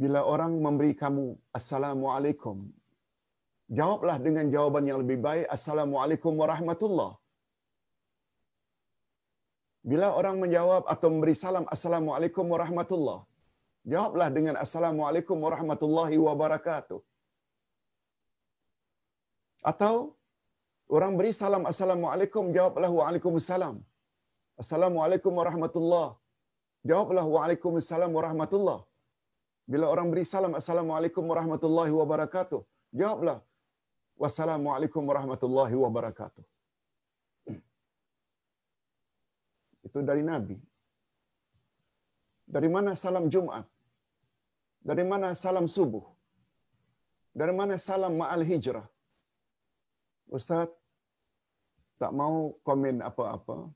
Bila 0.01 0.21
orang 0.33 0.53
memberi 0.65 0.93
kamu 1.01 1.25
Assalamualaikum, 1.59 2.57
jawablah 3.79 4.17
dengan 4.25 4.45
jawaban 4.55 4.87
yang 4.89 4.99
lebih 5.03 5.19
baik 5.27 5.45
Assalamualaikum 5.57 6.33
warahmatullah. 6.41 7.11
Bila 9.91 10.07
orang 10.19 10.39
menjawab 10.43 10.83
atau 10.93 11.07
memberi 11.13 11.35
salam 11.43 11.65
Assalamualaikum 11.75 12.45
warahmatullah, 12.53 13.19
jawablah 13.93 14.29
dengan 14.37 14.55
Assalamualaikum 14.65 15.37
warahmatullahi 15.45 16.17
wabarakatuh. 16.27 16.99
Atau 19.71 19.95
orang 20.89 21.13
beri 21.19 21.31
salam 21.33 21.63
Assalamualaikum, 21.71 22.53
jawablah 22.57 22.91
Waalaikumsalam. 22.99 23.75
Assalamualaikum 24.61 25.33
warahmatullah. 25.39 26.07
Jawablah 26.85 27.25
Waalaikumsalam 27.35 28.11
warahmatullah. 28.17 28.79
Bila 29.71 29.87
orang 29.93 30.11
beri 30.11 30.25
salam 30.27 30.53
Assalamualaikum 30.59 31.23
warahmatullahi 31.23 31.93
wabarakatuh, 32.01 32.61
jawablah 32.91 33.39
Wassalamualaikum 34.23 35.03
warahmatullahi 35.09 35.75
wabarakatuh. 35.83 36.43
Itu 39.87 39.99
dari 40.09 40.23
Nabi. 40.31 40.57
Dari 42.55 42.69
mana 42.75 42.91
salam 43.03 43.25
Jumat? 43.33 43.65
Dari 44.89 45.03
mana 45.11 45.33
salam 45.43 45.65
subuh? 45.75 46.05
Dari 47.33 47.53
mana 47.59 47.75
salam 47.87 48.13
ma'al 48.21 48.45
hijrah? 48.51 48.85
Ustaz, 50.33 50.69
tak 52.01 52.09
mau 52.09 52.57
komen 52.65 53.05
apa-apa, 53.05 53.69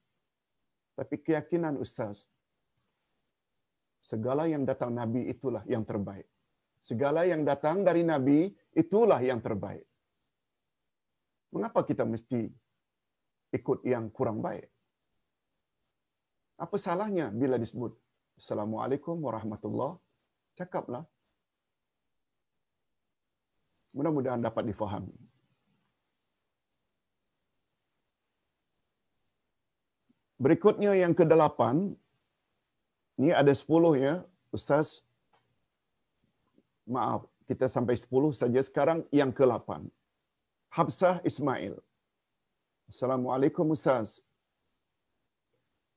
tapi 0.98 1.16
keyakinan 1.22 1.78
Ustaz, 1.78 2.26
segala 4.02 4.50
yang 4.50 4.66
datang 4.66 4.90
Nabi 4.98 5.30
itulah 5.30 5.62
yang 5.70 5.86
terbaik. 5.86 6.26
Segala 6.82 7.30
yang 7.30 7.46
datang 7.46 7.86
dari 7.86 8.02
Nabi 8.02 8.50
itulah 8.74 9.22
yang 9.22 9.38
terbaik. 9.38 9.86
Mengapa 11.54 11.86
kita 11.86 12.04
mesti 12.08 12.50
ikut 13.54 13.86
yang 13.86 14.10
kurang 14.10 14.42
baik? 14.42 14.66
Apa 16.58 16.76
salahnya 16.82 17.30
bila 17.30 17.62
disebut 17.62 17.94
Assalamualaikum 18.38 19.18
warahmatullahi 19.18 19.98
Cakaplah. 20.58 21.06
Mudah-mudahan 23.94 24.42
dapat 24.42 24.66
difahami. 24.66 25.27
Berikutnya 30.38 30.94
yang 30.94 31.18
ke-8. 31.18 31.98
Ini 33.18 33.34
ada 33.34 33.50
10 33.50 33.98
ya. 33.98 34.22
Ustaz. 34.54 35.02
Maaf, 36.86 37.26
kita 37.50 37.66
sampai 37.66 37.98
10 37.98 38.32
saja 38.38 38.62
sekarang 38.62 39.02
yang 39.10 39.34
ke-8. 39.34 39.90
Habsah 40.70 41.20
Ismail. 41.26 41.82
Assalamualaikum 42.88 43.74
Ustaz. 43.74 44.22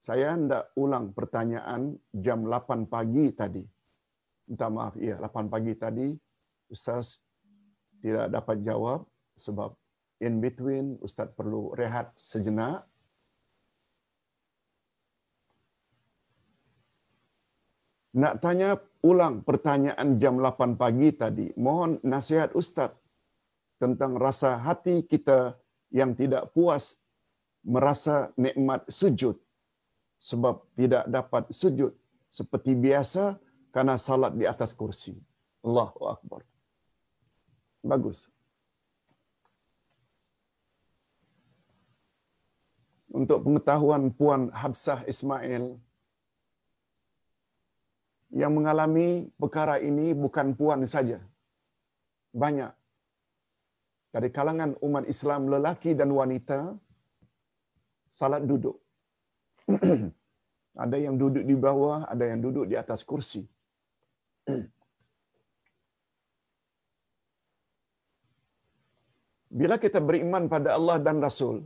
Saya 0.01 0.33
hendak 0.33 0.73
ulang 0.81 1.13
pertanyaan 1.13 2.01
jam 2.17 2.49
8 2.49 2.89
pagi 2.89 3.29
tadi. 3.37 3.63
Minta 4.49 4.73
maaf, 4.73 4.97
ya 4.97 5.21
8 5.21 5.53
pagi 5.53 5.77
tadi 5.77 6.09
Ustaz 6.73 7.21
tidak 8.01 8.33
dapat 8.33 8.65
jawab 8.65 9.05
sebab 9.37 9.77
in 10.25 10.41
between 10.41 10.97
Ustaz 11.05 11.29
perlu 11.37 11.77
rehat 11.77 12.11
sejenak 12.17 12.89
Nak 18.11 18.43
tanya 18.43 18.75
ulang 19.07 19.47
pertanyaan 19.47 20.19
jam 20.19 20.43
8 20.43 20.75
pagi 20.75 21.15
tadi. 21.15 21.47
Mohon 21.55 22.03
nasihat 22.03 22.51
Ustaz 22.59 22.91
tentang 23.79 24.19
rasa 24.19 24.59
hati 24.59 25.07
kita 25.07 25.55
yang 25.95 26.19
tidak 26.19 26.51
puas 26.51 26.99
merasa 27.63 28.35
nikmat 28.35 28.83
sujud 28.91 29.39
sebab 30.21 30.61
tidak 30.75 31.05
dapat 31.09 31.49
sujud 31.55 31.95
seperti 32.29 32.77
biasa 32.77 33.39
karena 33.71 33.95
salat 33.95 34.35
di 34.35 34.45
atas 34.45 34.75
kursi. 34.75 35.15
Allahu 35.63 36.11
Akbar. 36.11 36.43
Bagus. 37.81 38.29
Untuk 43.11 43.43
pengetahuan 43.43 44.15
Puan 44.15 44.55
Habsah 44.55 45.03
Ismail, 45.09 45.75
yang 48.31 48.55
mengalami 48.55 49.27
perkara 49.43 49.83
ini 49.83 50.15
bukan 50.15 50.55
puan 50.59 50.87
saja. 50.87 51.19
Banyak 52.31 52.73
dari 54.15 54.29
kalangan 54.37 54.75
umat 54.87 55.05
Islam 55.15 55.51
lelaki 55.55 55.95
dan 55.99 56.11
wanita 56.15 56.75
salat 58.11 58.43
duduk. 58.51 58.77
ada 60.85 60.97
yang 60.99 61.15
duduk 61.23 61.45
di 61.51 61.55
bawah, 61.67 61.99
ada 62.13 62.25
yang 62.31 62.41
duduk 62.43 62.67
di 62.71 62.77
atas 62.83 63.03
kursi. 63.11 63.43
Bila 69.61 69.77
kita 69.83 69.99
beriman 69.99 70.47
pada 70.47 70.79
Allah 70.79 70.97
dan 71.03 71.19
Rasul 71.19 71.57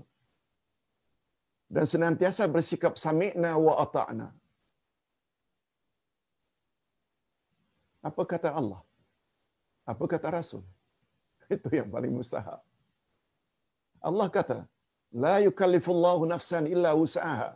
dan 1.68 1.84
senantiasa 1.84 2.48
bersikap 2.48 2.96
sami'na 2.96 3.60
wa 3.60 3.74
ata'na. 3.84 4.28
Apa 8.08 8.22
kata 8.32 8.50
Allah? 8.60 8.80
Apa 9.92 10.04
kata 10.12 10.28
Rasul? 10.36 10.64
Itu 11.56 11.68
yang 11.78 11.88
paling 11.94 12.12
mustahab. 12.18 12.60
Allah 14.08 14.28
kata, 14.36 14.58
La 15.24 15.36
yukallifullahu 15.46 16.22
nafsan 16.32 16.64
illa 16.74 16.90
usaha. 17.04 17.50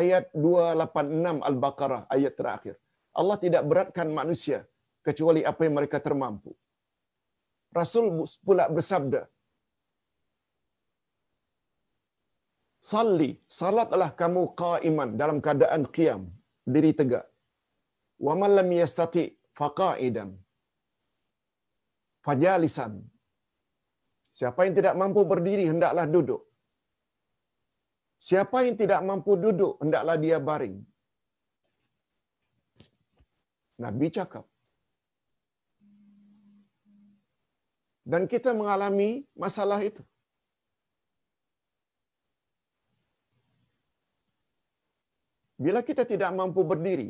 Ayat 0.00 0.24
286 0.34 1.48
Al-Baqarah, 1.48 2.02
ayat 2.14 2.34
terakhir. 2.38 2.74
Allah 3.20 3.36
tidak 3.44 3.62
beratkan 3.70 4.08
manusia 4.20 4.58
kecuali 5.06 5.42
apa 5.50 5.60
yang 5.66 5.74
mereka 5.78 5.98
termampu. 6.06 6.52
Rasul 7.78 8.06
pula 8.46 8.64
bersabda, 8.76 9.22
Salli, 12.90 13.30
salatlah 13.58 14.10
kamu 14.20 14.42
qaiman 14.62 15.10
dalam 15.20 15.38
keadaan 15.44 15.82
qiyam, 15.96 16.22
diri 16.74 16.92
tegak. 17.00 17.26
Wa 18.26 18.34
man 18.40 18.52
lam 18.58 18.68
yastati 18.80 19.24
faqaidan. 19.60 20.30
Fajalisan. 22.26 22.92
Siapa 24.38 24.60
yang 24.66 24.74
tidak 24.78 24.94
mampu 25.00 25.20
berdiri 25.32 25.64
hendaklah 25.70 26.06
duduk. 26.14 26.42
Siapa 28.28 28.58
yang 28.66 28.76
tidak 28.82 29.00
mampu 29.08 29.32
duduk 29.44 29.74
hendaklah 29.82 30.16
dia 30.24 30.38
baring. 30.48 30.76
Nabi 33.84 34.06
cakap. 34.16 34.44
Dan 38.12 38.22
kita 38.32 38.50
mengalami 38.60 39.10
masalah 39.44 39.80
itu. 39.88 40.02
Bila 45.64 45.80
kita 45.88 46.02
tidak 46.12 46.30
mampu 46.38 46.60
berdiri, 46.70 47.08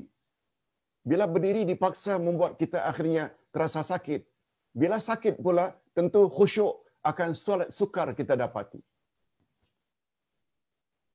bila 1.01 1.25
berdiri 1.25 1.65
dipaksa 1.65 2.21
membuat 2.21 2.61
kita 2.61 2.85
akhirnya 2.85 3.33
terasa 3.53 3.81
sakit. 3.81 4.25
Bila 4.71 5.01
sakit 5.01 5.41
pula, 5.41 5.75
tentu 5.97 6.29
khusyuk 6.31 6.85
akan 7.03 7.33
sukar 7.73 8.13
kita 8.13 8.37
dapati. 8.37 8.79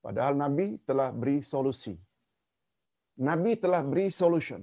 Padahal 0.02 0.38
Nabi 0.38 0.78
telah 0.86 1.10
beri 1.10 1.42
solusi. 1.42 1.98
Nabi 3.18 3.58
telah 3.58 3.82
beri 3.82 4.12
solution. 4.12 4.62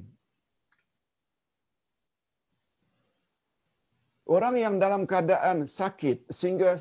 Orang 4.28 4.54
yang 4.54 4.78
dalam 4.78 5.02
keadaan 5.02 5.66
sakit 5.66 6.30
sehingga 6.30 6.78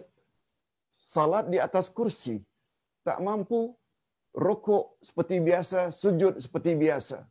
salat 0.94 1.50
di 1.50 1.58
atas 1.58 1.90
kursi 1.90 2.38
tak 3.02 3.18
mampu 3.18 3.74
rokok 4.38 5.02
seperti 5.02 5.42
biasa, 5.42 5.90
sujud 5.90 6.38
seperti 6.38 6.78
biasa. 6.78 7.26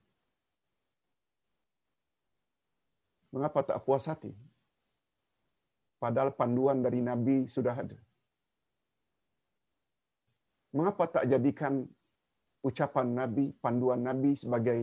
Mengapa 3.35 3.61
tak 3.69 3.81
puas 3.87 4.05
hati? 4.11 4.33
Padahal 6.03 6.31
panduan 6.41 6.79
dari 6.87 7.01
Nabi 7.11 7.37
sudah 7.55 7.75
ada. 7.83 7.99
Mengapa 10.77 11.05
tak 11.15 11.25
jadikan 11.33 11.75
ucapan 12.69 13.07
Nabi, 13.21 13.45
panduan 13.65 14.01
Nabi 14.09 14.33
sebagai 14.43 14.81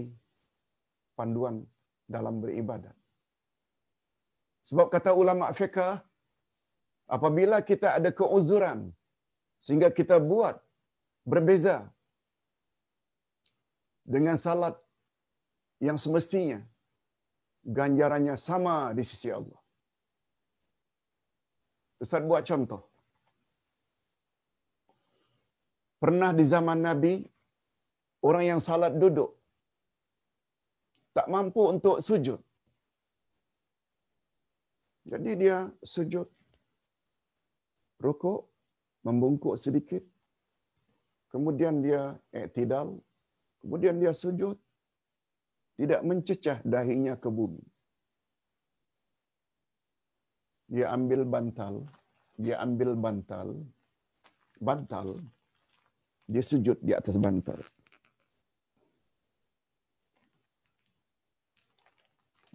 panduan 1.20 1.56
dalam 2.16 2.38
beribadat? 2.44 2.96
Sebab 4.70 4.88
kata 4.96 5.12
ulama 5.22 5.48
fiqh, 5.60 5.80
apabila 7.16 7.58
kita 7.70 7.96
ada 7.98 8.10
keuzuran 8.20 8.80
sehingga 9.66 9.90
kita 10.00 10.16
buat 10.32 10.56
berbeza 11.34 11.76
dengan 14.16 14.36
salat 14.46 14.76
yang 15.88 15.98
semestinya 16.04 16.60
ganjarannya 17.68 18.36
sama 18.48 18.76
di 18.98 19.04
sisi 19.10 19.30
Allah. 19.38 19.60
Ustaz 22.04 22.24
buat 22.30 22.44
contoh. 22.50 22.82
Pernah 26.02 26.32
di 26.40 26.46
zaman 26.54 26.80
Nabi, 26.88 27.14
orang 28.28 28.44
yang 28.50 28.60
salat 28.68 28.94
duduk, 29.02 29.34
tak 31.18 31.28
mampu 31.34 31.62
untuk 31.74 31.98
sujud. 32.08 32.40
Jadi 35.12 35.32
dia 35.42 35.58
sujud, 35.94 36.28
rukuk, 38.06 38.46
membungkuk 39.08 39.56
sedikit, 39.64 40.04
kemudian 41.34 41.82
dia 41.86 42.02
iktidal, 42.30 42.88
kemudian 43.64 43.98
dia 44.04 44.14
sujud, 44.14 44.56
tidak 45.78 46.02
mencecah 46.02 46.58
dahinya 46.66 47.14
ke 47.24 47.30
bumi. 47.30 47.62
Dia 50.68 50.92
ambil 50.92 51.24
bantal, 51.24 51.86
dia 52.36 52.60
ambil 52.60 52.92
bantal, 52.98 53.56
bantal, 54.60 55.08
dia 56.28 56.44
sujud 56.44 56.76
di 56.84 56.92
atas 56.92 57.16
bantal. 57.16 57.62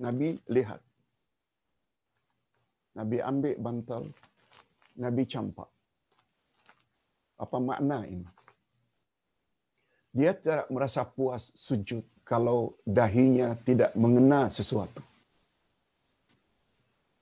Nabi 0.03 0.37
lihat. 0.51 0.83
Nabi 2.93 3.17
ambil 3.25 3.57
bantal, 3.57 4.03
Nabi 5.01 5.23
campak. 5.25 5.71
Apa 7.41 7.57
makna 7.57 8.05
ini? 8.05 8.29
Dia 10.13 10.37
tidak 10.37 10.69
merasa 10.69 11.09
puas 11.09 11.49
sujud 11.57 12.05
kalau 12.23 12.75
dahinya 12.87 13.55
tidak 13.67 13.91
mengena 13.99 14.51
sesuatu. 14.51 15.03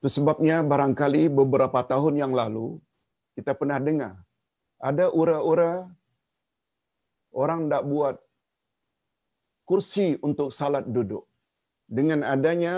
Itu 0.00 0.08
sebabnya 0.08 0.64
barangkali 0.64 1.28
beberapa 1.28 1.80
tahun 1.84 2.16
yang 2.22 2.32
lalu 2.32 2.80
kita 3.36 3.52
pernah 3.52 3.76
dengar 3.76 4.14
ada 4.80 5.12
ura-ura 5.20 5.72
orang 7.36 7.68
tak 7.72 7.84
buat 7.84 8.16
kursi 9.68 10.16
untuk 10.28 10.48
salat 10.58 10.88
duduk 10.88 11.24
dengan 11.84 12.24
adanya 12.24 12.74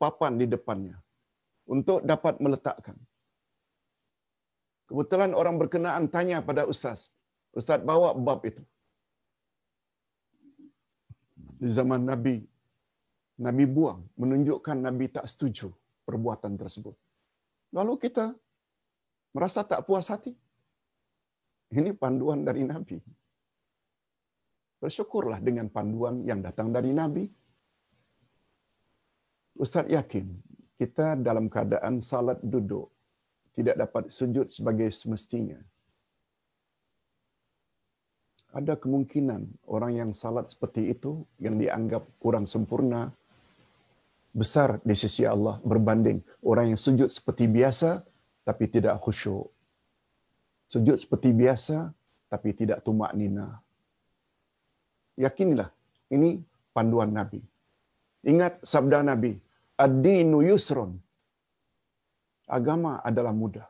papan 0.00 0.40
di 0.40 0.46
depannya 0.54 0.96
untuk 1.68 2.00
dapat 2.12 2.40
meletakkan. 2.44 2.96
Kebetulan 4.88 5.32
orang 5.40 5.56
berkenaan 5.60 6.04
tanya 6.14 6.40
pada 6.48 6.68
ustaz. 6.72 7.08
Ustaz 7.56 7.80
bawa 7.90 8.12
bab 8.26 8.40
itu. 8.50 8.60
Di 11.64 11.72
zaman 11.72 12.04
Nabi, 12.04 12.44
Nabi 13.40 13.64
buang 13.64 14.04
menunjukkan 14.20 14.84
Nabi 14.84 15.08
tak 15.08 15.24
setuju 15.24 15.72
perbuatan 16.04 16.60
tersebut. 16.60 16.92
Lalu 17.72 17.96
kita 18.04 18.36
merasa 19.32 19.64
tak 19.64 19.88
puas 19.88 20.12
hati. 20.12 20.36
Ini 21.72 21.96
panduan 21.96 22.44
dari 22.44 22.68
Nabi. 22.68 23.00
Bersyukurlah 24.76 25.40
dengan 25.40 25.72
panduan 25.72 26.20
yang 26.28 26.44
datang 26.44 26.68
dari 26.68 26.92
Nabi. 26.92 27.24
Ustaz 29.56 29.88
yakin 29.88 30.36
kita 30.76 31.16
dalam 31.16 31.48
keadaan 31.48 32.04
salat 32.04 32.44
duduk 32.44 32.92
tidak 33.56 33.80
dapat 33.80 34.12
sujud 34.12 34.52
sebagai 34.52 34.92
semestinya. 34.92 35.56
Ada 38.54 38.78
kemungkinan 38.78 39.66
orang 39.66 39.92
yang 39.98 40.10
salat 40.14 40.46
seperti 40.46 40.94
itu 40.94 41.26
yang 41.42 41.58
dianggap 41.58 42.06
kurang 42.22 42.46
sempurna 42.46 43.10
besar 44.30 44.78
di 44.86 44.94
sisi 44.94 45.26
Allah 45.26 45.58
berbanding 45.66 46.22
orang 46.46 46.70
yang 46.70 46.78
sujud 46.78 47.10
seperti 47.10 47.50
biasa 47.50 48.06
tapi 48.46 48.70
tidak 48.70 49.02
khusyuk. 49.02 49.50
Sujud 50.70 50.94
seperti 51.02 51.34
biasa 51.34 51.90
tapi 52.30 52.54
tidak 52.54 52.86
tumak 52.86 53.10
nina. 53.18 53.58
Yakinilah 55.18 55.70
ini 56.14 56.38
panduan 56.70 57.10
Nabi. 57.10 57.42
Ingat 58.22 58.62
sabda 58.62 59.02
Nabi, 59.02 59.34
Ad-dinu 59.74 60.46
yusrun. 60.46 60.94
Agama 62.46 63.02
adalah 63.02 63.34
mudah. 63.34 63.66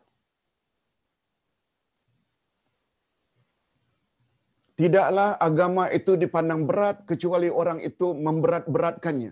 Tidaklah 4.74 5.38
agama 5.38 5.86
itu 5.94 6.18
dipandang 6.18 6.66
berat 6.66 7.06
kecuali 7.06 7.46
orang 7.46 7.78
itu 7.78 8.10
memberat-beratkannya. 8.10 9.30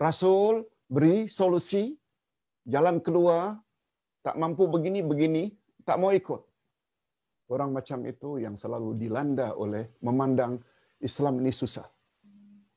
Rasul 0.00 0.64
beri 0.88 1.28
solusi, 1.28 1.92
jalan 2.64 3.04
keluar, 3.04 3.60
tak 4.24 4.40
mampu 4.40 4.64
begini-begini, 4.64 5.52
tak 5.84 6.00
mau 6.00 6.16
ikut. 6.16 6.40
Orang 7.52 7.76
macam 7.76 8.08
itu 8.08 8.40
yang 8.40 8.56
selalu 8.56 8.96
dilanda 8.96 9.52
oleh 9.52 9.92
memandang 10.00 10.60
Islam 11.00 11.44
ini 11.44 11.52
susah. 11.52 11.84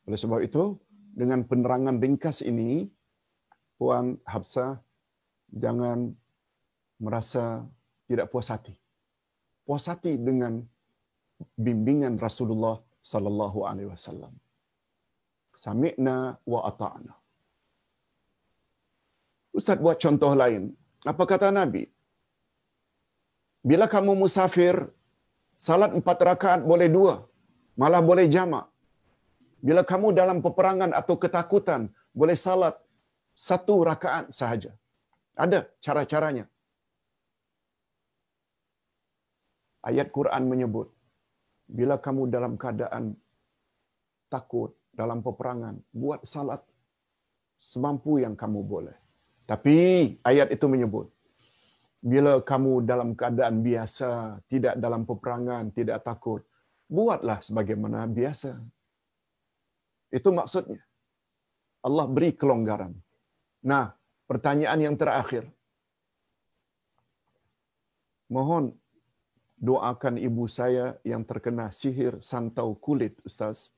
Oleh 0.07 0.19
sebab 0.19 0.43
itu, 0.43 0.76
dengan 1.11 1.43
penerangan 1.48 1.99
ringkas 2.03 2.43
ini, 2.43 2.88
Puan 3.80 4.19
Habsah 4.27 4.80
jangan 5.52 6.11
merasa 7.02 7.64
tidak 8.06 8.30
puas 8.30 8.48
hati. 8.52 8.77
Puas 9.65 9.89
hati 9.89 10.19
dengan 10.19 10.61
bimbingan 11.66 12.16
Rasulullah 12.26 12.76
sallallahu 13.12 13.60
alaihi 13.70 13.90
wasallam. 13.94 14.34
Sami'na 15.66 16.18
wa 16.54 16.60
ata'na. 16.70 17.14
Ustaz 19.60 19.78
buat 19.86 19.98
contoh 20.04 20.34
lain. 20.42 20.64
Apa 21.12 21.24
kata 21.32 21.48
Nabi? 21.60 21.84
Bila 23.70 23.86
kamu 23.94 24.12
musafir, 24.22 24.76
salat 25.68 25.92
empat 26.00 26.18
rakaat 26.30 26.62
boleh 26.72 26.90
dua, 26.98 27.16
malah 27.82 28.02
boleh 28.10 28.26
jamak. 28.36 28.66
Bila 29.68 29.82
kamu 29.92 30.08
dalam 30.20 30.38
peperangan 30.46 30.92
atau 31.00 31.16
ketakutan, 31.24 31.82
boleh 32.20 32.38
salat 32.46 32.76
satu 33.48 33.76
rakaat 33.90 34.26
sahaja. 34.40 34.72
Ada 35.44 35.60
cara-caranya. 35.86 36.46
Ayat 39.90 40.08
Quran 40.18 40.44
menyebut, 40.52 40.88
bila 41.72 41.95
kamu 41.95 42.27
dalam 42.27 42.60
keadaan 42.60 43.15
takut, 44.27 44.76
dalam 44.91 45.23
peperangan, 45.23 45.80
buat 45.95 46.27
salat 46.27 46.60
semampu 47.56 48.19
yang 48.19 48.35
kamu 48.35 48.60
boleh. 48.60 48.98
Tapi 49.48 49.76
ayat 50.27 50.52
itu 50.52 50.68
menyebut, 50.68 51.07
bila 52.03 52.43
kamu 52.43 52.84
dalam 52.84 53.15
keadaan 53.15 53.64
biasa, 53.64 54.43
tidak 54.52 54.76
dalam 54.84 55.07
peperangan, 55.07 55.72
tidak 55.72 56.03
takut, 56.03 56.43
buatlah 56.91 57.39
sebagaimana 57.39 58.03
biasa. 58.11 58.60
Itu 60.11 60.35
maksudnya. 60.35 60.84
Allah 61.81 62.06
beri 62.06 62.35
kelonggaran. 62.35 62.93
Nah, 63.65 63.95
pertanyaan 64.30 64.91
yang 64.91 64.95
terakhir. 64.99 65.49
Mohon 68.30 68.76
doakan 69.62 70.18
ibu 70.18 70.50
saya 70.50 70.98
yang 71.06 71.22
terkena 71.22 71.70
sihir 71.70 72.18
santau 72.20 72.74
kulit, 72.74 73.14
Ustaz. 73.22 73.70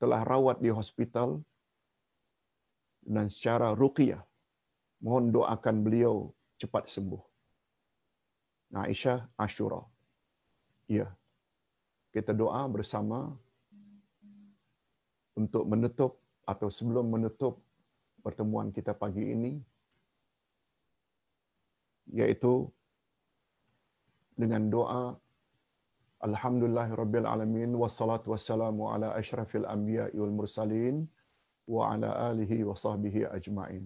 Telah 0.00 0.24
rawat 0.24 0.64
di 0.64 0.72
hospital 0.72 1.44
dan 3.04 3.28
secara 3.28 3.76
ruqyah. 3.76 4.24
Mohon 5.04 5.24
doakan 5.40 5.76
beliau 5.84 6.14
cepat 6.56 6.88
sembuh. 6.88 7.20
Aisyah 8.76 9.28
Ashura. 9.36 9.80
Ya. 10.88 11.08
Kita 12.12 12.32
doa 12.32 12.64
bersama 12.68 13.28
untuk 15.36 15.68
menutup 15.68 16.16
atau 16.48 16.72
sebelum 16.72 17.12
menutup 17.12 17.60
pertemuan 18.24 18.72
kita 18.72 18.96
pagi 18.96 19.20
ini 19.20 19.52
yaitu 22.08 22.72
dengan 24.36 24.68
doa 24.68 25.16
Alhamdulillah 26.24 26.88
Rabbil 26.96 27.28
Alamin 27.28 27.76
wassalatu 27.76 28.32
wassalamu 28.32 28.88
ala 28.88 29.12
ashrafil 29.20 29.68
anbiya 29.68 30.08
wal 30.16 30.32
mursalin 30.32 31.04
wa 31.68 31.92
ala 31.92 32.32
alihi 32.32 32.64
wa 32.64 32.72
sahbihi 32.72 33.28
ajma'in. 33.36 33.84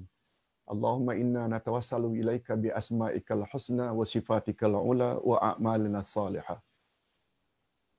Allahumma 0.71 1.19
inna 1.19 1.51
natawassalu 1.51 2.23
ilaika 2.23 2.55
bi 2.55 2.71
asma'ikal 2.71 3.43
husna 3.51 3.91
wa 3.91 4.07
sifatikal 4.07 4.79
ula 4.79 5.19
wa 5.19 5.43
a'malina 5.43 6.07
salihah. 6.07 6.63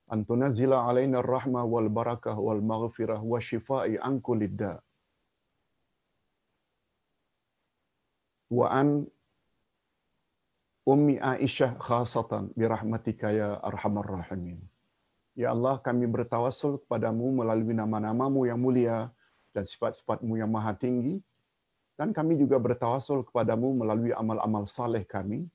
An 0.08 0.24
tunazzila 0.24 0.88
alaina 0.88 1.20
ar-rahma 1.20 1.68
wal 1.68 1.92
barakah 1.92 2.32
wal 2.32 2.64
maghfirah 2.64 3.20
wa 3.20 3.36
shifaa'i 3.36 4.00
an 4.00 4.20
kulli 4.24 4.48
da. 4.48 4.80
Wa 8.48 8.72
an 8.80 8.88
Ummi 10.82 11.22
Aisyah 11.22 11.78
khasatan 11.78 12.50
bi 12.58 12.66
rahmatika 12.66 13.30
ya 13.30 13.54
arhamar 13.62 14.02
rahimin. 14.02 14.58
Ya 15.38 15.54
Allah, 15.54 15.78
kami 15.78 16.10
bertawassul 16.10 16.82
kepadamu 16.82 17.38
melalui 17.38 17.70
nama-namamu 17.70 18.44
yang 18.50 18.58
mulia 18.58 19.08
dan 19.54 19.62
sifat-sifatmu 19.62 20.36
yang 20.36 20.50
maha 20.50 20.74
tinggi. 20.74 21.22
Dan 21.94 22.10
kami 22.10 22.34
juga 22.34 22.58
bertawasul 22.58 23.22
kepadamu 23.22 23.78
melalui 23.78 24.10
amal-amal 24.10 24.66
saleh 24.66 25.06
kami. 25.06 25.46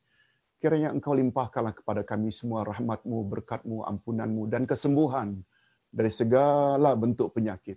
Kiranya 0.63 0.95
engkau 0.95 1.11
limpahkanlah 1.11 1.75
kepada 1.75 2.07
kami 2.07 2.31
semua 2.31 2.63
rahmatmu, 2.63 3.17
berkatmu, 3.27 3.83
ampunanmu 3.83 4.47
dan 4.47 4.63
kesembuhan 4.63 5.43
dari 5.91 6.07
segala 6.07 6.95
bentuk 6.95 7.35
penyakit. 7.35 7.75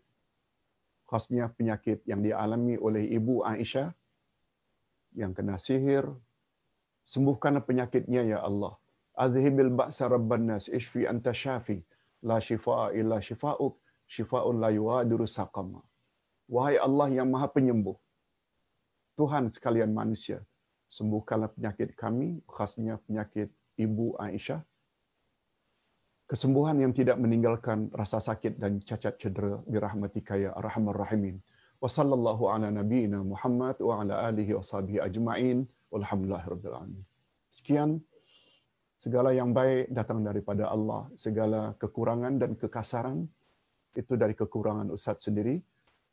Khasnya 1.11 1.51
penyakit 1.51 2.07
yang 2.07 2.23
dialami 2.23 2.79
oleh 2.79 3.11
Ibu 3.11 3.43
Aisyah 3.43 3.91
yang 5.19 5.35
kena 5.35 5.59
sihir. 5.59 6.07
Sembuhkanlah 7.13 7.67
penyakitnya 7.69 8.23
ya 8.33 8.39
Allah. 8.49 8.73
Azhibil 9.25 9.73
ba'sa 9.81 10.07
rabban 10.15 10.47
nas 10.51 10.71
ishfi 10.79 11.03
anta 11.13 11.35
syafi. 11.43 11.79
La 12.31 12.39
shifa'a 12.49 12.95
illa 13.01 13.19
shifa'uk. 13.29 13.75
Shifa'un 14.07 14.57
la 14.63 14.71
yuadiru 14.79 15.27
saqama. 15.27 15.81
Wahai 16.55 16.77
Allah 16.87 17.09
yang 17.19 17.31
maha 17.35 17.47
penyembuh. 17.57 17.95
Tuhan 19.21 19.53
sekalian 19.55 19.93
manusia, 19.93 20.39
sembuhkanlah 20.89 21.53
penyakit 21.55 21.93
kami, 21.93 22.41
khasnya 22.49 22.99
penyakit 23.05 23.53
Ibu 23.77 24.17
Aisyah. 24.17 24.65
Kesembuhan 26.31 26.79
yang 26.79 26.95
tidak 26.97 27.19
meninggalkan 27.23 27.91
rasa 27.91 28.19
sakit 28.23 28.57
dan 28.63 28.79
cacat 28.89 29.19
cedera 29.21 29.61
birahmatika 29.67 30.39
ya 30.39 30.51
arhamar 30.57 30.97
rahimin. 31.05 31.37
Wa 31.83 31.91
sallallahu 31.91 32.49
ala 32.49 32.71
nabiyyina 32.71 33.21
Muhammad 33.23 33.77
wa 33.83 34.01
ala 34.01 34.31
alihi 34.31 34.55
wa 34.59 34.63
sahbihi 34.63 34.99
ajma'in. 35.05 35.67
Walhamdulillahirabbil 35.91 36.75
alamin. 36.75 37.05
Sekian 37.51 37.99
segala 38.95 39.35
yang 39.35 39.51
baik 39.51 39.91
datang 39.91 40.23
daripada 40.23 40.71
Allah, 40.71 41.11
segala 41.19 41.75
kekurangan 41.83 42.39
dan 42.39 42.55
kekasaran 42.55 43.27
itu 43.99 44.15
dari 44.15 44.35
kekurangan 44.39 44.87
Ustaz 44.95 45.27
sendiri. 45.27 45.59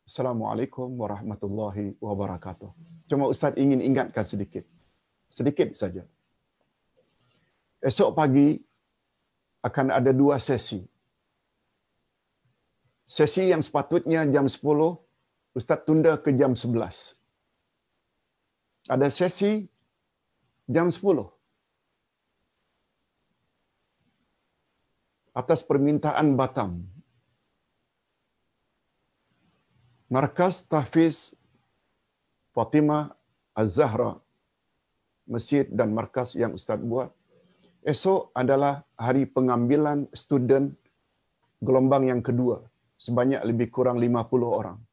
Assalamualaikum 0.07 0.87
warahmatullahi 0.97 1.99
wabarakatuh. 1.99 2.71
Cuma 3.11 3.27
Ustaz 3.27 3.53
ingin 3.59 3.83
ingatkan 3.83 4.23
sedikit. 4.23 4.63
Sedikit 5.27 5.75
saja. 5.75 6.07
Esok 7.83 8.15
pagi 8.15 8.57
akan 9.61 9.87
ada 9.93 10.15
dua 10.15 10.39
sesi. 10.39 10.81
Sesi 13.07 13.51
yang 13.51 13.63
sepatutnya 13.63 14.23
jam 14.27 14.47
10, 14.47 14.63
Ustaz 15.55 15.79
tunda 15.87 16.15
ke 16.19 16.31
jam 16.35 16.55
11. 16.55 17.16
Ada 18.87 19.11
sesi 19.11 19.67
jam 20.71 20.87
10. 20.87 21.27
Atas 25.35 25.59
permintaan 25.67 26.39
Batam. 26.39 26.87
Markas 30.07 30.63
Tahfiz 30.63 31.35
Fatimah 32.55 33.11
Az-Zahra 33.51 34.23
Masjid 35.27 35.67
dan 35.67 35.91
markas 35.91 36.31
yang 36.39 36.55
Ustaz 36.55 36.79
buat. 36.79 37.11
Esok 37.83 38.31
adalah 38.31 38.87
hari 38.95 39.27
pengambilan 39.27 40.07
student 40.15 40.71
gelombang 41.59 42.07
yang 42.07 42.23
kedua. 42.23 42.63
Sebanyak 42.95 43.43
lebih 43.43 43.67
kurang 43.67 43.99
50 43.99 44.47
orang. 44.47 44.86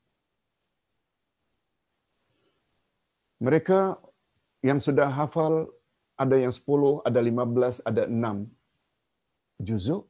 Mereka 3.42 3.98
yang 4.62 4.78
sudah 4.78 5.10
hafal 5.10 5.68
ada 6.14 6.36
yang 6.38 6.54
10, 6.54 7.02
ada 7.02 7.20
15, 7.20 7.82
ada 7.82 8.06
6 8.06 8.46
juzuk 9.62 10.06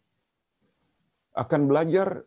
akan 1.35 1.67
belajar 1.67 2.23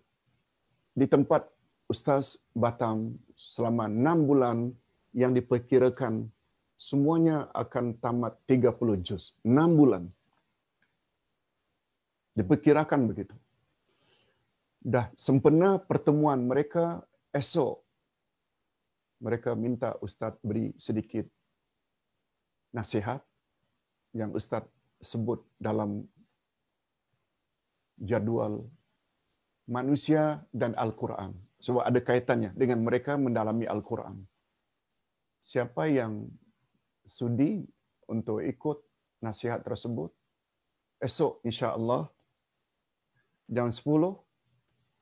di 0.97 1.07
tempat 1.07 1.47
Ustaz 1.87 2.43
Batam 2.51 3.15
selama 3.37 3.87
6 3.87 4.27
bulan 4.27 4.57
yang 5.15 5.31
diperkirakan 5.31 6.27
semuanya 6.75 7.47
akan 7.55 7.95
tamat 8.03 8.35
30 8.45 8.99
juz. 8.99 9.33
6 9.41 9.79
bulan. 9.79 10.03
Diperkirakan 12.35 13.07
begitu. 13.07 13.33
Dah 14.83 15.09
sempena 15.17 15.79
pertemuan 15.79 16.43
mereka 16.43 17.01
esok. 17.31 17.86
Mereka 19.17 19.57
minta 19.57 19.97
Ustaz 20.01 20.37
beri 20.45 20.73
sedikit 20.77 21.25
nasihat 22.73 23.25
yang 24.13 24.29
Ustaz 24.33 24.65
sebut 25.01 25.41
dalam 25.57 26.05
jadual 27.97 28.65
manusia 29.65 30.45
dan 30.53 30.77
Al-Quran. 30.77 31.33
Sebab 31.57 31.81
ada 31.81 31.99
kaitannya 32.01 32.53
dengan 32.53 32.85
mereka 32.85 33.17
mendalami 33.17 33.65
Al-Quran. 33.65 34.21
Siapa 35.41 35.89
yang 35.89 36.29
sudi 37.07 37.65
untuk 38.05 38.45
ikut 38.45 38.77
nasihat 39.25 39.65
tersebut. 39.65 40.13
Esok 40.97 41.45
insya-Allah 41.45 42.09
jam 43.49 43.69
10 43.69 43.85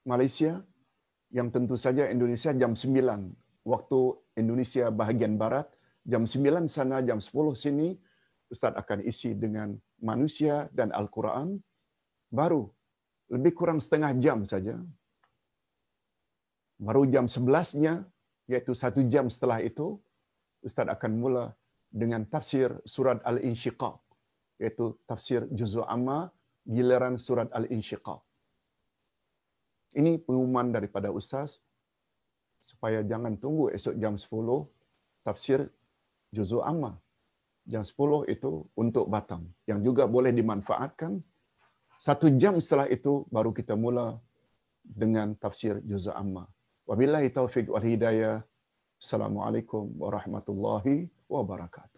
Malaysia 0.07 0.59
yang 1.31 1.49
tentu 1.51 1.79
saja 1.79 2.11
Indonesia 2.11 2.51
jam 2.51 2.75
9 2.75 3.44
waktu 3.65 3.99
Indonesia 4.41 4.87
bahagian 4.93 5.35
barat 5.41 5.67
jam 6.05 6.23
9 6.29 6.69
sana 6.75 7.01
jam 7.01 7.19
10 7.19 7.33
sini 7.63 7.87
ustaz 8.53 8.77
akan 8.81 9.01
isi 9.11 9.33
dengan 9.33 9.73
manusia 9.99 10.69
dan 10.77 10.93
Al-Quran. 10.93 11.57
Baru 12.29 12.69
lebih 13.33 13.57
kurang 13.57 13.81
setengah 13.81 14.13
jam 14.21 14.45
saja. 14.45 14.77
Baru 16.77 17.09
jam 17.09 17.25
11-nya 17.25 18.05
iaitu 18.51 18.77
satu 18.77 19.01
jam 19.09 19.25
setelah 19.33 19.59
itu 19.65 19.97
ustaz 20.61 20.85
akan 20.85 21.11
mula 21.17 21.45
dengan 21.89 22.21
tafsir 22.29 22.69
surat 22.85 23.17
Al-Insyiqaq 23.25 23.97
iaitu 24.61 24.85
tafsir 25.09 25.49
juzul 25.57 25.87
amma 25.89 26.29
giliran 26.67 27.15
surat 27.17 27.49
Al-Insyiqaq 27.57 28.21
ini 29.95 30.19
pengumuman 30.19 30.75
daripada 30.75 31.09
ustaz 31.09 31.63
supaya 32.65 33.05
jangan 33.05 33.37
tunggu 33.37 33.69
esok 33.69 33.93
jam 34.01 34.17
10 34.17 34.25
tafsir 35.21 35.69
juzul 36.33 36.65
amma 36.65 36.97
jam 37.69 37.85
10 37.85 38.25
itu 38.33 38.65
untuk 38.73 39.05
Batam 39.05 39.45
yang 39.69 39.85
juga 39.85 40.09
boleh 40.09 40.33
dimanfaatkan. 40.33 41.21
Satu 42.01 42.33
jam 42.41 42.57
setelah 42.57 42.89
itu 42.89 43.25
baru 43.29 43.53
kita 43.53 43.77
mula 43.77 44.17
dengan 44.81 45.37
tafsir 45.37 45.77
juzul 45.85 46.17
amma 46.17 46.49
wabillahi 46.89 47.29
taufik 47.29 47.69
wal 47.69 47.85
hidayah. 47.85 48.41
Assalamualaikum 48.97 49.85
warahmatullahi 50.01 51.05
wabarakatuh 51.29 51.94